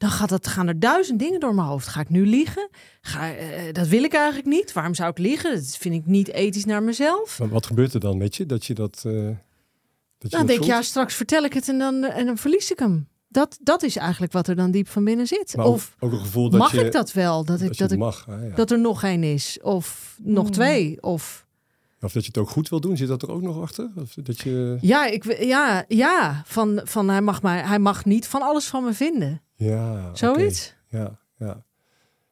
Dan 0.00 0.10
gaat 0.10 0.30
het, 0.30 0.46
gaan 0.46 0.68
er 0.68 0.78
duizend 0.80 1.18
dingen 1.18 1.40
door 1.40 1.54
mijn 1.54 1.66
hoofd. 1.66 1.86
Ga 1.88 2.00
ik 2.00 2.08
nu 2.08 2.26
liegen? 2.26 2.68
Ga, 3.00 3.34
eh, 3.34 3.72
dat 3.72 3.86
wil 3.88 4.02
ik 4.02 4.12
eigenlijk 4.14 4.46
niet. 4.46 4.72
Waarom 4.72 4.94
zou 4.94 5.10
ik 5.10 5.18
liegen? 5.18 5.54
Dat 5.54 5.76
vind 5.76 5.94
ik 5.94 6.06
niet 6.06 6.28
ethisch 6.28 6.64
naar 6.64 6.82
mezelf. 6.82 7.38
Maar 7.38 7.48
wat 7.48 7.66
gebeurt 7.66 7.94
er 7.94 8.00
dan 8.00 8.18
met 8.18 8.36
je? 8.36 8.46
Dat 8.46 8.66
je 8.66 8.74
dat... 8.74 9.02
eh 9.06 9.12
dat 9.12 9.12
je 9.12 9.36
Dan 10.18 10.30
dat 10.30 10.30
denk 10.30 10.48
ik, 10.48 10.56
voelt? 10.56 10.66
ja, 10.66 10.82
straks 10.82 11.14
vertel 11.14 11.44
ik 11.44 11.52
het 11.52 11.68
en 11.68 11.78
dan, 11.78 12.04
en 12.04 12.26
dan 12.26 12.36
verlies 12.38 12.70
ik 12.70 12.78
hem. 12.78 13.08
Dat, 13.28 13.58
dat 13.60 13.82
is 13.82 13.96
eigenlijk 13.96 14.32
wat 14.32 14.48
er 14.48 14.56
dan 14.56 14.70
diep 14.70 14.88
van 14.88 15.04
binnen 15.04 15.26
zit. 15.26 15.56
Maar 15.56 15.66
ook- 15.66 15.74
of 15.74 15.94
ook, 15.98 16.12
een 16.12 16.18
gevoel 16.20 16.50
dat 16.50 16.60
mag 16.60 16.72
je, 16.72 16.84
ik 16.84 16.92
dat 16.92 17.12
wel? 17.12 17.44
Dat, 17.44 17.60
ik, 17.60 17.66
dat 17.68 17.76
dat, 17.78 17.92
ik, 17.92 17.98
mag. 17.98 18.26
ja. 18.28 18.54
dat 18.54 18.70
er 18.70 18.78
nog 18.80 19.02
één 19.02 19.22
is. 19.24 19.58
Of 19.62 20.16
nog 20.22 20.44
Hmm. 20.44 20.52
twee. 20.52 21.02
Of 21.02 21.46
Of 22.00 22.12
dat 22.12 22.22
je 22.22 22.28
het 22.28 22.38
ook 22.38 22.50
goed 22.50 22.68
wil 22.68 22.80
doen. 22.80 22.96
Zit 22.96 23.08
dat 23.08 23.22
er 23.22 23.30
ook 23.30 23.42
nog 23.42 23.60
achter? 23.60 23.90
Of 23.96 24.14
dat 24.14 24.40
je... 24.40 24.78
ja, 24.80 25.06
ik, 25.06 25.42
ja, 25.42 25.84
ja 25.88 26.42
van, 26.46 26.80
van 26.84 27.08
hij, 27.08 27.20
mag 27.22 27.42
mij, 27.42 27.60
hij 27.60 27.78
mag 27.78 28.04
niet 28.04 28.26
van 28.26 28.42
alles 28.42 28.66
van 28.66 28.84
me 28.84 28.92
vinden. 28.92 29.42
Ja. 29.68 30.10
Zoiets. 30.14 30.74
Ja, 30.88 31.18
ja. 31.36 31.62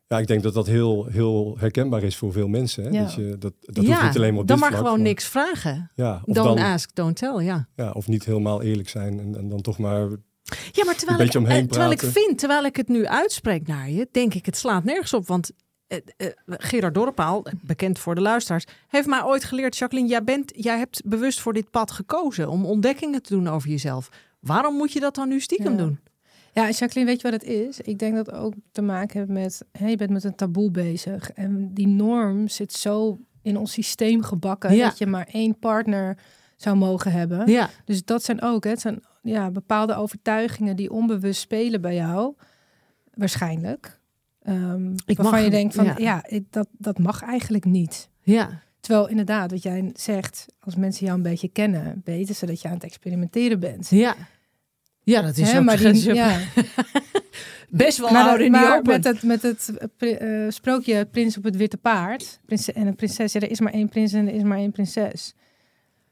Ja, 0.07 0.19
ik 0.19 0.27
denk 0.27 0.43
dat 0.43 0.55
dat 0.55 0.67
heel, 0.67 1.07
heel 1.07 1.57
herkenbaar 1.59 2.03
is 2.03 2.17
voor 2.17 2.33
veel 2.33 2.49
mensen. 2.49 2.85
Hè? 2.85 2.91
Ja. 2.91 3.03
Dat, 3.03 3.15
je, 3.15 3.37
dat, 3.39 3.53
dat 3.61 3.77
hoeft 3.87 4.03
niet 4.03 4.17
alleen 4.17 4.33
maar 4.33 4.41
op 4.43 4.47
dan 4.49 4.57
dit 4.57 4.59
maar 4.59 4.69
vlak, 4.69 4.83
gewoon 4.83 4.99
maar- 4.99 5.09
niks 5.09 5.25
vragen. 5.25 5.91
Ja, 5.95 6.23
of, 6.25 6.35
Don't 6.35 6.57
dan, 6.59 6.67
ask, 6.67 6.95
don't 6.95 7.17
tell, 7.17 7.45
ja. 7.45 7.69
ja, 7.77 7.91
of 7.91 8.09
niet 8.09 8.25
helemaal 8.25 8.63
eerlijk 8.63 8.89
zijn 8.89 9.21
en, 9.21 9.37
en 9.37 9.49
dan 9.49 9.61
toch 9.61 9.79
maar... 9.79 10.01
Ja, 10.73 10.85
maar 10.85 10.95
terwijl, 10.97 11.19
Een 11.19 11.25
ik, 11.27 11.33
beetje 11.33 11.39
omheen 11.39 11.63
eh, 11.63 11.69
terwijl 11.69 11.91
ik 11.91 11.97
praten. 11.99 12.23
vind, 12.23 12.39
terwijl 12.39 12.65
ik 12.65 12.77
het 12.77 12.89
nu 12.89 13.07
uitspreek 13.07 13.67
naar 13.67 13.91
je, 13.91 14.09
denk 14.13 14.35
ik 14.35 14.47
het 14.47 14.57
slaat 14.57 14.85
nergens 14.85 15.15
op. 15.15 15.27
Want 15.27 15.51
eh, 15.87 15.99
eh, 16.17 16.29
Gerard 16.47 16.95
Dorpaal, 16.95 17.45
bekend 17.63 17.99
voor 17.99 18.15
de 18.15 18.21
luisteraars, 18.21 18.65
heeft 18.89 19.07
mij 19.07 19.25
ooit 19.25 19.45
geleerd, 19.45 19.77
Jacqueline, 19.77 20.09
jij, 20.11 20.25
bent, 20.25 20.53
jij 20.57 20.79
hebt 20.79 21.03
bewust 21.05 21.41
voor 21.41 21.53
dit 21.53 21.71
pad 21.71 21.91
gekozen 21.91 22.49
om 22.49 22.65
ontdekkingen 22.65 23.23
te 23.23 23.35
doen 23.35 23.49
over 23.49 23.69
jezelf. 23.69 24.09
Waarom 24.41 24.75
moet 24.77 24.93
je 24.93 25.01
dat 25.01 25.15
dan 25.15 25.29
nu 25.29 25.41
stiekem 25.41 25.73
Ja. 25.73 25.79
doen? 25.79 25.99
Ja, 26.59 26.71
Jacqueline, 26.71 27.05
weet 27.11 27.21
je 27.21 27.31
wat 27.31 27.41
het 27.41 27.51
is? 27.51 27.81
Ik 27.81 27.99
denk 27.99 28.15
dat 28.15 28.27
het 28.27 28.35
ook 28.35 28.53
te 28.73 28.83
maken 28.83 29.19
heeft 29.19 29.31
met... 29.31 29.65
Hè, 29.79 29.89
je 29.89 29.97
bent 29.97 30.11
met 30.11 30.25
een 30.25 30.35
taboe 30.35 30.71
bezig. 30.71 31.31
En 31.31 31.75
die 31.75 31.87
norm 31.87 32.49
zit 32.49 32.73
zo 32.73 33.19
in 33.43 33.57
ons 33.57 33.73
systeem 33.73 34.23
gebakken... 34.23 34.75
Ja. 34.75 34.89
dat 34.89 34.99
je 34.99 35.07
maar 35.07 35.29
één 35.33 35.59
partner 35.59 36.19
zou 36.57 36.77
mogen 36.77 37.13
hebben. 37.13 37.51
Ja, 37.51 37.71
Dus 37.85 38.05
dat 38.05 38.25
zijn 38.25 38.43
ook, 38.43 38.65
hè, 38.65 38.71
het 38.71 38.81
zijn 38.81 39.03
ja, 39.23 39.51
bepaalde 39.51 39.95
overtuigingen 39.95 40.77
die 40.77 40.91
onbewust 40.91 41.41
spelen 41.41 41.81
bij 41.81 41.95
jou. 41.95 42.35
Waarschijnlijk. 43.15 44.01
Ehm 44.43 44.93
Ik 44.93 45.17
waarvan 45.17 45.35
mag 45.35 45.45
je 45.45 45.51
denkt 45.51 45.75
van, 45.75 45.85
ja. 45.85 45.95
ja, 45.97 46.25
ik, 46.27 46.45
dat, 46.51 46.69
dat 46.73 46.99
mag 46.99 47.23
eigenlijk 47.23 47.65
niet. 47.65 48.09
ja. 48.23 48.67
Terwijl 48.81 49.09
inderdaad, 49.09 49.51
wat 49.51 49.63
jij 49.63 49.91
zegt, 49.95 50.47
als 50.61 50.77
mensen 50.77 51.05
jou 51.07 51.17
een 51.17 51.23
beetje 51.23 51.49
kennen, 51.49 52.01
weten 52.05 52.35
ze 52.35 52.47
dat 52.47 52.61
je 52.61 52.69
aan 52.69 52.75
het 52.75 52.85
experimenteren 52.85 53.61
bent. 53.61 53.89
Ja. 53.91 54.15
Ja, 55.09 55.23
dat 55.23 55.37
is 55.37 55.51
Hè, 55.53 55.59
ook 55.59 55.65
maar 55.65 55.77
die, 55.77 55.93
die, 55.93 56.15
ja. 56.15 56.39
best 57.69 57.99
wel 57.99 58.11
maar, 58.11 58.23
houden 58.23 58.47
in 58.47 58.53
die 58.53 58.61
maar 58.61 58.77
open. 58.77 58.93
met 58.93 59.05
het, 59.05 59.23
met 59.23 59.43
het 59.43 59.73
eh, 59.99 60.45
eh, 60.45 60.51
sprookje 60.53 61.07
Prins 61.07 61.37
op 61.37 61.45
het 61.45 61.57
Witte 61.57 61.77
Paard 61.77 62.41
prinses, 62.47 62.75
en 62.75 62.87
een 62.87 62.95
prinses, 62.97 63.33
ja, 63.33 63.41
er 63.41 63.51
is 63.51 63.61
maar 63.61 63.73
één 63.73 63.89
prins 63.89 64.13
en 64.13 64.29
er 64.29 64.35
is 64.35 64.43
maar 64.43 64.59
één 64.59 64.73
prinses. 64.73 65.35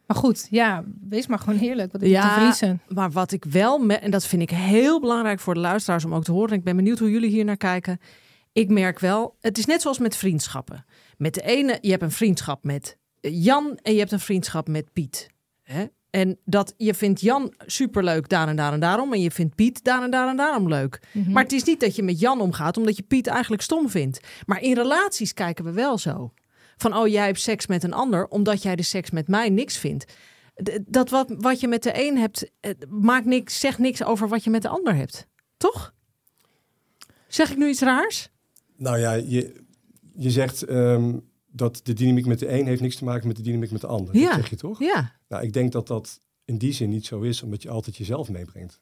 Maar 0.06 0.16
goed, 0.16 0.46
ja, 0.50 0.84
wees 1.08 1.26
maar 1.26 1.38
gewoon 1.38 1.58
heerlijk. 1.58 1.92
Wat 1.92 2.06
Ja. 2.06 2.22
te 2.28 2.34
verliezen? 2.34 2.80
Maar 2.88 3.10
wat 3.10 3.32
ik 3.32 3.44
wel, 3.44 3.78
me- 3.78 3.94
en 3.94 4.10
dat 4.10 4.26
vind 4.26 4.42
ik 4.42 4.50
heel 4.50 5.00
belangrijk 5.00 5.40
voor 5.40 5.54
de 5.54 5.60
luisteraars 5.60 6.04
om 6.04 6.14
ook 6.14 6.24
te 6.24 6.32
horen. 6.32 6.50
en 6.50 6.56
Ik 6.58 6.64
ben 6.64 6.76
benieuwd 6.76 6.98
hoe 6.98 7.10
jullie 7.10 7.30
hier 7.30 7.44
naar 7.44 7.56
kijken. 7.56 7.98
Ik 8.52 8.68
merk 8.68 8.98
wel, 8.98 9.36
het 9.40 9.58
is 9.58 9.66
net 9.66 9.82
zoals 9.82 9.98
met 9.98 10.16
vriendschappen. 10.16 10.84
Met 11.16 11.34
de 11.34 11.42
ene, 11.42 11.78
je 11.80 11.90
hebt 11.90 12.02
een 12.02 12.10
vriendschap 12.10 12.64
met 12.64 12.96
Jan 13.20 13.78
en 13.82 13.92
je 13.92 13.98
hebt 13.98 14.12
een 14.12 14.20
vriendschap 14.20 14.68
met 14.68 14.92
Piet. 14.92 15.26
Hè? 15.62 15.84
En 16.10 16.38
dat 16.44 16.74
je 16.76 16.94
vindt 16.94 17.20
Jan 17.20 17.54
superleuk 17.66 18.28
daar 18.28 18.48
en 18.48 18.56
daar 18.56 18.72
en 18.72 18.80
daarom. 18.80 19.12
En 19.12 19.20
je 19.20 19.30
vindt 19.30 19.54
Piet 19.54 19.84
daar 19.84 20.02
en 20.02 20.10
daar 20.10 20.28
en 20.28 20.36
daarom 20.36 20.68
leuk. 20.68 21.00
Mhm. 21.12 21.32
Maar 21.32 21.42
het 21.42 21.52
is 21.52 21.64
niet 21.64 21.80
dat 21.80 21.96
je 21.96 22.02
met 22.02 22.20
Jan 22.20 22.40
omgaat 22.40 22.76
omdat 22.76 22.96
je 22.96 23.02
Piet 23.02 23.26
eigenlijk 23.26 23.62
stom 23.62 23.88
vindt. 23.88 24.20
Maar 24.46 24.62
in 24.62 24.74
relaties 24.74 25.34
kijken 25.34 25.64
we 25.64 25.72
wel 25.72 25.98
zo. 25.98 26.32
Van, 26.76 26.96
oh, 26.96 27.06
jij 27.08 27.26
hebt 27.26 27.40
seks 27.40 27.66
met 27.66 27.82
een 27.82 27.92
ander 27.92 28.26
omdat 28.28 28.62
jij 28.62 28.76
de 28.76 28.82
seks 28.82 29.10
met 29.10 29.28
mij 29.28 29.50
niks 29.50 29.78
vindt. 29.78 30.12
Dat 30.86 31.10
wat, 31.10 31.34
wat 31.38 31.60
je 31.60 31.68
met 31.68 31.82
de 31.82 32.06
een 32.06 32.18
hebt, 32.18 32.50
eh, 32.60 32.70
maakt 32.88 33.26
niks, 33.26 33.60
zegt 33.60 33.78
niks 33.78 34.04
over 34.04 34.28
wat 34.28 34.44
je 34.44 34.50
met 34.50 34.62
de 34.62 34.68
ander 34.68 34.94
hebt. 34.94 35.26
Toch? 35.56 35.94
Zeg 37.28 37.50
ik 37.50 37.56
nu 37.56 37.68
iets 37.68 37.80
raars? 37.80 38.30
Nou 38.76 38.98
ja, 38.98 39.12
je, 39.12 39.64
je 40.14 40.30
zegt 40.30 40.62
ehm, 40.62 41.18
dat 41.56 41.80
de 41.82 41.92
dynamiek 41.92 42.26
met 42.26 42.38
de 42.38 42.48
een 42.48 42.66
heeft 42.66 42.80
niks 42.80 42.96
te 42.96 43.04
maken 43.04 43.26
met 43.26 43.36
de 43.36 43.42
dynamiek 43.42 43.70
met 43.70 43.80
de 43.80 43.86
ander. 43.86 44.16
Ja. 44.16 44.26
Dat 44.26 44.34
zeg 44.34 44.50
je 44.50 44.56
toch? 44.56 44.80
Ja. 44.80 45.12
Nou, 45.28 45.42
ik 45.42 45.52
denk 45.52 45.72
dat 45.72 45.86
dat 45.86 46.20
in 46.44 46.58
die 46.58 46.72
zin 46.72 46.88
niet 46.88 47.06
zo 47.06 47.20
is, 47.20 47.42
omdat 47.42 47.62
je 47.62 47.70
altijd 47.70 47.96
jezelf 47.96 48.28
meebrengt. 48.28 48.80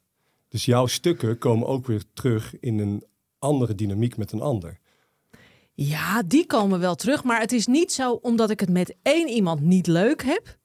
Dus 0.49 0.65
jouw 0.65 0.87
stukken 0.87 1.39
komen 1.39 1.67
ook 1.67 1.87
weer 1.87 2.03
terug 2.13 2.59
in 2.61 2.79
een 2.79 3.05
andere 3.39 3.75
dynamiek 3.75 4.17
met 4.17 4.33
een 4.33 4.41
ander. 4.41 4.79
Ja, 5.75 6.23
die 6.23 6.47
komen 6.47 6.81
wel 6.81 6.95
terug. 6.95 7.25
Maar 7.25 7.41
het 7.41 7.53
is 7.53 7.67
niet 7.67 7.93
zo 7.93 8.13
omdat 8.13 8.51
ik 8.51 8.61
het 8.61 8.69
met 8.69 8.95
één 9.03 9.29
iemand 9.29 9.61
niet 9.61 9.87
leuk 9.87 10.23
heb, 10.23 10.59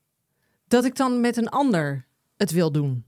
dat 0.68 0.86
ik 0.86 0.96
dan 0.96 1.22
met 1.22 1.38
een 1.38 1.50
ander 1.50 2.08
het 2.38 2.52
wil 2.52 2.72
doen. 2.72 3.06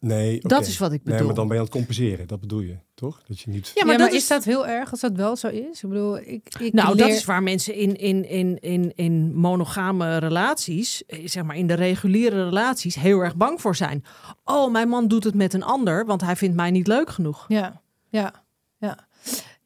Nee, 0.00 0.40
Dat 0.40 0.58
oké. 0.58 0.68
is 0.68 0.78
wat 0.78 0.92
ik 0.92 1.00
Nee, 1.04 1.12
bedoel. 1.12 1.26
maar 1.26 1.36
dan 1.36 1.46
ben 1.46 1.56
je 1.56 1.60
aan 1.62 1.68
het 1.68 1.76
compenseren. 1.76 2.26
Dat 2.26 2.40
bedoel 2.40 2.60
je, 2.60 2.76
toch? 2.94 3.22
Dat 3.26 3.40
je 3.40 3.50
niet... 3.50 3.66
Ja, 3.66 3.72
Ja, 3.74 3.84
maar 3.84 3.96
maar, 3.98 4.06
dat 4.06 4.14
is... 4.16 4.22
is- 4.22 4.28
dat 4.28 4.44
heel 4.44 4.66
erg 4.66 4.90
als 4.90 5.00
dat 5.00 5.12
wel 5.16 5.36
zo 5.36 5.48
is? 5.48 5.82
Ik 5.82 5.88
bedoel, 5.88 6.18
ik, 6.18 6.48
ik 6.60 6.72
Nou, 6.72 6.94
leer... 6.94 7.06
dat 7.06 7.16
is 7.16 7.24
waar 7.24 7.42
mensen 7.42 7.74
in, 7.74 7.96
in, 7.96 8.28
in, 8.28 8.58
in, 8.60 8.92
in 8.94 9.34
monogame 9.34 10.16
relaties, 10.16 11.04
eh, 11.06 11.26
zeg 11.28 11.42
maar 11.44 11.56
in 11.56 11.66
de 11.66 11.74
reguliere 11.74 12.44
relaties, 12.44 12.94
heel 12.94 13.20
erg 13.20 13.36
bang 13.36 13.60
voor 13.60 13.76
zijn. 13.76 14.04
Oh, 14.44 14.72
mijn 14.72 14.88
man 14.88 15.08
doet 15.08 15.24
het 15.24 15.34
met 15.34 15.54
een 15.54 15.62
ander, 15.64 16.06
want 16.06 16.20
hij 16.20 16.36
vindt 16.36 16.56
mij 16.56 16.70
niet 16.70 16.86
leuk 16.86 17.10
genoeg. 17.10 17.44
Ja, 17.48 17.80
ja, 18.08 18.20
ja. 18.20 18.46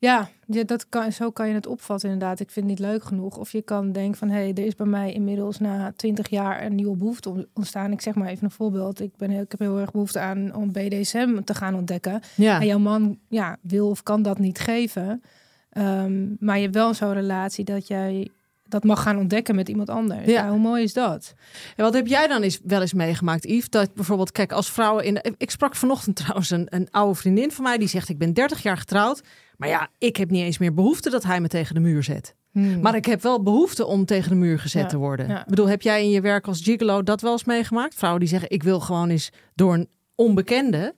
Ja, 0.08 0.28
ja 0.46 0.64
dat 0.64 0.88
kan, 0.88 1.12
zo 1.12 1.30
kan 1.30 1.48
je 1.48 1.54
het 1.54 1.66
opvatten 1.66 2.10
inderdaad. 2.10 2.40
Ik 2.40 2.50
vind 2.50 2.68
het 2.70 2.78
niet 2.78 2.88
leuk 2.88 3.04
genoeg. 3.04 3.36
Of 3.38 3.52
je 3.52 3.62
kan 3.62 3.92
denken 3.92 4.18
van, 4.18 4.28
hé, 4.28 4.34
hey, 4.34 4.48
er 4.54 4.64
is 4.66 4.74
bij 4.74 4.86
mij 4.86 5.12
inmiddels 5.12 5.58
na 5.58 5.92
twintig 5.96 6.28
jaar 6.28 6.64
een 6.64 6.74
nieuwe 6.74 6.96
behoefte 6.96 7.28
on- 7.30 7.46
ontstaan. 7.54 7.92
Ik 7.92 8.00
zeg 8.00 8.14
maar 8.14 8.28
even 8.28 8.44
een 8.44 8.50
voorbeeld. 8.50 9.00
Ik, 9.00 9.16
ben, 9.16 9.30
heel- 9.30 9.40
ik 9.42 9.50
heb 9.50 9.60
heel 9.60 9.78
erg 9.78 9.90
behoefte 9.90 10.20
aan 10.20 10.54
om 10.54 10.72
BDSM 10.72 11.40
te 11.44 11.54
gaan 11.54 11.74
ontdekken. 11.74 12.20
Ja, 12.36 12.60
En 12.60 12.66
jouw 12.66 12.78
man 12.78 13.18
ja, 13.28 13.56
wil 13.60 13.88
of 13.88 14.02
kan 14.02 14.22
dat 14.22 14.38
niet 14.38 14.58
geven. 14.58 15.22
Ehm, 15.70 16.26
maar 16.38 16.56
je 16.56 16.62
hebt 16.62 16.74
wel 16.74 16.94
zo'n 16.94 17.12
relatie 17.12 17.64
dat 17.64 17.86
jij 17.86 18.28
dat 18.72 18.85
mag 18.85 19.02
gaan 19.02 19.18
ontdekken 19.18 19.54
met 19.54 19.68
iemand 19.68 19.90
anders. 19.90 20.26
Ja. 20.26 20.32
Ja. 20.32 20.48
hoe 20.50 20.58
mooi 20.58 20.82
is 20.82 20.92
dat? 20.92 21.35
En 21.76 21.85
wat 21.85 21.94
heb 21.94 22.06
jij 22.06 22.26
dan 22.26 22.42
eens, 22.42 22.61
wel 22.64 22.80
eens 22.80 22.92
meegemaakt, 22.92 23.44
Yves? 23.48 23.68
Dat 23.68 23.94
bijvoorbeeld, 23.94 24.32
kijk, 24.32 24.52
als 24.52 24.70
vrouwen 24.70 25.04
in. 25.04 25.14
de- 25.14 25.35
ik 25.37 25.50
sprak 25.50 25.76
vanochtend 25.76 26.16
trouwens 26.16 26.50
een, 26.50 26.66
een 26.70 26.88
oude 26.90 27.14
vriendin 27.14 27.52
van 27.52 27.64
mij 27.64 27.78
die 27.78 27.88
zegt: 27.88 28.08
Ik 28.08 28.18
ben 28.18 28.32
30 28.32 28.62
jaar 28.62 28.76
getrouwd. 28.76 29.22
Maar 29.56 29.68
ja, 29.68 29.88
ik 29.98 30.16
heb 30.16 30.30
niet 30.30 30.42
eens 30.44 30.58
meer 30.58 30.74
behoefte 30.74 31.11
dat 31.11 31.22
hij 31.22 31.40
me 31.40 31.48
tegen 31.48 31.74
de 31.74 31.80
muur 31.80 32.02
zet. 32.02 32.35
Hmm. 32.52 32.80
Maar 32.80 32.94
ik 32.94 33.04
heb 33.06 33.22
wel 33.22 33.42
behoefte 33.42 33.87
om 33.87 34.04
tegen 34.04 34.30
de 34.30 34.37
muur 34.37 34.58
gezet 34.58 34.82
Ja, 34.82 34.88
te 34.88 34.96
worden. 34.96 35.28
ja. 35.28 35.40
Ik 35.40 35.46
bedoel, 35.46 35.68
heb 35.68 35.82
jij 35.82 36.02
in 36.02 36.11
je 36.11 36.20
werk 36.20 36.46
als 36.46 36.61
gigolo 36.61 37.02
dat 37.02 37.20
wel 37.20 37.32
eens 37.32 37.44
meegemaakt? 37.44 37.94
Vrouwen 37.94 38.20
die 38.20 38.28
zeggen: 38.28 38.50
Ik 38.50 38.62
wil 38.62 38.80
gewoon 38.80 39.08
eens 39.11 39.30
door 39.54 39.74
een 39.74 39.88
onbekende 40.14 40.94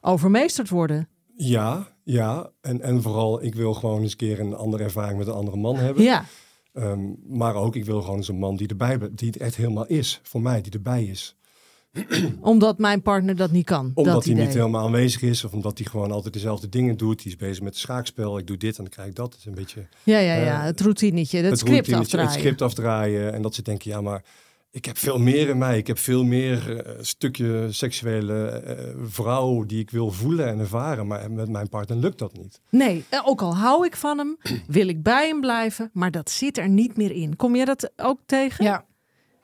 overmeesterd 0.00 0.68
worden. 0.68 1.08
Ja, 1.36 1.88
ja. 2.04 2.50
En, 2.60 2.80
en 2.82 3.02
vooral, 3.02 3.44
ik 3.44 3.54
wil 3.54 3.74
gewoon 3.74 4.02
eens 4.02 4.10
een 4.10 4.16
keer 4.18 4.40
een 4.40 4.54
andere 4.54 4.82
ervaring 4.84 5.18
met 5.18 5.26
een 5.26 5.32
andere 5.34 5.56
man 5.56 5.76
hebben. 5.76 6.02
Ja, 6.02 6.24
Ehm, 6.78 7.00
maar 7.26 7.54
ook, 7.54 7.76
ik 7.76 7.84
wil 7.84 8.02
gewoon 8.02 8.24
een 8.26 8.38
man 8.38 8.56
die 8.56 8.68
erbij 8.68 8.98
die 9.12 9.28
het 9.28 9.36
echt 9.36 9.56
helemaal 9.56 9.86
is. 9.86 10.20
Voor 10.22 10.42
mij, 10.42 10.60
die 10.60 10.72
erbij 10.72 11.04
is. 11.04 11.36
omdat 12.40 12.78
mijn 12.78 13.02
partner 13.02 13.36
dat 13.36 13.50
niet 13.50 13.64
kan. 13.64 13.92
Omdat 13.94 14.14
dat 14.14 14.24
hij 14.24 14.32
idee. 14.32 14.44
niet 14.44 14.54
helemaal 14.54 14.84
aanwezig 14.84 15.22
is. 15.22 15.44
Of 15.44 15.52
omdat 15.52 15.78
hij 15.78 15.86
gewoon 15.86 16.10
altijd 16.10 16.32
dezelfde 16.32 16.68
dingen 16.68 16.96
doet. 16.96 17.22
Die 17.22 17.32
is 17.32 17.36
bezig 17.36 17.62
met 17.62 17.72
het 17.72 17.82
schaakspel. 17.82 18.38
Ik 18.38 18.46
doe 18.46 18.56
dit 18.56 18.76
en 18.76 18.82
dan 18.82 18.92
krijg 18.92 19.08
ik 19.08 19.14
dat. 19.14 19.32
Het 19.32 19.38
is 19.38 19.46
een 19.46 19.54
beetje 19.54 19.86
Ja, 20.02 20.18
ja, 20.18 20.34
ja. 20.34 20.62
Het 20.62 20.80
routinetje, 20.80 21.42
het, 21.42 21.58
script 21.58 21.92
afdraaien. 21.92 22.30
Het 22.30 22.38
script 22.38 22.62
afdraaien. 22.62 23.32
En 23.32 23.42
dat 23.42 23.54
ze 23.54 23.62
denken, 23.62 23.90
ja, 23.90 24.00
maar 24.00 24.24
ik 24.70 24.84
heb 24.84 24.98
veel 24.98 25.18
meer 25.18 25.48
in 25.48 25.58
mij. 25.58 25.78
Ik 25.78 25.86
heb 25.86 25.98
veel 25.98 26.24
meer 26.24 26.76
eh, 26.86 26.96
stukje 27.00 27.66
seksuele 27.70 28.48
eh, 28.48 28.94
vrouw 29.02 29.64
die 29.64 29.80
ik 29.80 29.90
wil 29.90 30.10
voelen 30.10 30.46
en 30.48 30.58
ervaren. 30.58 31.06
Maar 31.06 31.30
met 31.30 31.48
mijn 31.48 31.68
partner 31.68 31.98
lukt 31.98 32.18
dat 32.18 32.36
niet. 32.36 32.60
Nee, 32.70 33.04
eh, 33.08 33.20
ook 33.24 33.40
al 33.42 33.56
hou 33.56 33.86
ik 33.86 33.96
van 33.96 34.18
hem, 34.18 34.36
wil 34.66 34.88
ik 34.88 35.02
bij 35.02 35.28
hem 35.28 35.40
blijven, 35.40 35.90
maar 35.92 36.10
dat 36.10 36.30
zit 36.30 36.58
er 36.58 36.68
niet 36.68 36.96
meer 36.96 37.10
in. 37.10 37.36
Kom 37.36 37.56
jij 37.56 37.64
dat 37.64 37.90
ook 37.96 38.20
tegen? 38.26 38.64
Ja, 38.64 38.86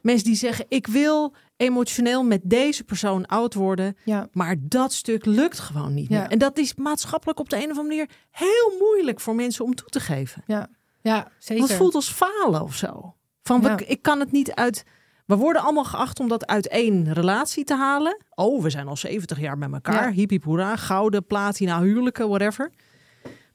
Mensen 0.00 0.24
die 0.26 0.36
zeggen, 0.36 0.64
ik 0.68 0.86
wil 0.86 1.34
emotioneel 1.56 2.24
met 2.24 2.40
deze 2.44 2.84
persoon 2.84 3.26
oud 3.26 3.54
worden, 3.54 3.96
ja, 4.04 4.28
maar 4.32 4.56
dat 4.60 4.92
stuk 4.92 5.24
lukt 5.24 5.58
gewoon 5.58 5.94
niet 5.94 6.08
Ja. 6.08 6.20
meer. 6.20 6.30
En 6.30 6.38
dat 6.38 6.58
is 6.58 6.74
maatschappelijk 6.74 7.38
op 7.40 7.48
de 7.48 7.56
een 7.56 7.70
of 7.70 7.78
andere 7.78 7.86
manier 7.88 8.08
heel 8.30 8.72
moeilijk 8.78 9.20
voor 9.20 9.34
mensen 9.34 9.64
om 9.64 9.74
toe 9.74 9.88
te 9.88 10.00
geven. 10.00 10.42
ja, 10.46 10.68
ja, 11.02 11.30
zeker. 11.38 11.66
Dat 11.68 11.76
voelt 11.76 11.94
als 11.94 12.10
falen 12.10 12.62
of 12.62 12.74
zo. 12.74 13.14
Van, 13.42 13.60
Ja. 13.62 13.78
ik 13.86 14.02
kan 14.02 14.20
het 14.20 14.32
niet 14.32 14.52
uit... 14.52 14.84
We 15.24 15.36
worden 15.36 15.62
allemaal 15.62 15.84
geacht 15.84 16.20
om 16.20 16.28
dat 16.28 16.46
uit 16.46 16.68
één 16.68 17.12
relatie 17.12 17.64
te 17.64 17.76
halen. 17.76 18.24
Oh, 18.34 18.62
we 18.62 18.70
zijn 18.70 18.88
al 18.88 18.96
70 18.96 19.40
jaar 19.40 19.58
met 19.58 19.72
elkaar. 19.72 20.08
Ja. 20.08 20.26
Hiep, 20.28 20.44
hoera. 20.44 20.76
Gouden, 20.76 21.26
platina, 21.26 21.80
huwelijken, 21.80 22.28
whatever. 22.28 22.70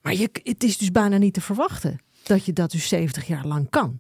Maar 0.02 0.14
je, 0.14 0.30
het 0.44 0.64
is 0.64 0.78
dus 0.78 0.92
bijna 0.92 1.18
niet 1.18 1.34
te 1.34 1.42
verwachten 1.42 2.00
dat 2.24 2.46
je 2.46 2.54
dat 2.54 2.72
dus 2.72 2.88
70 2.88 3.28
jaar 3.28 3.46
lang 3.46 3.70
kan. 3.70 4.00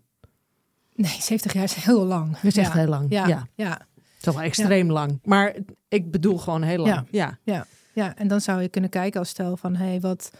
Nee, 0.94 1.18
70 1.22 1.54
jaar 1.54 1.64
is 1.64 1.74
heel 1.74 2.06
lang. 2.06 2.32
Dat 2.32 2.44
is 2.44 2.58
echt 2.58 2.74
heel 2.74 2.88
lang. 2.88 3.06
Ja, 3.10 3.28
Ja, 3.28 3.48
ja, 3.56 3.72
Het 4.18 4.28
is 4.28 4.34
wel 4.34 4.42
extreem 4.42 4.92
lang. 4.92 5.20
Maar 5.24 5.56
ik 5.88 6.12
bedoel 6.12 6.38
gewoon 6.38 6.62
heel 6.62 6.78
lang. 6.78 7.08
Ja. 7.12 7.38
Ja. 7.44 7.66
ja. 7.94 8.16
En 8.16 8.28
dan 8.28 8.42
zou 8.42 8.62
je 8.62 8.70
kunnen 8.70 8.90
kijken 8.90 9.20
als 9.20 9.30
stel 9.30 9.58
van, 9.58 9.76
hé, 9.76 9.86
hey, 9.86 10.00
wat, 10.00 10.32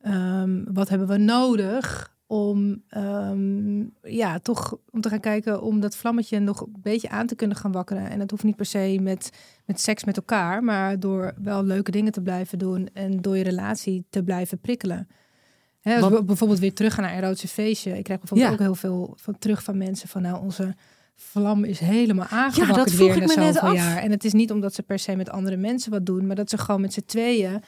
ehm, 0.00 0.64
wat 0.72 0.88
hebben 0.88 1.08
we 1.08 1.16
nodig 1.16 2.16
om, 2.30 2.82
ehm, 2.88 3.78
ja, 4.02 4.38
toch 4.38 4.76
om 4.90 5.00
te 5.00 5.08
gaan 5.08 5.20
kijken 5.20 5.62
om 5.62 5.80
dat 5.80 5.96
vlammetje 5.96 6.38
nog 6.38 6.60
een 6.60 6.76
beetje 6.82 7.08
aan 7.08 7.26
te 7.26 7.34
kunnen 7.34 7.56
gaan 7.56 7.72
wakkeren. 7.72 8.10
En 8.10 8.18
dat 8.18 8.30
hoeft 8.30 8.42
niet 8.42 8.56
per 8.56 8.66
se 8.66 8.98
met, 9.00 9.30
met 9.64 9.80
seks 9.80 10.04
met 10.04 10.16
elkaar, 10.16 10.64
maar 10.64 11.00
door 11.00 11.32
wel 11.42 11.64
leuke 11.64 11.90
dingen 11.90 12.12
te 12.12 12.20
blijven 12.20 12.58
doen 12.58 12.88
en 12.92 13.20
door 13.20 13.36
je 13.36 13.42
relatie 13.42 14.04
te 14.10 14.22
blijven 14.22 14.58
prikkelen. 14.60 15.08
Hè, 15.80 16.00
Want- 16.00 16.26
bijvoorbeeld 16.26 16.60
weer 16.60 16.74
terug 16.74 16.94
gaan 16.94 17.04
naar 17.04 17.12
een 17.12 17.18
erotische 17.22 17.48
feestje. 17.48 17.98
Ik 17.98 18.04
krijg 18.04 18.18
bijvoorbeeld 18.20 18.48
Ja. 18.50 18.54
ook 18.56 18.62
heel 18.62 18.74
veel 18.74 19.12
van, 19.16 19.38
terug 19.38 19.62
van 19.62 19.76
mensen 19.78 20.08
van 20.08 20.22
nou 20.22 20.42
onze 20.42 20.74
vlam 21.14 21.64
is 21.64 21.78
helemaal 21.78 22.26
aangewakkerd 22.26 22.76
dat 22.86 22.90
vroeg 22.94 23.14
weer 23.14 23.22
ik 23.22 23.28
me 23.28 23.34
net 23.44 23.58
af. 23.58 23.74
jaar. 23.74 23.96
En 23.96 24.10
het 24.10 24.24
is 24.24 24.32
niet 24.32 24.52
omdat 24.52 24.74
ze 24.74 24.82
per 24.82 24.98
se 24.98 25.16
met 25.16 25.30
andere 25.30 25.56
mensen 25.56 25.90
wat 25.90 26.06
doen, 26.06 26.26
maar 26.26 26.36
dat 26.36 26.50
ze 26.50 26.58
gewoon 26.58 26.80
met 26.80 26.92
z'n 26.92 27.02
tweeën. 27.06 27.62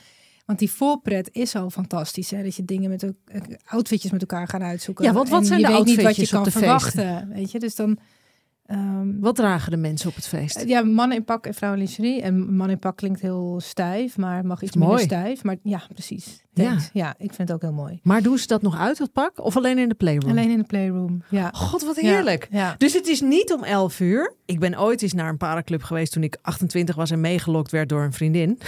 Want 0.50 0.62
die 0.62 0.70
voorpret 0.70 1.28
is 1.32 1.54
al 1.56 1.70
fantastisch. 1.70 2.30
Hè? 2.30 2.42
Dat 2.42 2.54
je 2.56 2.64
dingen 2.64 2.90
met 2.90 3.04
ook 3.04 3.14
outfitjes 3.66 4.10
met 4.10 4.20
elkaar 4.20 4.48
gaan 4.48 4.62
uitzoeken. 4.62 5.04
Ja, 5.04 5.12
want 5.12 5.28
wat 5.28 5.40
En 5.40 5.46
zijn 5.46 5.60
je 5.60 5.66
de 5.66 5.72
weet 5.72 5.84
niet 5.84 6.02
wat 6.02 6.16
je 6.16 6.28
kan 6.28 6.42
de 6.42 6.50
verwachten. 6.50 7.28
Weet 7.32 7.50
je, 7.50 7.58
dus 7.58 7.74
dan. 7.74 7.98
ehm, 8.66 9.20
Wat 9.20 9.36
dragen 9.36 9.70
de 9.70 9.76
mensen 9.76 10.08
op 10.08 10.14
het 10.14 10.26
feest? 10.26 10.64
ja, 10.66 10.82
mannen 10.82 11.16
in 11.16 11.24
pak 11.24 11.46
en 11.46 11.54
vrouwen 11.54 11.80
in 11.80 11.86
lingerie. 11.86 12.22
En 12.22 12.54
man 12.56 12.70
in 12.70 12.78
pak 12.78 12.96
klinkt 12.96 13.20
heel 13.20 13.60
stijf, 13.62 14.16
maar 14.16 14.46
mag 14.46 14.62
iets 14.62 14.76
minder 14.76 14.98
stijf. 15.00 15.44
Maar 15.44 15.56
ja, 15.62 15.82
precies. 15.92 16.44
Ja. 16.52 16.76
Ja. 16.92 17.14
ik 17.18 17.34
vind 17.34 17.48
het 17.48 17.52
ook 17.52 17.62
heel 17.62 17.72
mooi. 17.72 18.00
Maar 18.02 18.22
doen 18.22 18.38
ze 18.38 18.46
dat 18.46 18.62
nog 18.62 18.78
uit, 18.78 18.98
het 18.98 19.12
pak? 19.12 19.44
Of 19.44 19.56
alleen 19.56 19.78
in 19.78 19.88
de 19.88 19.94
playroom? 19.94 20.30
Alleen 20.30 20.50
in 20.50 20.58
de 20.58 20.64
playroom. 20.64 21.22
Ja. 21.28 21.50
God, 21.54 21.82
wat 21.82 21.96
Ja, 21.96 22.02
heerlijk. 22.02 22.48
Ja. 22.50 22.74
Dus 22.78 22.92
het 22.92 23.06
is 23.06 23.20
niet 23.20 23.52
om 23.52 23.64
11 23.64 24.00
uur. 24.00 24.34
Ik 24.44 24.58
ben 24.60 24.80
ooit 24.80 25.02
eens 25.02 25.12
naar 25.12 25.28
een 25.28 25.36
paraclub 25.36 25.82
geweest 25.82 26.12
toen 26.12 26.22
ik 26.22 26.36
28 26.42 26.94
was 26.94 27.10
en 27.10 27.20
meegelokt 27.20 27.70
werd 27.70 27.88
door 27.88 28.02
een 28.02 28.12
vriendin. 28.12 28.58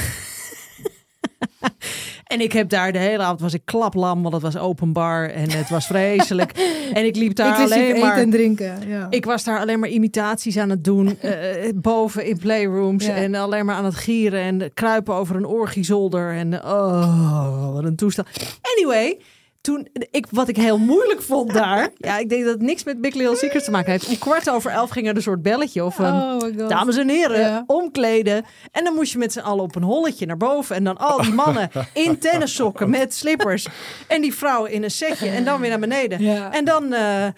en 2.32 2.40
ik 2.40 2.52
heb 2.52 2.68
daar 2.68 2.92
de 2.92 2.98
hele 2.98 3.22
avond 3.22 3.40
was 3.40 3.54
ik 3.54 3.62
klaplam, 3.64 4.22
want 4.22 4.34
het 4.34 4.42
was 4.42 4.56
openbaar 4.56 5.28
en 5.30 5.50
het 5.50 5.68
was 5.70 5.86
vreselijk. 5.86 6.52
en 6.92 7.04
ik 7.04 7.16
liep 7.16 7.34
daar 7.34 7.46
Inclusief 7.48 7.72
alleen 7.74 7.88
eten 7.94 8.00
maar. 8.00 8.16
en 8.18 8.30
drinken. 8.30 8.88
Ja. 8.88 9.06
Ik 9.10 9.24
was 9.24 9.44
daar 9.44 9.58
alleen 9.60 9.80
maar 9.80 9.88
imitaties 9.88 10.56
aan 10.56 10.70
het 10.70 10.84
doen. 10.84 11.20
eh, 11.20 11.32
boven 11.74 12.26
in 12.26 12.38
playrooms. 12.38 13.06
Ja. 13.06 13.14
En 13.14 13.34
alleen 13.34 13.64
maar 13.66 13.74
aan 13.74 13.84
het 13.84 13.94
gieren. 13.94 14.40
En 14.40 14.74
kruipen 14.74 15.14
over 15.14 15.36
een 15.36 15.46
orgiezolder. 15.46 16.32
En 16.32 16.54
oh, 16.64 17.72
wat 17.72 17.84
een 17.84 17.96
toestand. 17.96 18.28
Anyway, 18.76 19.18
toen, 19.62 19.88
ik, 20.10 20.26
wat 20.30 20.48
ik 20.48 20.56
heel 20.56 20.78
moeilijk 20.78 21.22
vond 21.22 21.52
daar. 21.62 21.88
ja, 21.96 22.18
ik 22.18 22.28
denk 22.28 22.44
dat 22.44 22.52
het 22.52 22.62
niks 22.62 22.84
met 22.84 23.00
Big 23.00 23.14
Little 23.14 23.36
Secrets 23.36 23.64
te 23.64 23.70
maken 23.70 23.90
heeft. 23.90 24.08
Om 24.08 24.18
kwart 24.18 24.50
over 24.50 24.70
elf 24.70 24.90
ging 24.90 25.08
er 25.08 25.16
een 25.16 25.22
soort 25.22 25.42
belletje. 25.42 25.84
Of 25.84 25.98
een, 25.98 26.06
oh 26.14 26.40
my 26.40 26.54
god. 26.58 26.68
Dames 26.68 26.96
en 26.96 27.08
heren, 27.08 27.38
Ja. 27.40 27.64
omkleden. 27.66 28.44
En 28.72 28.84
dan 28.84 28.94
moest 28.94 29.12
je 29.12 29.18
met 29.18 29.32
z'n 29.32 29.38
allen 29.38 29.64
op 29.64 29.74
een 29.74 29.82
holletje 29.82 30.26
naar 30.26 30.36
boven. 30.36 30.76
En 30.76 30.84
dan 30.84 30.98
al 30.98 31.22
die 31.22 31.32
mannen 31.32 31.70
in 31.94 32.18
tennissokken 32.18 32.90
met 32.90 33.14
slippers. 33.14 33.66
En 34.08 34.20
die 34.20 34.34
vrouwen 34.34 34.70
in 34.70 34.82
een 34.82 34.90
setje. 34.90 35.28
En 35.28 35.44
dan 35.44 35.60
weer 35.60 35.70
naar 35.70 35.78
beneden. 35.78 36.22
Ja. 36.22 36.52
En 36.52 36.64
dan 36.64 36.92
eh, 36.92 37.26
eh, 37.26 37.32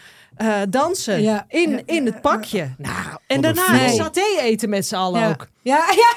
dansen 0.69 1.23
Ja. 1.23 1.45
in, 1.49 1.71
Ja. 1.71 1.81
in 1.85 2.07
het 2.07 2.21
pakje. 2.21 2.75
Nou, 2.79 3.19
en 3.27 3.41
daarna 3.41 3.89
saté 3.89 4.23
eten 4.41 4.69
met 4.69 4.87
z'n 4.87 4.95
allen 4.95 5.21
ja. 5.21 5.29
ook. 5.29 5.49
Ja, 5.63 5.85
ja. 6.03 6.15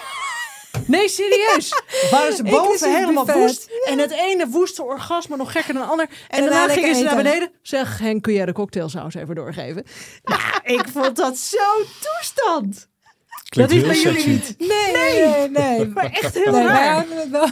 Nee, 0.85 1.09
serieus. 1.09 1.81
Waren 2.11 2.33
ze 2.35 2.43
boven 2.43 2.95
helemaal 2.95 3.25
woest. 3.25 3.69
En 3.85 3.99
het 3.99 4.11
ene 4.11 4.47
woeste 4.47 4.83
orgasme 4.83 5.35
nog 5.37 5.51
gekker 5.51 5.73
dan 5.73 5.81
het 5.81 5.91
ander. 5.91 6.09
En, 6.27 6.41
daarna 6.45 6.73
gingen 6.73 6.95
ze 6.95 7.03
naar 7.03 7.15
beneden. 7.15 7.51
Zeg, 7.61 7.97
Henk, 7.99 8.23
kun 8.23 8.33
jij 8.33 8.45
de 8.45 8.53
cocktailsaus 8.53 9.13
even 9.15 9.35
doorgeven? 9.35 9.83
Nou, 10.23 10.41
ik 10.63 10.85
vond 10.93 11.15
dat 11.15 11.37
zo'n 11.37 11.85
toestand. 12.01 12.87
Klinkt 13.49 13.71
dat 13.73 13.81
is 13.81 13.87
bij 13.87 14.01
jullie 14.01 14.27
niet. 14.27 14.55
Nee, 14.57 14.91
nee, 14.93 15.49
nee. 15.49 15.87
Maar 15.93 16.11
echt 16.11 16.33
heel 16.33 16.51
Nee, 16.53 16.67
raar. 16.67 17.05
wel. 17.31 17.49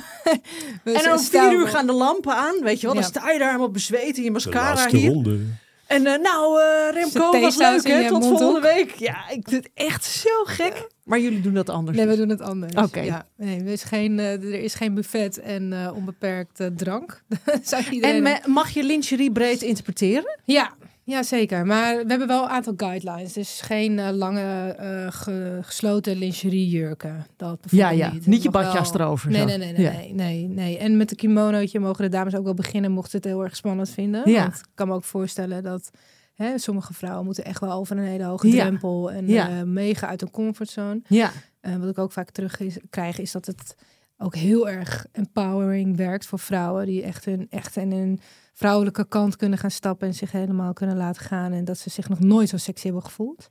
En 0.83 1.11
om 1.11 1.19
vier 1.19 1.51
uur 1.51 1.67
gaan 1.67 1.85
de 1.85 1.91
lampen 1.93 2.35
aan, 2.35 2.59
weet 2.61 2.79
je 2.81 2.85
wel. 2.85 2.95
Dan 2.95 3.03
Ja. 3.03 3.09
sta 3.09 3.31
je 3.31 3.37
daar 3.39 3.47
helemaal 3.47 3.71
bezweet 3.71 4.17
in 4.17 4.23
je 4.23 4.31
mascara 4.31 4.87
hier. 4.89 5.09
ronde. 5.11 5.39
En 5.87 6.05
eh, 6.05 6.19
nou, 6.19 6.61
eh, 6.61 6.93
Remco, 6.93 7.39
was 7.39 7.57
leuk 7.57 7.83
in 7.83 7.95
hè, 7.95 8.07
tot 8.07 8.25
volgende 8.25 8.61
week. 8.61 8.91
Ja, 8.95 9.29
ik 9.29 9.47
vind 9.49 9.63
het 9.63 9.69
echt 9.73 10.03
zo 10.05 10.43
gek. 10.43 10.87
Maar 11.03 11.19
jullie 11.19 11.41
doen 11.41 11.53
dat 11.53 11.69
anders. 11.69 11.97
Nee, 11.97 12.07
we 12.07 12.15
doen 12.15 12.29
het 12.29 12.41
anders. 12.41 12.73
Oké. 12.75 12.99
Ja, 12.99 13.25
nee, 13.37 13.59
er, 13.59 13.67
is 13.67 13.83
geen, 13.83 14.19
eh, 14.19 14.31
er 14.31 14.53
is 14.63 14.73
geen 14.73 14.93
buffet 14.93 15.39
en 15.39 15.73
eh, 15.73 15.91
onbeperkt 15.95 16.59
drank. 16.75 17.23
Zou 17.63 17.83
iedereen... 17.89 18.15
en 18.15 18.23
me- 18.23 18.39
mag 18.45 18.69
je 18.69 18.83
lingerie 18.83 19.31
breed 19.31 19.61
interpreteren? 19.61 20.39
Ja, 20.43 20.73
ja, 21.07 21.23
zeker. 21.23 21.65
Maar 21.65 21.95
we 21.95 22.05
hebben 22.07 22.27
wel 22.27 22.43
een 22.43 22.49
aantal 22.49 22.73
guidelines. 22.77 23.33
Dus 23.33 23.61
geen 23.61 23.99
eh, 23.99 24.09
lange 24.11 24.69
eh, 24.77 25.11
ge- 25.11 25.59
gesloten 25.61 26.17
lingeriejurken. 26.17 27.25
Dat 27.37 27.59
Ja, 27.69 27.89
ja. 27.89 28.11
niet. 28.11 28.25
Niet 28.25 28.43
je 28.43 28.49
badjas 28.49 28.91
wel- 28.91 29.01
erover, 29.01 29.29
Nee, 29.31 29.39
zo. 29.41 29.45
nee, 29.45 29.57
nee, 29.57 29.71
nee, 29.73 29.81
Ja. 29.81 29.91
nee, 29.91 30.13
nee, 30.13 30.47
nee. 30.47 30.77
En 30.77 30.97
met 30.97 31.11
een 31.11 31.17
kimonootje 31.17 31.79
mogen 31.79 32.03
de 32.03 32.09
dames 32.09 32.35
ook 32.35 32.43
wel 32.43 32.53
beginnen, 32.53 32.91
mochten 32.91 33.11
ze 33.11 33.17
het 33.17 33.25
heel 33.25 33.43
erg 33.43 33.55
spannend 33.55 33.89
vinden. 33.89 34.31
Ja. 34.31 34.41
Want 34.41 34.55
ik 34.55 34.65
kan 34.73 34.87
me 34.87 34.93
ook 34.93 35.03
voorstellen 35.03 35.63
dat 35.63 35.91
Hè, 36.35 36.57
sommige 36.57 36.93
vrouwen 36.93 37.25
moeten 37.25 37.45
echt 37.45 37.59
wel 37.59 37.71
over 37.71 37.97
een 37.97 38.03
hele 38.03 38.23
hoge 38.23 38.47
Ja. 38.51 38.61
drempel 38.65 39.11
en 39.11 39.27
Ja. 39.27 39.49
eh, 39.49 39.61
mega 39.63 40.07
uit 40.07 40.21
hun 40.21 40.31
comfortzone. 40.31 41.01
Ja. 41.07 41.31
En 41.61 41.79
wat 41.79 41.89
ik 41.89 41.97
ook 41.97 42.11
vaak 42.11 42.29
terug 42.29 42.59
is, 42.59 42.77
krijg, 42.89 43.19
is 43.19 43.31
dat 43.31 43.45
het 43.45 43.75
ook 44.17 44.35
heel 44.35 44.69
erg 44.69 45.05
empowering 45.11 45.97
werkt 45.97 46.25
voor 46.25 46.39
vrouwen 46.39 46.85
die 46.85 47.03
echt, 47.03 47.25
hun, 47.25 47.47
echt 47.49 47.75
in 47.77 47.91
hun 47.91 48.19
vrouwelijke 48.53 49.07
kant 49.07 49.35
kunnen 49.35 49.59
gaan 49.59 49.71
stappen 49.71 50.07
en 50.07 50.13
zich 50.13 50.31
helemaal 50.31 50.73
kunnen 50.73 50.97
laten 50.97 51.21
gaan. 51.21 51.51
En 51.51 51.65
dat 51.65 51.77
ze 51.77 51.89
zich 51.89 52.09
nog 52.09 52.19
nooit 52.19 52.49
zo 52.49 52.57
sexy 52.57 52.83
hebben 52.85 53.03
gevoeld. 53.03 53.49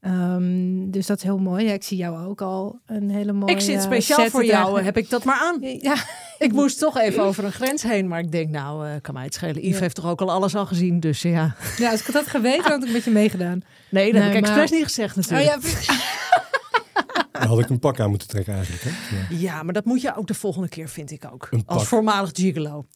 Ehm, 0.00 0.90
dus 0.90 1.06
dat 1.06 1.16
is 1.16 1.22
heel 1.22 1.38
mooi. 1.38 1.64
Ja, 1.66 1.72
ik 1.72 1.82
zie 1.82 1.96
jou 1.96 2.26
ook 2.26 2.40
al 2.40 2.80
een 2.86 3.10
hele 3.10 3.32
mooie. 3.32 3.52
Ik 3.52 3.60
zit 3.60 3.82
speciaal 3.82 4.18
set 4.20 4.30
voor 4.30 4.44
jou, 4.44 4.64
dragen. 4.66 4.84
heb 4.84 4.96
ik 4.96 5.10
dat 5.10 5.24
maar 5.24 5.38
aan. 5.40 5.56
Ja, 5.60 5.94
Ik 6.38 6.52
moest 6.52 6.78
toch 6.78 6.98
even 6.98 7.22
over 7.22 7.44
een 7.44 7.52
grens 7.52 7.82
heen, 7.82 8.08
maar 8.08 8.18
ik 8.20 8.32
denk, 8.32 8.50
nou, 8.50 8.86
eh, 8.88 8.92
kan 9.02 9.14
mij 9.14 9.24
het 9.24 9.34
schelen. 9.34 9.56
Yves 9.62 9.74
Ja. 9.76 9.80
heeft 9.80 9.94
toch 9.94 10.06
ook 10.06 10.20
al 10.20 10.30
alles 10.30 10.54
al 10.54 10.66
gezien, 10.66 11.00
dus 11.00 11.22
ja. 11.22 11.54
ja, 11.76 11.90
als 11.90 12.08
ik 12.08 12.14
had 12.14 12.26
geweten, 12.26 12.62
dan 12.62 12.70
had 12.72 12.80
ik 12.80 12.86
een 12.86 12.92
beetje 12.92 13.10
meegedaan. 13.10 13.60
Nee, 13.90 14.12
dat 14.12 14.22
Nee, 14.22 14.30
heb 14.30 14.38
ik 14.38 14.40
maar- 14.40 14.50
expres 14.50 14.70
niet 14.78 14.84
gezegd 14.86 15.16
Oh 15.16 15.22
natuurlijk. 15.28 15.62
ja, 15.86 15.94
Dan 17.38 17.48
had 17.48 17.58
ik 17.58 17.68
een 17.68 17.78
pak 17.78 18.00
aan 18.00 18.10
moeten 18.10 18.28
trekken 18.28 18.54
eigenlijk. 18.54 18.82
Hè? 18.84 18.90
Ja. 19.16 19.38
ja. 19.38 19.62
maar 19.62 19.74
dat 19.74 19.84
moet 19.84 20.00
je 20.00 20.16
ook 20.16 20.26
de 20.26 20.34
volgende 20.34 20.68
keer, 20.68 20.88
vind 20.88 21.10
ik 21.10 21.24
ook. 21.32 21.48
Een 21.50 21.62
Als 21.66 21.84
voormalig 21.86 22.30
gigolo. 22.32 22.86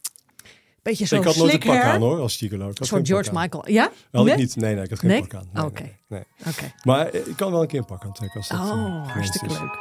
Beetje 0.82 1.07
zo'n 1.07 1.18
ik 1.18 1.24
had 1.24 1.36
nooit 1.36 1.53
een 1.53 1.59
pak 1.59 1.82
aan 1.82 2.01
hoor, 2.01 2.20
als 2.20 2.36
gigolo. 2.36 2.62
Ik 2.62 2.68
had 2.68 2.78
Een 2.80 2.86
soort 2.86 3.07
George 3.07 3.30
aan. 3.30 3.36
Michael. 3.43 3.70
Ja? 3.70 3.90
Had 4.12 4.24
Nee? 4.24 4.32
ik 4.32 4.38
niet. 4.38 4.57
Nee, 4.57 4.74
nee, 4.74 4.84
ik 4.84 4.90
had 4.90 4.99
geen 4.99 5.11
Nee? 5.11 5.20
pak 5.20 5.34
aan. 5.34 5.49
Nee, 5.53 5.64
Oké. 5.64 5.82
nee. 6.09 6.22
Maar 6.82 7.07
eh, 7.07 7.26
ik 7.26 7.36
kan 7.36 7.51
wel 7.53 7.61
een 7.62 7.66
keer 7.68 7.78
een 7.78 7.84
pak 7.84 8.05
aantrekken 8.05 8.38
als 8.38 8.49
dat 8.49 8.59
eh, 8.59 8.64
Oh, 8.66 8.72
gewenst 8.82 9.11
hartstikke 9.12 9.47
is. 9.55 9.61
leuk. 9.61 9.78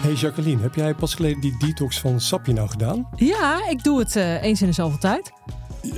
Hey 0.00 0.12
Jacqueline, 0.12 0.62
heb 0.62 0.74
jij 0.74 0.94
pas 0.94 1.14
geleden 1.14 1.40
die 1.40 1.56
detox 1.58 2.00
van 2.00 2.20
Sapje 2.20 2.52
nou 2.52 2.68
gedaan? 2.68 3.08
Ja, 3.16 3.68
ik 3.68 3.82
doe 3.84 3.98
het 3.98 4.16
eh, 4.16 4.42
eens 4.42 4.60
in 4.60 4.66
de 4.66 4.72
zoveel 4.72 4.98
tijd. 4.98 5.32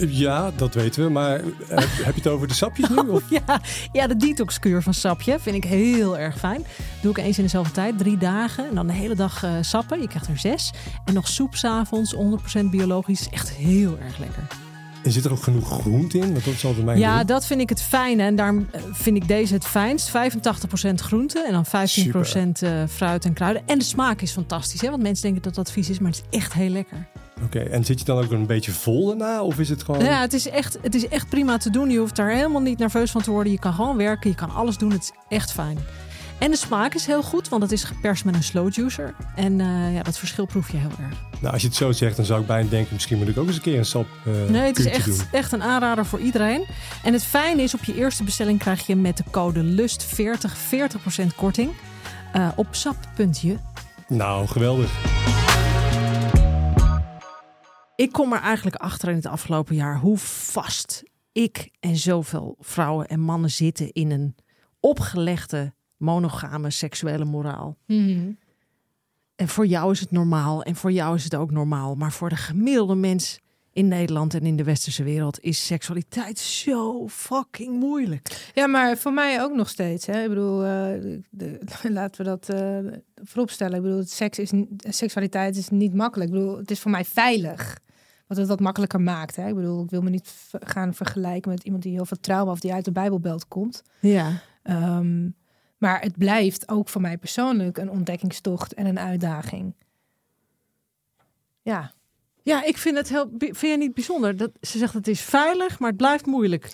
Ja, 0.08 0.50
dat 0.56 0.74
weten 0.74 1.04
we. 1.04 1.10
Maar 1.10 1.40
eh, 1.40 1.44
heb, 1.78 2.14
je 2.14 2.20
het 2.20 2.26
over 2.26 2.48
de 2.48 2.54
sapjes 2.54 2.88
nu? 2.88 2.96
Of? 2.96 3.22
Ja, 3.46 3.60
ja 3.92 4.06
de 4.06 4.16
detoxkuur 4.16 4.82
van 4.82 4.94
sapje 4.94 5.38
vind 5.38 5.56
ik 5.56 5.64
heel 5.64 6.18
erg 6.18 6.38
fijn. 6.38 6.64
Doe 7.00 7.10
ik 7.10 7.16
eens 7.16 7.38
in 7.38 7.44
de 7.44 7.50
zoveel 7.50 7.72
tijd, 7.72 7.98
drie 7.98 8.18
dagen. 8.18 8.68
En 8.68 8.74
dan 8.74 8.86
de 8.86 8.92
hele 8.92 9.14
dag 9.14 9.42
eh, 9.42 9.50
sappen. 9.60 10.00
Je 10.00 10.08
krijgt 10.08 10.28
er 10.28 10.38
zes. 10.38 10.72
En 11.04 11.14
nog 11.14 11.28
soep 11.28 11.54
s'avonds, 11.54 12.14
100% 12.14 12.64
biologisch. 12.70 13.28
Echt 13.28 13.50
heel 13.50 13.98
erg 13.98 14.18
lekker. 14.18 14.61
En 15.05 15.12
zit 15.12 15.24
er 15.24 15.32
ook 15.32 15.42
genoeg 15.42 15.68
groente 15.68 16.18
in? 16.18 16.32
Want 16.32 16.44
dat 16.44 16.55
is 16.55 16.64
altijd 16.64 16.84
mijn 16.84 16.98
Ja, 16.98 17.24
dat 17.24 17.46
vind 17.46 17.61
ik 17.61 17.68
het 17.68 17.82
fijne. 17.82 18.22
En 18.22 18.36
daarom 18.36 18.68
eh, 18.70 18.80
vind 18.92 19.16
ik 19.16 19.28
deze 19.28 19.55
het 19.55 19.66
fijnst. 19.66 20.11
85% 20.11 20.12
groente 20.94 21.44
en 21.46 21.53
dan 21.53 21.66
15% 21.66 21.68
eh, 22.61 22.82
fruit 22.88 23.24
en 23.24 23.32
kruiden. 23.32 23.62
En 23.66 23.78
de 23.78 23.84
smaak 23.84 24.20
is 24.20 24.32
fantastisch. 24.32 24.80
Hè? 24.80 24.90
Want 24.90 25.03
mensen 25.03 25.22
denken 25.22 25.42
dat 25.42 25.55
dat 25.55 25.72
vies 25.72 25.90
is, 25.90 25.98
maar 25.98 26.11
het 26.11 26.22
is 26.30 26.38
echt 26.38 26.53
heel 26.53 26.70
lekker. 26.70 27.07
Oké, 27.44 27.59
en 27.59 27.84
zit 27.84 27.98
je 27.98 28.05
dan 28.05 28.24
ook 28.24 28.30
een 28.30 28.46
beetje 28.46 28.72
vol 28.72 29.07
daarna? 29.07 29.42
Of 29.42 29.59
is 29.59 29.68
het 29.68 29.82
gewoon... 29.82 30.05
Ja, 30.05 30.20
het 30.20 30.32
is, 30.32 30.48
echt, 30.48 30.78
het 30.82 30.94
is 30.94 31.09
echt 31.09 31.28
prima 31.28 31.57
te 31.57 31.70
doen. 31.70 31.90
Je 31.90 31.98
hoeft 31.98 32.16
daar 32.16 32.30
helemaal 32.30 32.61
niet 32.61 32.78
nerveus 32.78 33.11
van 33.11 33.22
te 33.22 33.30
worden. 33.30 33.53
Je 33.53 33.59
kan 33.59 33.72
gewoon 33.72 33.96
werken, 33.96 34.30
je 34.30 34.36
kan 34.36 34.50
alles 34.50 34.78
doen. 34.78 34.90
Het 34.90 35.03
is 35.03 35.12
echt 35.28 35.53
fijn. 35.53 35.78
En 36.43 36.51
de 36.51 36.57
smaak 36.57 36.95
is 36.95 37.07
heel 37.07 37.22
goed, 37.22 37.49
want 37.49 37.62
het 37.62 37.72
is 37.72 37.84
geperst 37.84 38.24
met 38.24 38.34
een 38.34 38.43
slow 38.43 38.72
juicer. 38.74 39.14
En 39.34 39.61
eh, 39.61 39.95
ja, 39.95 40.03
dat 40.03 40.18
verschil 40.18 40.47
proef 40.47 40.70
je 40.70 40.76
heel 40.76 40.90
erg. 41.01 41.14
Nou, 41.40 41.53
als 41.53 41.62
je 41.62 41.68
het 41.68 41.76
zo 41.76 41.93
zegt, 41.93 42.16
dan 42.16 42.24
zou 42.24 42.40
ik 42.40 42.47
bijna 42.47 42.68
denken... 42.68 42.93
misschien 42.93 43.18
moet 43.18 43.28
ik 43.28 43.38
ook 43.38 43.47
eens 43.47 43.57
een 43.57 43.62
keer 43.62 43.78
een 43.78 43.84
sap 43.84 44.07
eh 44.24 44.51
Nee, 44.51 44.66
het 44.66 44.78
is 44.78 44.86
echt, 44.86 45.07
doen. 45.07 45.26
echt 45.32 45.53
een 45.53 45.62
aanrader 45.62 46.07
voor 46.07 46.18
iedereen. 46.18 46.66
En 47.03 47.12
het 47.12 47.24
fijne 47.24 47.62
is, 47.62 47.74
op 47.74 47.84
je 47.84 47.95
eerste 47.95 48.24
bestelling 48.24 48.59
krijg 48.59 48.86
je 48.86 48.97
met 48.97 49.16
de 49.16 49.24
code 49.30 49.62
LUST40 49.62 50.51
40% 51.22 51.26
korting 51.36 51.70
eh, 52.32 52.49
op 52.57 52.66
sap.je. 52.70 53.57
Nou, 54.09 54.47
geweldig. 54.47 54.90
Ik 57.97 58.12
kom 58.12 58.32
er 58.32 58.40
eigenlijk 58.40 58.76
achter 58.76 59.09
in 59.09 59.16
het 59.16 59.26
afgelopen 59.26 59.74
jaar 59.74 59.99
hoe 59.99 60.18
vast 60.18 61.03
ik 61.32 61.70
en 61.80 61.97
zoveel 61.97 62.57
vrouwen 62.61 63.07
en 63.07 63.20
mannen 63.20 63.51
zitten 63.51 63.93
in 63.93 64.11
een 64.11 64.36
opgelegde 64.80 65.72
monogame 66.03 66.70
seksuele 66.70 67.24
moraal. 67.24 67.76
Mhm. 67.86 68.30
En 69.36 69.48
voor 69.48 69.66
jou 69.66 69.92
is 69.92 70.00
het 70.00 70.11
normaal 70.11 70.62
en 70.62 70.76
voor 70.76 70.92
jou 70.92 71.14
is 71.14 71.24
het 71.24 71.34
ook 71.34 71.50
normaal. 71.50 71.94
Maar 71.94 72.12
voor 72.12 72.28
de 72.28 72.36
gemiddelde 72.36 72.94
mens 72.94 73.40
in 73.72 73.88
Nederland 73.88 74.34
en 74.34 74.46
in 74.46 74.57
de 74.57 74.64
westerse 74.64 75.03
wereld 75.03 75.40
is 75.40 75.66
seksualiteit 75.66 76.38
zo 76.38 77.09
fucking 77.09 77.78
moeilijk. 77.78 78.50
Ja, 78.55 78.66
maar 78.66 78.96
voor 78.98 79.12
mij 79.12 79.42
ook 79.42 79.55
nog 79.55 79.68
steeds. 79.68 80.07
Hè. 80.07 80.22
Ik 80.22 80.28
bedoel, 80.28 80.64
eh, 80.64 81.18
de, 81.30 81.59
laten 81.88 82.24
we 82.24 82.30
dat 82.30 82.48
eh 82.48 82.78
vooropstellen. 83.24 83.76
Ik 83.76 83.82
bedoel, 83.82 84.03
seks 84.05 84.38
is, 84.38 84.53
seksualiteit 84.76 85.57
is 85.57 85.68
niet 85.68 85.94
makkelijk. 85.94 86.30
Ik 86.30 86.36
bedoel, 86.36 86.57
het 86.57 86.70
is 86.70 86.80
voor 86.80 86.90
mij 86.90 87.05
veilig. 87.05 87.78
Wat 88.26 88.36
het 88.36 88.48
wat 88.48 88.61
makkelijker 88.61 89.00
maakt. 89.00 89.36
Hè. 89.36 89.48
Ik 89.48 89.55
bedoel, 89.55 89.84
ik 89.84 89.90
wil 89.90 90.03
me 90.03 90.11
niet 90.11 90.34
gaan 90.50 90.94
vergelijken 90.94 91.50
met 91.50 91.64
iemand 91.64 91.82
die 91.82 91.92
heel 91.92 92.05
veel 92.05 92.20
trauma 92.20 92.50
of 92.50 92.61
die 92.61 92.72
uit 92.72 92.84
de 92.84 92.92
Bijbelbelt 92.92 93.48
komt. 93.48 93.82
Ja. 94.00 94.42
Ehm, 94.62 95.28
maar 95.82 96.00
het 96.00 96.18
blijft 96.18 96.68
ook 96.68 96.88
voor 96.88 97.00
mij 97.00 97.18
persoonlijk 97.18 97.78
een 97.78 97.90
ontdekkingstocht 97.90 98.74
en 98.74 98.86
een 98.86 98.98
uitdaging. 98.98 99.74
Ja, 101.62 101.94
Ja, 102.42 102.64
ik 102.64 102.76
vind 102.76 102.96
het 102.96 103.08
heel. 103.08 103.30
Vind 103.38 103.60
je 103.60 103.76
niet 103.76 103.94
bijzonder? 103.94 104.36
Dat, 104.36 104.50
ze 104.60 104.78
zegt 104.78 104.94
het 104.94 105.08
is 105.08 105.20
veilig, 105.20 105.78
maar 105.78 105.88
het 105.88 105.96
blijft 105.96 106.26
moeilijk. 106.26 106.72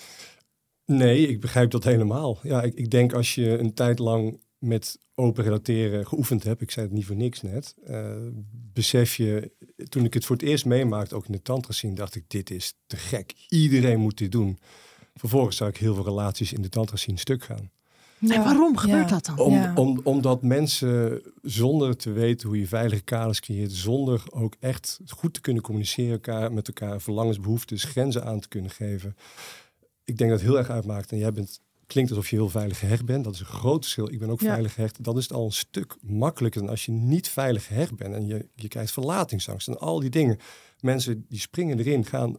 Nee, 0.85 1.29
ik 1.29 1.41
begrijp 1.41 1.71
dat 1.71 1.85
helemaal. 1.85 2.39
Ja, 2.43 2.63
ik, 2.63 2.75
ik 2.75 2.91
denk 2.91 3.13
als 3.13 3.35
je 3.35 3.59
een 3.59 3.75
tijd 3.75 3.99
lang 3.99 4.41
met 4.59 4.99
open 5.15 5.45
relateren 5.45 6.07
geoefend 6.07 6.43
hebt, 6.43 6.61
ik 6.61 6.71
zei 6.71 6.87
het 6.87 6.95
niet 6.95 7.07
voor 7.07 7.17
niks 7.17 7.43
net, 7.43 7.75
eh, 7.85 8.17
besef 8.73 9.15
je, 9.15 9.53
toen 9.89 10.05
ik 10.05 10.15
het 10.15 10.25
voor 10.25 10.37
het 10.37 10.45
eerst 10.45 10.65
meemaakte, 10.65 11.15
ook 11.15 11.27
in 11.27 11.33
de 11.33 11.43
tantra 11.43 11.73
scene, 11.73 11.95
dacht 11.95 12.15
ik, 12.15 12.25
dit 12.27 12.51
is 12.51 12.75
te 12.87 12.97
gek. 12.97 13.33
Iedereen 13.49 14.01
moet 14.01 14.19
dit 14.19 14.33
doen. 14.33 14.59
Vervolgens 15.15 15.57
zag 15.57 15.69
ik 15.69 15.77
heel 15.77 15.95
veel 15.95 16.05
relaties 16.05 16.53
in 16.53 16.63
de 16.63 16.69
tantra 16.69 16.97
scene 16.97 17.19
stuk 17.19 17.45
gaan. 17.45 17.71
En 18.21 18.43
waarom 18.45 18.77
gebeurt 18.77 19.09
ja. 19.09 19.15
dat 19.15 19.25
dan? 19.27 19.39
Om, 19.39 19.53
Ja. 19.53 19.73
om, 19.75 20.01
omdat 20.03 20.43
mensen 20.43 21.23
zonder 21.43 21.97
te 21.97 22.13
weten 22.13 22.49
hoe 22.49 22.59
je 22.59 22.67
veilige 22.67 23.03
kaders 23.03 23.41
creëert, 23.41 23.73
zonder 23.73 24.23
ook 24.31 24.55
echt 24.61 25.01
goed 25.07 25.35
te 25.35 25.41
kunnen 25.41 25.63
communiceren 25.63 26.13
elkaar, 26.13 26.53
met 26.53 26.69
elkaar, 26.69 27.01
verlangens, 27.01 27.41
behoeftes, 27.41 27.85
grenzen 27.85 28.25
aan 28.25 28.41
te 28.41 28.49
kunnen 28.49 28.71
geven. 28.71 29.17
Ik 30.05 30.19
denk 30.19 30.31
dat 30.31 30.39
het 30.41 30.49
heel 30.49 30.59
erg 30.59 30.71
uitmaakt. 30.71 31.13
En 31.13 31.19
jij 31.19 31.33
bent, 31.33 31.61
klinkt 31.87 32.11
alsof 32.11 32.31
je 32.31 32.37
heel 32.37 32.49
veilig 32.49 32.79
gehecht 32.79 33.05
bent. 33.05 33.25
Dat 33.25 33.35
is 33.35 33.41
een 33.41 33.47
groot 33.47 33.83
verschil. 33.83 34.13
Ik 34.13 34.19
ben 34.19 34.31
ook 34.31 34.41
Ja. 34.41 34.53
veilig 34.53 34.75
gehecht. 34.75 35.05
Dan 35.05 35.17
is 35.17 35.23
het 35.23 35.33
al 35.33 35.45
een 35.45 35.53
stuk 35.53 35.97
makkelijker 36.01 36.61
dan 36.61 36.71
als 36.71 36.85
je 36.85 36.93
niet 36.93 37.29
veilig 37.29 37.67
gehecht 37.67 37.97
bent. 37.97 38.15
En 38.15 38.27
je, 38.27 38.49
je 38.55 38.69
krijgt 38.69 38.93
verlatingsangst 38.93 39.69
en 39.69 39.79
al 39.79 40.01
die 40.01 40.11
dingen. 40.11 40.39
Mensen 40.81 41.25
die 41.29 41.41
springen 41.41 41.79
erin, 41.79 42.05
gaan... 42.05 42.37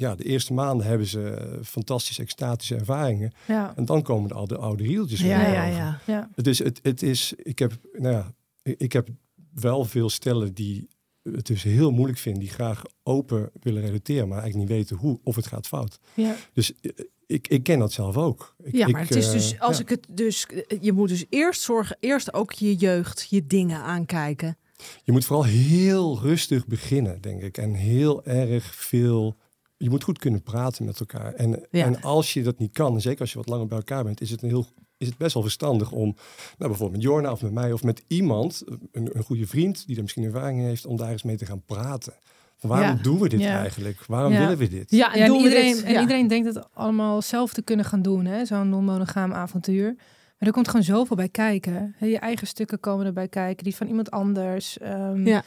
Ja, 0.00 0.14
de 0.14 0.24
eerste 0.24 0.52
maanden 0.52 0.86
hebben 0.86 1.06
ze 1.06 1.30
eh, 1.30 1.58
fantastische 1.64 2.22
extatische 2.22 2.74
ervaringen. 2.74 3.32
ja, 3.46 3.72
En 3.76 3.84
dan 3.84 4.02
komen 4.02 4.28
de 4.28 4.34
oude, 4.34 4.56
oude 4.56 4.82
rieltjes 4.82 5.20
Ja, 5.20 5.26
weer 5.26 5.52
ja, 5.52 5.64
ja. 5.64 6.00
ja. 6.06 6.30
Het 6.34 6.46
is, 6.46 6.58
het, 6.58 6.80
het 6.82 7.02
is, 7.02 7.32
ik 7.36 7.58
heb, 7.58 7.72
nou 7.92 8.14
ja, 8.14 8.32
ik 8.62 8.92
heb 8.92 9.08
wel 9.54 9.84
veel 9.84 10.10
stellen 10.10 10.54
die 10.54 10.88
het 11.22 11.46
dus 11.46 11.62
heel 11.62 11.90
moeilijk 11.90 12.18
vinden, 12.18 12.40
die 12.40 12.50
graag 12.50 12.82
open 13.02 13.50
willen 13.60 13.82
relateren, 13.82 14.28
maar 14.28 14.38
eigenlijk 14.38 14.70
niet 14.70 14.78
weten 14.78 14.96
hoe 14.96 15.18
of 15.22 15.36
het 15.36 15.46
gaat 15.46 15.66
fout. 15.66 15.98
ja. 16.14 16.36
Dus 16.52 16.72
eh, 16.80 16.90
ik, 17.26 17.48
ik 17.48 17.62
ken 17.62 17.78
dat 17.78 17.92
zelf 17.92 18.16
ook. 18.16 18.54
Ik, 18.62 18.76
Ja, 18.76 18.86
ik, 18.86 18.92
maar 18.92 19.02
het 19.02 19.16
is 19.16 19.26
eh, 19.26 19.32
dus, 19.32 19.60
als 19.60 19.76
ja. 19.76 19.82
ik 19.82 19.88
het 19.88 20.06
dus, 20.08 20.46
je 20.80 20.92
moet 20.92 21.08
dus 21.08 21.24
eerst 21.28 21.60
zorgen, 21.60 21.96
eerst 22.00 22.34
ook 22.34 22.52
je 22.52 22.74
jeugd, 22.74 23.26
je 23.30 23.46
dingen 23.46 23.80
aankijken. 23.80 24.56
Je 25.04 25.12
moet 25.12 25.24
vooral 25.24 25.44
heel 25.44 26.20
rustig 26.20 26.66
beginnen, 26.66 27.20
denk 27.20 27.42
ik. 27.42 27.58
En 27.58 27.74
heel 27.74 28.24
erg 28.24 28.74
veel. 28.74 29.36
Je 29.82 29.90
moet 29.90 30.02
goed 30.04 30.18
kunnen 30.18 30.42
praten 30.42 30.84
met 30.84 31.00
elkaar. 31.00 31.34
En, 31.34 31.66
Ja. 31.70 31.84
en 31.84 32.02
als 32.02 32.32
je 32.32 32.42
dat 32.42 32.58
niet 32.58 32.72
kan, 32.72 32.94
en 32.94 33.00
zeker 33.00 33.20
als 33.20 33.32
je 33.32 33.38
wat 33.38 33.48
langer 33.48 33.66
bij 33.66 33.76
elkaar 33.78 34.04
bent, 34.04 34.20
is 34.20 34.30
het, 34.30 34.42
een 34.42 34.48
heel, 34.48 34.66
is 34.98 35.06
het 35.06 35.16
best 35.16 35.34
wel 35.34 35.42
verstandig 35.42 35.92
om, 35.92 36.04
nou, 36.04 36.16
bijvoorbeeld 36.58 36.90
met 36.92 37.02
Jorna 37.02 37.32
of 37.32 37.42
met 37.42 37.52
mij 37.52 37.72
of 37.72 37.82
met 37.82 38.02
iemand, 38.06 38.62
een, 38.92 39.10
een 39.12 39.22
goede 39.22 39.46
vriend 39.46 39.86
die 39.86 39.96
er 39.96 40.02
misschien 40.02 40.24
ervaring 40.24 40.58
in 40.60 40.64
heeft, 40.66 40.86
om 40.86 40.96
daar 40.96 41.10
eens 41.10 41.22
mee 41.22 41.36
te 41.36 41.46
gaan 41.46 41.62
praten. 41.66 42.12
Waarom 42.60 42.96
Ja. 42.96 43.02
doen 43.02 43.18
we 43.18 43.28
dit 43.28 43.40
Ja. 43.40 43.58
eigenlijk? 43.58 44.04
Waarom 44.06 44.32
Ja. 44.32 44.38
willen 44.38 44.58
we 44.58 44.68
dit? 44.68 44.90
Ja, 44.90 45.14
Ja, 45.14 45.24
en, 45.24 45.32
iedereen, 45.34 45.74
dit? 45.74 45.82
en 45.84 45.92
Ja. 45.92 46.00
iedereen 46.00 46.26
denkt 46.28 46.54
het 46.54 46.74
allemaal 46.74 47.22
zelf 47.22 47.52
te 47.52 47.62
kunnen 47.62 47.84
gaan 47.84 48.02
doen, 48.02 48.24
hè? 48.24 48.44
zo'n 48.44 48.68
non-monogaam 48.68 49.32
avontuur. 49.32 49.94
Maar 50.38 50.48
er 50.48 50.52
komt 50.54 50.68
gewoon 50.68 50.84
zoveel 50.84 51.16
bij 51.16 51.28
kijken. 51.28 51.94
Hè, 51.98 52.06
Je 52.06 52.18
eigen 52.18 52.46
stukken 52.46 52.80
komen 52.80 53.06
erbij 53.06 53.28
kijken, 53.28 53.64
die 53.64 53.76
van 53.76 53.86
iemand 53.86 54.10
anders. 54.10 54.78
Ehm, 54.78 55.26
Ja. 55.26 55.42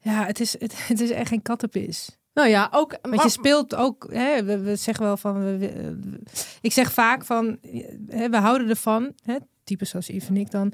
ja, 0.00 0.26
het 0.26 0.40
is, 0.40 0.52
het, 0.60 0.86
het 0.88 1.00
is 1.00 1.10
echt 1.10 1.28
geen 1.28 1.42
kattenpis. 1.42 2.18
Nou 2.38 2.50
ja, 2.50 2.68
ook. 2.72 2.90
Want 3.02 3.14
maar- 3.14 3.24
je 3.24 3.30
speelt 3.30 3.74
ook, 3.74 4.06
hè, 4.12 4.44
we, 4.44 4.58
we 4.58 4.76
zeggen 4.76 5.04
wel 5.04 5.16
van, 5.16 5.40
we, 5.44 5.58
we- 5.58 6.20
ik 6.60 6.72
zeg 6.72 6.92
vaak 6.92 7.24
van, 7.24 7.58
hè, 8.06 8.28
we 8.30 8.36
houden 8.36 8.68
ervan, 8.68 9.12
hè, 9.22 9.36
types 9.64 9.90
zoals 9.90 10.06
Yves 10.06 10.28
en 10.28 10.36
ik 10.36 10.50
dan, 10.50 10.72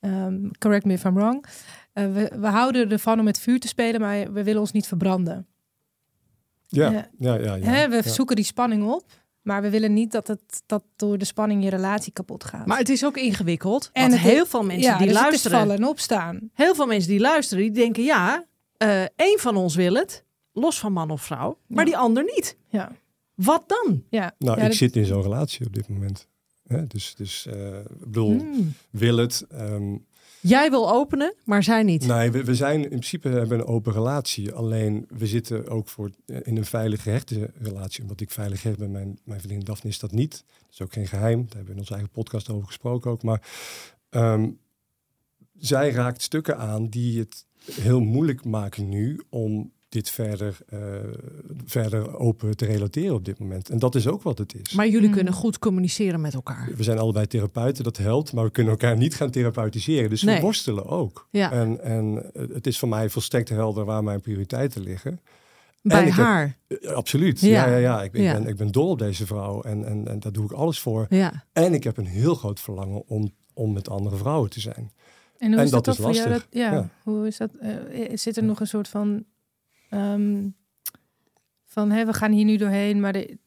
ehm, 0.00 0.48
correct 0.58 0.84
me 0.84 0.92
if 0.92 1.04
I'm 1.04 1.14
wrong, 1.14 1.44
Eh, 1.92 2.12
we, 2.12 2.30
we 2.40 2.46
houden 2.46 2.90
ervan 2.90 3.18
om 3.18 3.24
met 3.24 3.38
vuur 3.38 3.60
te 3.60 3.68
spelen, 3.68 4.00
maar 4.00 4.32
we 4.32 4.42
willen 4.44 4.60
ons 4.60 4.72
niet 4.72 4.86
verbranden. 4.86 5.46
Ja, 6.66 6.90
Ja. 6.90 7.08
ja, 7.18 7.34
ja. 7.38 7.54
ja, 7.54 7.64
Hè, 7.64 7.88
we 7.88 7.94
ja. 7.96 8.02
zoeken 8.02 8.36
die 8.36 8.44
spanning 8.44 8.84
op, 8.84 9.04
maar 9.42 9.62
we 9.62 9.70
willen 9.70 9.92
niet 9.92 10.12
dat, 10.12 10.26
het, 10.26 10.62
dat 10.66 10.84
door 10.96 11.18
de 11.18 11.24
spanning 11.24 11.62
je 11.64 11.70
relatie 11.70 12.12
kapot 12.12 12.44
gaat. 12.44 12.66
Maar 12.66 12.78
het 12.78 12.88
is 12.88 13.04
ook 13.04 13.16
ingewikkeld. 13.16 13.90
En 13.92 14.10
het- 14.10 14.20
heel 14.20 14.46
veel 14.46 14.62
mensen 14.64 14.90
ja, 14.90 14.98
die 14.98 15.06
dus 15.06 15.16
luisteren. 15.16 15.42
het 15.42 15.52
is 15.52 15.58
vallen 15.68 15.76
en 15.84 15.88
opstaan. 15.90 16.50
Heel 16.52 16.74
veel 16.74 16.86
mensen 16.86 17.10
die 17.10 17.20
luisteren, 17.20 17.62
die 17.62 17.72
denken 17.72 18.02
ja, 18.02 18.44
eh 18.76 19.02
één 19.16 19.38
van 19.38 19.56
ons 19.56 19.74
wil 19.74 19.94
het, 19.94 20.23
los 20.54 20.78
van 20.78 20.92
man 20.92 21.10
of 21.10 21.22
vrouw, 21.22 21.58
maar 21.66 21.84
Ja. 21.84 21.90
die 21.90 21.96
ander 21.98 22.24
niet. 22.24 22.56
Ja. 22.68 22.92
Wat 23.34 23.64
dan? 23.66 24.02
Ja. 24.10 24.34
Nou, 24.38 24.56
Ja, 24.56 24.62
ik 24.62 24.68
dat- 24.68 24.78
zit 24.78 24.96
in 24.96 25.04
zo'n 25.04 25.22
relatie 25.22 25.66
op 25.66 25.72
dit 25.74 25.88
moment. 25.88 26.28
Hè, 26.66 26.86
dus, 26.86 27.14
dus 27.14 27.46
eh, 27.46 27.78
ik 27.78 27.98
bedoel, 28.00 28.38
Hmm. 28.38 28.72
wil 28.90 29.16
het. 29.16 29.44
ehm, 29.50 29.96
Jij 30.40 30.70
wil 30.70 30.90
openen, 30.92 31.34
maar 31.44 31.62
zij 31.62 31.82
niet. 31.82 32.06
Nee, 32.06 32.30
we, 32.30 32.44
we 32.44 32.54
zijn 32.54 32.82
in 32.82 32.88
principe 32.88 33.28
hebben 33.28 33.58
een 33.58 33.64
open 33.66 33.92
relatie. 33.92 34.52
Alleen 34.52 35.06
we 35.08 35.26
zitten 35.26 35.68
ook 35.68 35.88
voor, 35.88 36.10
eh, 36.26 36.36
in 36.42 36.56
een 36.56 36.64
veilige 36.64 37.02
gehechte 37.02 37.50
relatie. 37.58 38.02
Omdat 38.02 38.20
ik 38.20 38.30
veilig 38.30 38.62
hecht 38.62 38.78
ben, 38.78 38.90
mijn, 38.90 39.18
mijn 39.24 39.40
vriendin 39.40 39.64
Daphne 39.64 39.90
is 39.90 39.98
dat 39.98 40.12
niet. 40.12 40.44
Dat 40.46 40.68
is 40.72 40.82
ook 40.82 40.92
geen 40.92 41.06
geheim. 41.06 41.38
Daar 41.40 41.48
hebben 41.48 41.66
we 41.66 41.72
in 41.72 41.78
onze 41.78 41.92
eigen 41.92 42.10
podcast 42.10 42.50
over 42.50 42.66
gesproken 42.66 43.10
ook. 43.10 43.22
Maar 43.22 43.42
ehm, 44.10 44.50
zij 45.58 45.90
raakt 45.90 46.22
stukken 46.22 46.58
aan 46.58 46.86
die 46.88 47.18
het 47.18 47.46
heel 47.72 48.00
moeilijk 48.00 48.44
maken 48.44 48.88
nu 48.88 49.20
om 49.28 49.72
dit 49.94 50.10
verder, 50.10 50.56
eh, 50.68 50.78
verder 51.66 52.18
open 52.18 52.56
te 52.56 52.64
relateren 52.64 53.14
op 53.14 53.24
dit 53.24 53.38
moment. 53.38 53.70
En 53.70 53.78
dat 53.78 53.94
is 53.94 54.06
ook 54.06 54.22
wat 54.22 54.38
het 54.38 54.54
is. 54.62 54.72
Maar 54.74 54.86
jullie 54.88 55.06
Hmm. 55.06 55.14
kunnen 55.14 55.32
goed 55.32 55.58
communiceren 55.58 56.20
met 56.20 56.34
elkaar. 56.34 56.68
We 56.76 56.82
zijn 56.82 56.98
allebei 56.98 57.26
therapeuten, 57.26 57.84
dat 57.84 57.96
helpt, 57.96 58.32
maar 58.32 58.44
we 58.44 58.50
kunnen 58.50 58.72
elkaar 58.72 58.96
niet 58.96 59.14
gaan 59.14 59.30
therapeutiseren. 59.30 60.10
Dus 60.10 60.22
Nee. 60.22 60.34
we 60.36 60.40
worstelen 60.42 60.86
ook. 60.86 61.28
Ja. 61.30 61.52
En, 61.52 61.80
en 61.82 62.30
het 62.52 62.66
is 62.66 62.78
voor 62.78 62.88
mij 62.88 63.08
volstrekt 63.10 63.48
helder 63.48 63.84
waar 63.84 64.04
mijn 64.04 64.20
prioriteiten 64.20 64.82
liggen. 64.82 65.20
Bij 65.82 66.04
heb- 66.04 66.12
haar. 66.12 66.56
Eh, 66.66 66.88
absoluut. 66.90 67.40
Ja. 67.40 67.48
Ja, 67.48 67.66
ja, 67.66 67.76
ja. 67.76 68.02
Ik, 68.02 68.12
ik 68.12 68.22
Ja. 68.22 68.32
Ben, 68.32 68.46
ik 68.46 68.56
ben 68.56 68.72
dol 68.72 68.88
op 68.88 68.98
deze 68.98 69.26
vrouw 69.26 69.62
en, 69.62 69.84
en, 69.86 70.08
en 70.08 70.20
daar 70.20 70.32
doe 70.32 70.44
ik 70.44 70.52
alles 70.52 70.78
voor. 70.80 71.06
Ja. 71.08 71.44
En 71.52 71.74
ik 71.74 71.84
heb 71.84 71.96
een 71.96 72.06
heel 72.06 72.34
groot 72.34 72.60
verlangen 72.60 73.02
om, 73.08 73.30
om 73.54 73.72
met 73.72 73.88
andere 73.88 74.16
vrouwen 74.16 74.50
te 74.50 74.60
zijn. 74.60 74.92
En 75.38 75.48
hoe 75.50 75.58
En 75.58 75.64
is 75.64 75.70
dat, 75.70 75.86
is 75.86 75.96
voor 75.96 76.04
jou? 76.12 76.28
lastig. 76.28 76.32
Dat, 76.50 76.60
ja, 76.60 76.72
Ja. 76.72 76.88
hoe 77.02 77.26
is 77.26 77.36
dat? 77.36 77.50
eh, 77.60 77.70
zit 78.14 78.36
er 78.36 78.44
nog 78.44 78.60
een 78.60 78.66
soort 78.66 78.88
van 78.88 79.24
ehm, 79.94 80.48
van 81.66 81.90
hé, 81.90 82.06
we 82.06 82.12
gaan 82.12 82.32
hier 82.32 82.44
nu 82.44 82.56
doorheen, 82.56 83.00
maar 83.00 83.12
de, 83.12 83.38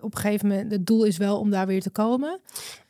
op 0.00 0.14
een 0.14 0.20
gegeven 0.20 0.48
moment 0.48 0.70
het 0.70 0.86
doel 0.86 1.04
is 1.04 1.16
wel 1.16 1.38
om 1.38 1.50
daar 1.50 1.66
weer 1.66 1.80
te 1.82 1.90
komen. 1.90 2.40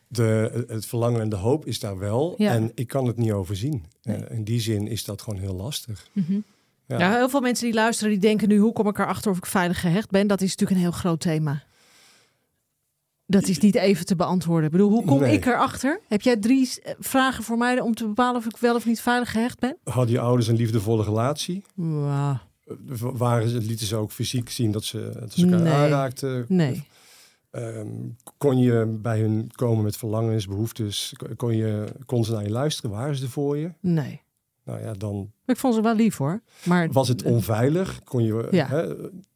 De, 0.06 0.64
het 0.68 0.86
verlangen 0.86 1.20
en 1.20 1.28
de 1.28 1.36
hoop 1.36 1.66
is 1.66 1.80
daar 1.80 1.98
wel. 1.98 2.34
Ja. 2.36 2.50
En 2.52 2.70
ik 2.74 2.86
kan 2.86 3.06
het 3.06 3.16
niet 3.16 3.32
overzien. 3.32 3.84
Eh, 4.02 4.30
in 4.30 4.44
die 4.44 4.60
zin 4.60 4.86
is 4.88 5.04
dat 5.04 5.22
gewoon 5.22 5.40
heel 5.40 5.54
lastig. 5.54 6.08
Mhm. 6.12 6.38
Ja. 6.86 6.98
Ja, 6.98 7.14
heel 7.16 7.28
veel 7.28 7.40
mensen 7.40 7.64
die 7.64 7.74
luisteren, 7.74 8.12
die 8.12 8.20
denken 8.20 8.48
nu, 8.48 8.58
hoe 8.58 8.72
kom 8.72 8.88
ik 8.88 8.98
erachter 8.98 9.30
of 9.30 9.36
ik 9.36 9.46
veilig 9.46 9.80
gehecht 9.80 10.10
ben? 10.10 10.26
Dat 10.26 10.40
is 10.40 10.50
natuurlijk 10.50 10.78
een 10.80 10.86
heel 10.86 10.98
groot 11.00 11.20
thema. 11.20 11.62
Dat 13.26 13.48
is 13.48 13.58
niet 13.58 13.74
even 13.74 14.06
te 14.06 14.16
beantwoorden. 14.16 14.64
Ik 14.64 14.70
bedoel, 14.70 14.90
hoe 14.90 15.04
kom 15.04 15.20
Nee. 15.20 15.32
ik 15.32 15.46
erachter? 15.46 16.00
Heb 16.08 16.22
jij 16.22 16.36
drie 16.36 16.70
eh, 16.82 16.94
vragen 16.98 17.44
voor 17.44 17.58
mij 17.58 17.80
om 17.80 17.94
te 17.94 18.06
bepalen 18.06 18.36
of 18.36 18.46
ik 18.46 18.56
wel 18.56 18.74
of 18.74 18.86
niet 18.86 19.00
veilig 19.00 19.30
gehecht 19.30 19.58
ben? 19.58 19.76
Hadden 19.84 20.14
je 20.14 20.20
ouders 20.20 20.48
een 20.48 20.56
liefdevolle 20.56 21.04
relatie? 21.04 21.64
Wauw, 21.74 22.38
Waren 23.00 23.48
ze, 23.48 23.58
lieten 23.58 23.86
ze 23.86 23.96
ook 23.96 24.10
fysiek 24.12 24.50
zien 24.50 24.70
dat 24.70 24.84
ze, 24.84 25.10
dat 25.20 25.32
ze 25.32 25.44
elkaar 25.44 25.60
Nee. 25.60 25.72
aanraakten? 25.72 26.44
nee. 26.48 26.84
Ehm, 27.50 27.88
kon 28.38 28.58
je 28.58 28.98
bij 29.02 29.20
hun 29.20 29.50
komen 29.54 29.84
met 29.84 29.96
verlangens, 29.96 30.46
behoeftes? 30.46 31.14
Kon, 31.36 31.56
je, 31.56 31.84
kon 32.06 32.24
ze 32.24 32.32
naar 32.32 32.42
je 32.42 32.50
luisteren? 32.50 32.90
Waren 32.90 33.16
ze 33.16 33.24
er 33.24 33.30
voor 33.30 33.56
je? 33.58 33.70
Nee. 33.80 34.22
Nou 34.64 34.80
ja, 34.80 34.92
dan 34.92 35.32
Ik 35.46 35.56
vond 35.56 35.74
ze 35.74 35.80
wel 35.80 35.94
lief 35.94 36.16
hoor. 36.16 36.42
Maar 36.64 36.92
was 36.92 37.08
het 37.08 37.22
onveilig. 37.22 38.00
Kon 38.04 38.24
je, 38.24 38.48
Ja. 38.50 38.66
hè, 38.68 38.86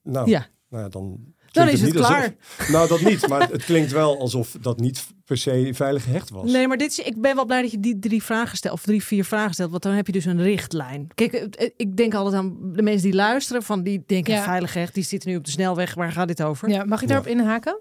nou, 0.03 0.29
Ja. 0.31 0.47
nou 0.69 0.83
ja, 0.83 0.89
dan, 0.89 1.19
Dan 1.53 1.69
is 1.69 1.81
het 1.81 1.93
niet 1.93 1.99
alsof- 2.03 2.17
klaar. 2.17 2.35
nou, 2.71 2.89
dat 2.89 3.01
niet. 3.01 3.29
Maar 3.29 3.51
het 3.51 3.65
klinkt 3.65 3.93
wel 3.93 4.19
alsof 4.21 4.57
dat 4.61 4.81
niet 4.81 5.07
per 5.29 5.37
se 5.37 5.71
veilig 5.75 6.03
gehecht 6.05 6.31
was. 6.31 6.53
Nee, 6.53 6.69
maar 6.69 6.77
dit 6.77 6.91
is, 6.91 6.99
ik 6.99 7.21
ben 7.21 7.35
wel 7.35 7.45
blij 7.45 7.63
dat 7.63 7.71
je 7.71 7.81
die 7.81 7.99
drie 7.99 8.23
vragen 8.23 8.57
stelt, 8.57 8.75
of 8.75 8.83
drie, 8.83 9.05
vier 9.05 9.25
vragen 9.25 9.55
stelt, 9.55 9.71
want 9.71 9.83
dan 9.83 9.93
heb 9.93 10.07
je 10.07 10.13
dus 10.13 10.25
een 10.25 10.43
richtlijn. 10.43 11.09
Kijk, 11.15 11.33
ik 11.77 11.97
denk 11.97 12.15
altijd 12.15 12.35
aan 12.43 12.57
de 12.73 12.83
mensen 12.83 13.03
die 13.03 13.15
luisteren, 13.15 13.63
van 13.63 13.83
die 13.83 14.03
denken 14.07 14.35
Ja. 14.35 14.43
veilig 14.43 14.73
gehecht, 14.73 14.95
die 14.95 15.03
zitten 15.05 15.31
nu 15.31 15.37
op 15.37 15.45
de 15.45 15.51
snelweg, 15.51 15.95
waar 15.95 16.13
gaat 16.13 16.29
dit 16.29 16.43
over? 16.43 16.69
Ja, 16.69 16.85
mag 16.85 17.03
ik 17.03 17.09
daarop 17.09 17.27
inhaken? 17.27 17.79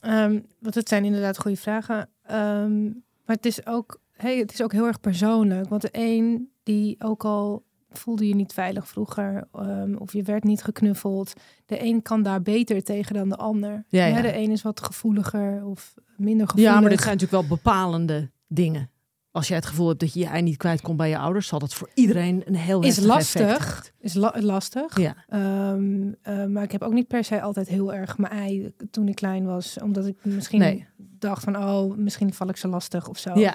Ehm, 0.00 0.38
want 0.58 0.74
het 0.74 0.88
zijn 0.88 1.04
inderdaad 1.04 1.38
goede 1.38 1.56
vragen. 1.56 2.08
Ehm, 2.22 2.84
maar 3.24 3.36
het 3.36 3.46
is, 3.46 3.66
ook, 3.66 4.00
hey, 4.12 4.38
het 4.38 4.52
is 4.52 4.62
ook 4.62 4.72
heel 4.72 4.86
erg 4.86 5.00
persoonlijk. 5.00 5.68
Want 5.68 5.82
de 5.82 5.88
een 5.92 6.50
die 6.62 6.96
ook 6.98 7.24
al 7.24 7.64
voelde 7.92 8.28
je 8.28 8.34
niet 8.34 8.52
veilig 8.52 8.88
vroeger, 8.88 9.48
ehm, 9.52 9.94
of 9.94 10.12
je 10.12 10.22
werd 10.22 10.44
niet 10.44 10.62
geknuffeld. 10.62 11.32
De 11.66 11.82
een 11.84 12.02
kan 12.02 12.22
daar 12.22 12.42
beter 12.42 12.82
tegen 12.82 13.14
dan 13.14 13.28
de 13.28 13.36
ander. 13.36 13.84
Ja, 13.88 14.20
De 14.22 14.36
een 14.36 14.50
is 14.50 14.62
wat 14.62 14.80
gevoeliger 14.80 15.64
of 15.64 15.94
minder 16.16 16.46
gevoelig. 16.48 16.72
Ja, 16.72 16.80
maar 16.80 16.90
dit 16.90 17.00
zijn 17.00 17.16
natuurlijk 17.16 17.48
wel 17.48 17.56
bepalende 17.56 18.30
dingen. 18.46 18.90
Als 19.32 19.48
jij 19.48 19.56
het 19.56 19.66
gevoel 19.66 19.88
hebt 19.88 20.00
dat 20.00 20.12
je 20.12 20.20
je 20.20 20.26
ei 20.26 20.42
niet 20.42 20.56
kwijt 20.56 20.80
komt 20.80 20.96
bij 20.96 21.08
je 21.08 21.18
ouders, 21.18 21.46
zal 21.46 21.58
dat 21.58 21.74
voor 21.74 21.90
iedereen 21.94 22.42
een 22.44 22.54
heel 22.56 22.82
Is 22.82 22.98
lastig. 23.00 23.92
is 23.98 24.14
la- 24.14 24.34
lastig. 24.40 24.98
Ja, 25.00 25.14
Ehm, 25.28 26.12
eh, 26.22 26.44
maar 26.46 26.62
ik 26.62 26.72
heb 26.72 26.82
ook 26.82 26.92
niet 26.92 27.08
per 27.08 27.24
se 27.24 27.40
altijd 27.40 27.68
heel 27.68 27.94
erg 27.94 28.18
mijn 28.18 28.32
ei 28.32 28.74
toen 28.90 29.08
ik 29.08 29.14
klein 29.14 29.44
was. 29.44 29.78
Omdat 29.82 30.06
ik 30.06 30.16
misschien 30.24 30.58
Nee. 30.58 30.86
dacht 30.96 31.44
van, 31.44 31.56
oh, 31.56 31.96
misschien 31.96 32.34
val 32.34 32.48
ik 32.48 32.56
zo 32.56 32.68
lastig 32.68 33.08
of 33.08 33.18
zo. 33.18 33.38
ja. 33.38 33.54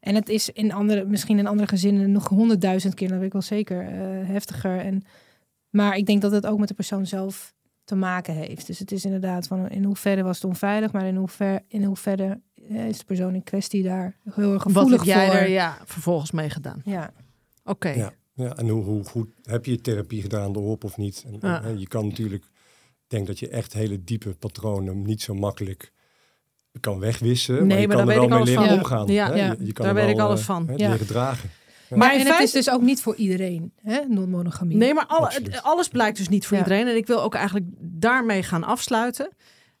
En 0.00 0.14
het 0.14 0.28
is 0.28 0.48
in 0.48 0.72
andere, 0.72 1.04
misschien 1.04 1.38
in 1.38 1.46
andere 1.46 1.68
gezinnen 1.68 2.12
nog 2.12 2.28
honderdduizend 2.28 2.94
keer, 2.94 3.08
dat 3.08 3.16
weet 3.16 3.26
ik 3.26 3.32
wel 3.32 3.42
zeker, 3.42 3.80
eh, 3.86 4.28
heftiger. 4.28 4.78
En, 4.78 5.02
maar 5.70 5.96
ik 5.96 6.06
denk 6.06 6.22
dat 6.22 6.32
het 6.32 6.46
ook 6.46 6.58
met 6.58 6.68
de 6.68 6.74
persoon 6.74 7.06
zelf 7.06 7.54
te 7.84 7.94
maken 7.94 8.34
heeft. 8.34 8.66
Dus 8.66 8.78
het 8.78 8.92
is 8.92 9.04
inderdaad 9.04 9.46
van 9.46 9.68
in 9.68 9.84
hoeverre 9.84 10.22
was 10.22 10.36
het 10.36 10.44
onveilig, 10.44 10.92
maar 10.92 11.06
in 11.06 11.16
hoeverre, 11.16 11.62
in 11.68 11.84
hoeverre 11.84 12.40
eh, 12.68 12.88
is 12.88 12.98
de 12.98 13.04
persoon 13.04 13.34
in 13.34 13.42
kwestie 13.42 13.82
daar 13.82 14.16
heel 14.30 14.52
erg 14.52 14.62
Wat 14.64 14.72
gevoelig 14.72 15.04
heb 15.04 15.14
jij 15.16 15.26
voor. 15.26 15.34
er 15.36 15.48
ja, 15.48 15.78
vervolgens 15.84 16.30
mee 16.30 16.50
gedaan? 16.50 16.82
Ja. 16.84 17.12
Oké. 17.64 17.88
Ja, 17.88 18.12
ja, 18.34 18.56
en 18.56 18.68
hoe, 18.68 18.84
hoe 18.84 19.04
goed 19.04 19.28
heb 19.42 19.64
je 19.64 19.80
therapie 19.80 20.22
gedaan 20.22 20.56
erop 20.56 20.84
of 20.84 20.96
niet? 20.96 21.24
En, 21.26 21.36
Ja. 21.40 21.62
en 21.62 21.78
je 21.80 21.88
kan 21.88 22.06
natuurlijk, 22.08 22.44
ik 22.44 23.06
denk 23.06 23.26
dat 23.26 23.38
je 23.38 23.48
echt 23.48 23.72
hele 23.72 24.04
diepe 24.04 24.34
patronen 24.34 25.02
niet 25.02 25.22
zo 25.22 25.34
makkelijk 25.34 25.92
kan 26.80 26.98
wegwissen. 26.98 27.54
Nee, 27.54 27.66
maar 27.66 27.80
je 27.80 27.86
maar 27.86 27.96
kan 27.96 28.06
daar 28.06 28.14
er 28.14 28.20
weet 28.20 28.28
wel 28.30 28.38
ik 28.38 28.44
mee 28.46 28.56
alles 28.56 28.68
leren 28.70 28.86
van. 28.86 28.98
omgaan. 29.00 29.14
Ja, 29.14 29.34
ja, 29.36 29.56
Je, 29.58 29.66
je 29.66 29.72
kan 29.72 29.84
daar 29.84 29.94
weet 29.94 30.08
ik 30.08 30.18
alles 30.18 30.40
eh, 30.40 30.46
van. 30.46 30.66
hè, 30.68 30.74
Ja. 30.76 30.88
leren 30.90 31.06
dragen. 31.06 31.50
Maar 31.88 31.98
Maar 31.98 32.08
in 32.14 32.20
en 32.20 32.26
het 32.26 32.34
feite- 32.34 32.58
is 32.58 32.64
dus 32.64 32.74
ook 32.74 32.82
niet 32.82 33.02
voor 33.02 33.14
iedereen, 33.14 33.72
hè? 33.82 34.00
non-monogamie. 34.08 34.76
Nee, 34.76 34.94
maar 34.94 35.06
alle, 35.06 35.26
Absoluut. 35.26 35.62
alles 35.62 35.88
blijkt 35.88 36.16
dus 36.16 36.28
niet 36.28 36.46
voor 36.46 36.56
Ja. 36.56 36.62
iedereen. 36.62 36.86
En 36.88 36.96
ik 36.96 37.06
wil 37.06 37.22
ook 37.22 37.34
eigenlijk 37.34 37.66
daarmee 37.80 38.42
gaan 38.42 38.64
afsluiten. 38.64 39.28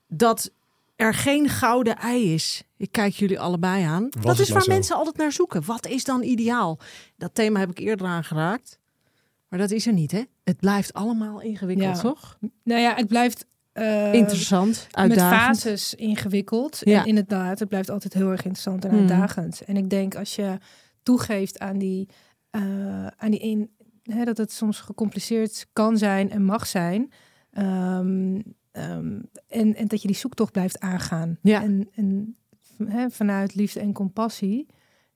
Dat 0.08 0.50
er 0.96 1.14
geen 1.14 1.48
gouden 1.48 1.96
ei 1.96 2.34
is. 2.34 2.62
Ik 2.76 2.92
kijk 2.92 3.12
jullie 3.14 3.40
allebei 3.40 3.84
aan. 3.84 4.08
dat 4.20 4.38
is 4.38 4.48
waar 4.50 4.62
zo. 4.62 4.72
mensen 4.72 4.96
altijd 4.96 5.16
naar 5.16 5.32
zoeken. 5.32 5.64
Wat 5.64 5.86
is 5.86 6.04
dan 6.04 6.22
ideaal? 6.22 6.78
Dat 7.16 7.34
thema 7.34 7.58
heb 7.60 7.70
ik 7.70 7.78
eerder 7.78 8.06
aangeraakt. 8.06 8.78
Maar 9.48 9.58
dat 9.58 9.70
is 9.70 9.86
er 9.86 9.92
niet, 9.92 10.12
hè? 10.12 10.22
Het 10.44 10.56
blijft 10.56 10.92
allemaal 10.92 11.40
ingewikkeld, 11.40 11.96
Ja. 11.96 12.02
toch? 12.02 12.38
Nou 12.64 12.80
ja, 12.80 12.94
het 12.94 13.06
blijft 13.08 13.46
eh, 13.72 14.12
Interessant, 14.14 14.86
met 14.86 14.96
uitdagend. 14.96 15.56
fases 15.58 15.94
ingewikkeld. 15.94 16.78
Ja. 16.84 17.00
En 17.00 17.06
inderdaad, 17.06 17.58
het 17.58 17.68
blijft 17.68 17.90
altijd 17.90 18.14
heel 18.14 18.30
erg 18.30 18.42
interessant 18.44 18.84
en 18.84 18.90
Mhm. 18.90 18.98
uitdagend. 19.00 19.60
En 19.66 19.76
ik 19.76 19.90
denk 19.90 20.14
als 20.14 20.34
je 20.36 20.58
toegeeft 21.02 21.58
aan 21.58 21.78
die, 21.78 22.08
eh, 22.50 23.06
aan 23.06 23.30
die 23.30 23.40
in, 23.40 23.70
hè, 24.02 24.24
dat 24.24 24.36
het 24.36 24.52
soms 24.52 24.80
gecompliceerd 24.80 25.66
kan 25.72 25.96
zijn 25.98 26.30
en 26.30 26.44
mag 26.44 26.66
zijn. 26.66 27.10
ehm, 27.50 28.40
ehm, 28.72 29.20
en, 29.48 29.74
en 29.76 29.86
dat 29.86 30.02
je 30.02 30.08
die 30.08 30.16
zoektocht 30.16 30.52
blijft 30.52 30.80
aangaan. 30.80 31.38
Ja. 31.42 31.62
En, 31.62 31.88
en 31.94 32.36
hè, 32.84 33.10
vanuit 33.10 33.54
liefde 33.54 33.80
en 33.80 33.92
compassie. 33.92 34.66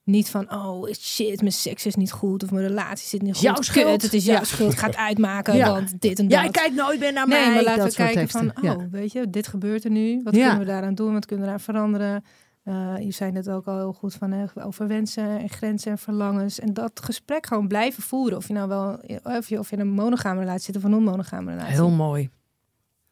Niet 0.05 0.29
van, 0.31 0.53
oh 0.53 0.93
shit, 0.93 1.41
mijn 1.41 1.53
seks 1.53 1.87
is 1.87 1.95
niet 1.95 2.13
goed 2.13 2.43
of 2.43 2.51
mijn 2.51 2.67
relatie 2.67 3.09
zit 3.09 3.23
niet 3.23 3.33
goed. 3.35 3.43
Jouw 3.43 3.55
Kut, 3.55 3.65
schuld. 3.65 4.03
het 4.03 4.13
is 4.13 4.25
jouw 4.25 4.35
Ja. 4.39 4.45
schuld, 4.45 4.75
ga 4.79 4.87
het 4.87 4.97
uitmaken, 4.97 5.57
Ja. 5.57 5.71
want 5.71 6.01
dit 6.01 6.19
en 6.19 6.29
dat. 6.29 6.41
Jij 6.41 6.51
kijkt 6.51 6.75
nooit 6.75 7.01
meer 7.01 7.13
naar 7.13 7.29
mij. 7.29 7.45
Nee, 7.45 7.55
maar 7.55 7.63
laten 7.65 7.83
dat 7.83 7.91
we 7.91 7.97
kijken 7.97 8.21
teksten. 8.21 8.53
van, 8.55 8.71
oh, 8.71 8.81
Ja. 8.81 8.89
weet 8.91 9.13
je, 9.13 9.31
dit 9.31 9.47
gebeurt 9.47 9.85
er 9.85 9.91
nu. 9.91 10.21
Wat 10.25 10.35
Ja. 10.35 10.41
kunnen 10.43 10.59
we 10.67 10.73
daaraan 10.73 10.95
doen? 10.95 11.13
Wat 11.13 11.27
kunnen 11.27 11.45
we 11.45 11.51
eraan 11.51 11.65
veranderen? 11.65 12.25
Eh, 12.65 12.95
je 12.99 13.11
zei 13.11 13.33
het 13.33 13.51
ook 13.51 13.67
al 13.67 13.77
heel 13.77 13.93
goed 13.93 14.15
van 14.15 14.31
hè, 14.31 14.45
over 14.65 14.87
wensen 14.89 15.39
en 15.39 15.49
grenzen 15.49 15.91
en 15.91 15.99
verlangens. 15.99 16.59
En 16.61 16.75
dat 16.75 17.01
gesprek 17.05 17.47
gewoon 17.47 17.69
blijven 17.69 18.03
voeren. 18.03 18.37
Of 18.39 18.47
je 18.49 18.53
nou 18.55 18.69
wel, 18.69 19.01
of 19.39 19.49
je, 19.49 19.59
of 19.59 19.71
je 19.71 19.77
in 19.77 19.81
een 19.83 19.91
monogame 19.91 20.41
relatie 20.41 20.65
zit 20.65 20.77
of 20.77 20.83
een 20.85 20.91
non-monogame 20.91 21.51
relatie. 21.51 21.73
Heel 21.73 21.91
mooi. 21.91 22.31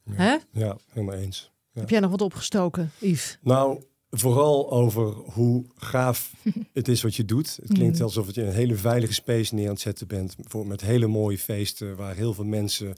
Ja. 0.04 0.12
Hè? 0.14 0.36
Ja, 0.52 0.76
helemaal 0.92 1.14
eens. 1.16 1.50
Heb 1.72 1.90
jij 1.90 2.00
nog 2.00 2.10
wat 2.10 2.20
opgestoken, 2.20 2.90
Yves? 2.98 3.38
Nou, 3.42 3.82
vooral 4.14 4.70
over 4.70 5.04
hoe 5.12 5.64
gaaf 5.76 6.32
het 6.72 6.88
is 6.88 7.02
wat 7.02 7.14
je 7.14 7.24
doet. 7.24 7.58
Het 7.62 7.72
klinkt 7.72 7.98
Mm. 7.98 8.04
alsof 8.04 8.34
je 8.34 8.42
een 8.42 8.52
hele 8.52 8.74
veilige 8.76 9.12
space 9.12 9.54
neer 9.54 9.66
aan 9.66 9.72
het 9.72 9.80
zetten 9.80 10.06
bent. 10.06 10.36
Voor, 10.40 10.66
met 10.66 10.80
hele 10.80 11.06
mooie 11.06 11.38
feesten 11.38 11.96
waar 11.96 12.14
heel 12.14 12.34
veel 12.34 12.44
mensen 12.44 12.94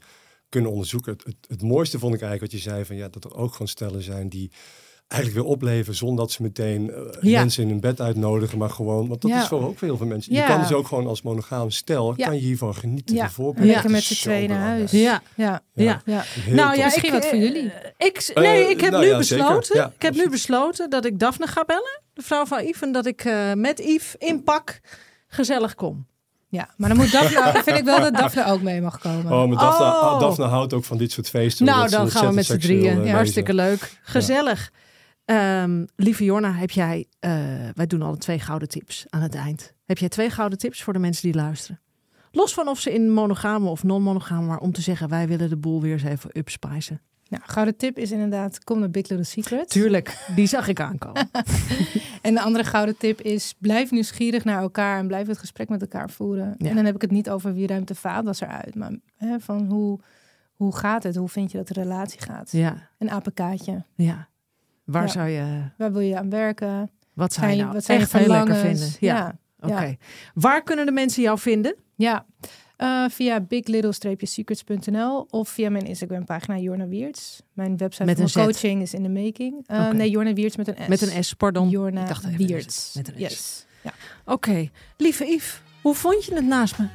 kunnen 0.49 0.71
onderzoeken. 0.71 1.13
Het, 1.13 1.23
het, 1.23 1.35
het 1.47 1.61
mooiste 1.61 1.99
vond 1.99 2.13
ik 2.13 2.21
eigenlijk 2.21 2.51
wat 2.51 2.61
je 2.61 2.69
zei 2.69 2.85
van 2.85 2.95
ja, 2.95 3.09
dat 3.09 3.23
er 3.23 3.35
ook 3.35 3.51
gewoon 3.51 3.67
stellen 3.67 4.01
zijn 4.01 4.29
die 4.29 4.51
eigenlijk 5.07 5.41
weer 5.41 5.51
opleven 5.51 5.95
zonder 5.95 6.17
dat 6.17 6.31
ze 6.31 6.41
meteen 6.41 6.91
eh, 6.91 7.01
Ja. 7.21 7.39
mensen 7.39 7.63
in 7.63 7.69
hun 7.69 7.79
bed 7.79 8.01
uitnodigen, 8.01 8.57
maar 8.57 8.69
gewoon, 8.69 9.07
want 9.07 9.21
dat 9.21 9.31
Ja. 9.31 9.41
is 9.41 9.47
voor 9.47 9.65
ook 9.67 9.77
veel 9.77 9.97
mensen. 10.05 10.33
Ja. 10.33 10.41
Je 10.41 10.47
kan 10.47 10.59
dus 10.61 10.71
ook 10.73 10.87
gewoon 10.87 11.07
als 11.07 11.21
monogaam 11.21 11.69
stel, 11.69 12.13
Ja. 12.17 12.25
kan 12.25 12.35
je 12.35 12.41
hiervan 12.41 12.75
genieten. 12.75 13.15
Ja. 13.15 13.29
En 13.55 13.65
lekker 13.65 13.89
met 13.89 14.03
z'n 14.03 14.13
tweeën 14.13 14.49
naar 14.49 14.59
huis. 14.59 14.91
Ja. 14.91 15.21
Ja, 15.35 15.61
Ja. 15.73 16.01
nou 16.05 16.67
tof. 16.69 16.75
ja, 16.75 16.83
Misschien 16.83 17.03
ik, 17.07 17.11
wat 17.13 17.25
voor 17.25 17.33
eh, 17.37 17.41
jullie. 17.43 17.71
Ik, 17.97 18.31
nee, 18.35 18.63
Eh, 18.63 18.69
ik 18.69 18.81
heb 18.81 18.91
nou 18.91 19.05
nu 19.05 19.17
besloten. 19.17 19.75
Ja, 19.77 19.91
ik 19.95 20.01
heb 20.01 20.15
nu 20.15 20.29
besloten 20.29 20.89
dat 20.89 21.05
ik 21.05 21.19
Daphne 21.19 21.47
ga 21.47 21.63
bellen, 21.65 22.01
de 22.13 22.21
vrouw 22.21 22.45
van 22.45 22.63
Yves, 22.65 22.81
en 22.81 22.91
dat 22.91 23.05
ik 23.05 23.25
eh, 23.25 23.53
met 23.53 23.79
Yves 23.79 24.15
in 24.17 24.43
pak 24.43 24.79
gezellig 25.27 25.75
kom. 25.75 26.05
Ja, 26.49 26.69
maar 26.77 26.89
dan 26.89 26.97
moet 26.97 27.11
Daphne, 27.11 27.51
dan 27.53 27.63
vind 27.63 27.77
ik 27.77 27.83
wel 27.83 27.99
dat 27.99 28.13
Daphne 28.13 28.45
ook 28.45 28.61
mee 28.61 28.81
mag 28.81 28.99
komen. 28.99 29.31
Oh, 29.31 29.47
maar 29.47 29.57
Daphne, 29.57 29.85
Oh. 29.85 30.19
Daphne 30.19 30.45
houdt 30.45 30.73
ook 30.73 30.83
van 30.83 30.97
dit 30.97 31.11
soort 31.11 31.29
feesten. 31.29 31.65
Nou, 31.65 31.89
dan 31.89 32.09
gaan 32.11 32.27
we 32.27 32.33
met 32.33 32.45
z'n 32.45 32.57
drieën. 32.57 33.09
Hartstikke 33.09 33.53
leuk. 33.53 33.91
Gezellig. 34.03 34.71
Ehm, 35.25 35.85
lieve 35.95 36.23
Jorna, 36.23 36.51
heb 36.53 36.71
jij... 36.71 37.05
eh, 37.19 37.31
wij 37.73 37.87
doen 37.87 38.01
alle 38.01 38.17
twee 38.17 38.39
gouden 38.39 38.67
tips 38.67 39.05
aan 39.09 39.21
het 39.21 39.35
eind. 39.35 39.73
Heb 39.85 39.97
jij 39.97 40.09
twee 40.09 40.29
gouden 40.29 40.57
tips 40.57 40.83
voor 40.83 40.93
de 40.93 40.99
mensen 40.99 41.23
die 41.31 41.41
luisteren? 41.41 41.79
Los 42.31 42.53
van 42.53 42.67
of 42.67 42.79
ze 42.79 42.93
in 42.93 43.11
monogame 43.11 43.69
of 43.69 43.83
non-monogame... 43.83 44.45
maar 44.47 44.59
om 44.59 44.71
te 44.71 44.81
zeggen, 44.81 45.09
wij 45.09 45.27
willen 45.27 45.49
de 45.49 45.57
boel 45.57 45.81
weer 45.81 45.91
eens 45.93 46.03
even 46.03 46.29
upspicen. 46.37 47.01
Nou, 47.29 47.43
gouden 47.45 47.77
tip 47.77 47.97
is 47.97 48.11
inderdaad, 48.11 48.63
kom 48.63 48.79
naar 48.79 48.89
Big 48.89 49.07
Little 49.09 49.25
Secret. 49.25 49.69
Tuurlijk, 49.69 50.25
die 50.35 50.47
zag 50.47 50.67
ik 50.67 50.79
aankomen. 50.79 51.29
En 52.21 52.33
de 52.33 52.41
andere 52.41 52.63
gouden 52.63 52.97
tip 52.97 53.21
is, 53.21 53.53
blijf 53.59 53.91
nieuwsgierig 53.91 54.43
naar 54.43 54.61
elkaar 54.61 54.99
en 54.99 55.07
blijf 55.07 55.27
het 55.27 55.37
gesprek 55.37 55.69
met 55.69 55.81
elkaar 55.81 56.09
voeren. 56.09 56.55
Ja. 56.57 56.69
En 56.69 56.75
dan 56.75 56.85
heb 56.85 56.95
ik 56.95 57.01
het 57.01 57.11
niet 57.11 57.29
over 57.29 57.53
wie 57.53 57.67
ruimt 57.67 57.87
de 57.87 57.95
vaatwas 57.95 58.41
eruit, 58.41 58.75
maar 58.75 58.91
hè, 59.15 59.39
van 59.39 59.65
hoe, 59.65 59.99
hoe 60.55 60.75
gaat 60.75 61.03
het? 61.03 61.15
Hoe 61.15 61.29
vind 61.29 61.51
je 61.51 61.57
dat 61.57 61.67
de 61.67 61.73
relatie 61.73 62.21
gaat? 62.21 62.51
Ja, 62.51 62.89
Een 62.97 63.11
apenkaartje. 63.11 63.83
ja. 63.95 64.27
Waar 64.85 65.03
Ja. 65.05 65.09
zou 65.11 65.27
je... 65.29 65.61
Waar 65.77 65.91
wil 65.91 66.01
je 66.01 66.17
aan 66.17 66.29
werken? 66.29 66.89
Wat 67.13 67.33
zou 67.33 67.45
Zijn 67.45 67.57
je 67.57 67.61
nou 67.63 67.73
wat 67.73 67.83
zijn 67.85 67.97
je 67.97 68.03
echt 68.03 68.13
heel 68.13 68.27
lekker 68.27 68.55
vinden? 68.55 68.87
Ja, 68.99 69.15
ja. 69.15 69.35
oké. 69.59 69.83
ja. 69.83 69.95
Waar 70.33 70.63
kunnen 70.63 70.85
de 70.85 70.91
mensen 70.91 71.21
jou 71.23 71.39
vinden? 71.39 71.75
Ja, 71.95 72.25
Eh, 72.77 73.05
via 73.09 73.39
biglittle-secrets.nl 73.41 75.27
of 75.29 75.49
via 75.49 75.69
mijn 75.69 75.85
Instagram 75.85 76.25
pagina 76.25 76.57
Jorna 76.57 76.87
Wiertz. 76.87 77.39
Mijn 77.53 77.77
website 77.77 78.05
Met 78.05 78.17
voor 78.31 78.43
coaching 78.43 78.81
is 78.81 78.93
in 78.93 79.03
de 79.03 79.09
making. 79.09 79.63
Eh. 79.67 79.89
Nee, 79.91 80.09
Jorna 80.09 80.33
Wiertz 80.33 80.55
met 80.55 80.67
een 80.67 80.75
S. 80.83 80.87
Met 80.87 81.01
een 81.01 81.23
S, 81.23 81.33
pardon. 81.33 81.69
Jorna 81.69 82.01
Ik 82.01 82.07
dacht 82.07 82.25
even 82.25 82.39
een 82.41 82.47
Wiertz. 82.47 82.77
S. 82.77 82.93
Met 82.95 83.07
een 83.07 83.13
S. 83.13 83.19
Yes. 83.19 83.65
Oké. 84.25 84.69
Lieve 84.97 85.25
Yves, 85.25 85.61
hoe 85.81 85.95
vond 85.95 86.25
je 86.25 86.35
het 86.35 86.45
naast 86.45 86.77
me? 86.77 86.85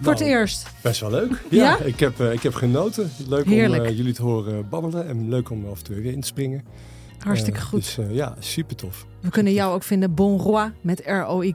Voor 0.00 0.12
het 0.12 0.20
Nou, 0.20 0.30
eerst. 0.32 0.66
Best 0.82 1.00
wel 1.00 1.10
leuk. 1.10 1.42
Ja? 1.50 1.64
Ja, 1.64 1.78
Ik, 1.84 2.00
heb, 2.00 2.20
eh, 2.20 2.32
ik 2.32 2.42
heb 2.42 2.54
genoten. 2.54 3.10
Leuk 3.28 3.46
Heerlijk. 3.46 3.82
om 3.88 3.94
jullie 3.94 4.14
te 4.14 4.22
horen 4.22 4.68
babbelen. 4.68 5.08
En 5.08 5.28
leuk 5.28 5.50
om 5.50 5.66
af 5.70 5.78
en 5.78 5.84
toe 5.84 5.94
weer 6.00 6.12
in 6.12 6.20
te 6.20 6.26
springen. 6.26 6.64
Hartstikke 7.18 7.58
Eh, 7.58 7.64
goed. 7.64 7.80
Dus 7.80 7.98
eh, 7.98 8.14
ja, 8.14 8.34
super 8.38 8.76
tof. 8.76 9.06
We 9.20 9.30
kunnen 9.30 9.52
jou 9.52 9.74
ook 9.74 9.82
vinden, 9.82 10.14
Bonroi, 10.14 10.72
met 10.80 11.02
R-O-Y 11.04 11.54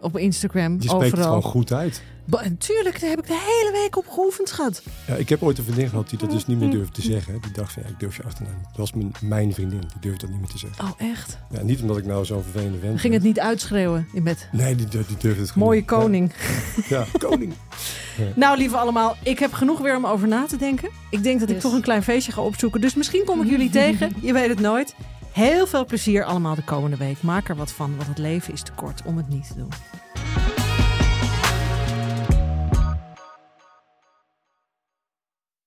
op 0.00 0.18
Instagram. 0.18 0.76
Je 0.80 0.88
spreekt 0.88 1.16
het 1.16 1.24
gewoon 1.26 1.42
goed 1.42 1.72
uit. 1.72 2.02
Ba- 2.28 2.42
Tuurlijk, 2.58 3.00
daar 3.00 3.10
heb 3.10 3.18
ik 3.18 3.26
de 3.26 3.38
hele 3.46 3.70
week 3.82 3.96
op 3.96 4.08
geoefend, 4.08 4.48
schat. 4.48 4.82
Ja, 5.06 5.14
ik 5.14 5.28
heb 5.28 5.42
ooit 5.42 5.58
een 5.58 5.64
vriendin 5.64 5.88
gehad 5.88 6.08
die 6.10 6.18
dat 6.18 6.30
dus 6.30 6.46
niet 6.46 6.58
meer 6.58 6.70
durfde 6.70 6.92
te 6.92 7.02
zeggen. 7.02 7.40
Die 7.40 7.52
dacht 7.52 7.72
van, 7.72 7.82
ja, 7.82 7.88
ik 7.88 8.00
durf 8.00 8.16
je 8.16 8.22
achternaam. 8.22 8.54
Dat 8.62 8.76
was 8.76 8.92
mijn, 8.92 9.12
mijn 9.20 9.54
vriendin. 9.54 9.80
Die 9.80 10.00
durfde 10.00 10.20
dat 10.20 10.30
niet 10.30 10.38
meer 10.40 10.48
te 10.50 10.58
zeggen. 10.58 10.84
Oh, 10.84 10.90
echt? 11.10 11.38
Ja, 11.50 11.62
niet 11.62 11.80
omdat 11.80 11.96
ik 11.96 12.06
nou 12.06 12.24
zo'n 12.24 12.42
vervelende 12.42 12.78
vent 12.78 13.00
Ging 13.00 13.14
het 13.14 13.22
niet 13.22 13.40
uitschreeuwen 13.40 14.08
in 14.12 14.22
bed? 14.24 14.48
Nee, 14.52 14.74
die, 14.74 14.86
die 14.88 15.04
durfde 15.18 15.40
het 15.40 15.50
gewoon 15.50 15.68
Mooie 15.68 15.84
koning. 15.84 16.32
Ja, 16.88 16.98
ja, 16.98 17.18
koning. 17.18 17.52
Nou, 18.34 18.58
lieve 18.58 18.76
allemaal, 18.76 19.16
ik 19.22 19.38
heb 19.38 19.52
genoeg 19.52 19.78
weer 19.80 19.96
om 19.96 20.06
over 20.06 20.28
na 20.28 20.46
te 20.46 20.56
denken. 20.56 20.90
Ik 21.10 21.22
denk 21.22 21.40
dat 21.40 21.50
ik 21.50 21.60
toch 21.60 21.72
een 21.72 21.80
klein 21.82 22.02
feestje 22.02 22.32
ga 22.32 22.40
opzoeken. 22.40 22.80
Dus 22.80 22.94
misschien 22.94 23.24
kom 23.24 23.42
ik 23.42 23.48
jullie 23.50 23.70
tegen. 23.80 24.12
Je 24.20 24.32
weet 24.32 24.48
het 24.48 24.60
nooit. 24.60 24.94
Heel 25.32 25.66
veel 25.66 25.84
plezier 25.86 26.24
allemaal 26.24 26.54
de 26.54 26.64
komende 26.64 26.96
week. 26.96 27.22
Maak 27.22 27.48
er 27.48 27.56
wat 27.56 27.72
van, 27.72 27.96
want 27.96 28.08
het 28.08 28.18
leven 28.18 28.52
is 28.52 28.62
te 28.62 28.72
kort 28.72 29.02
om 29.04 29.16
het 29.16 29.28
niet 29.28 29.48
te 29.48 29.54
doen. 29.54 29.68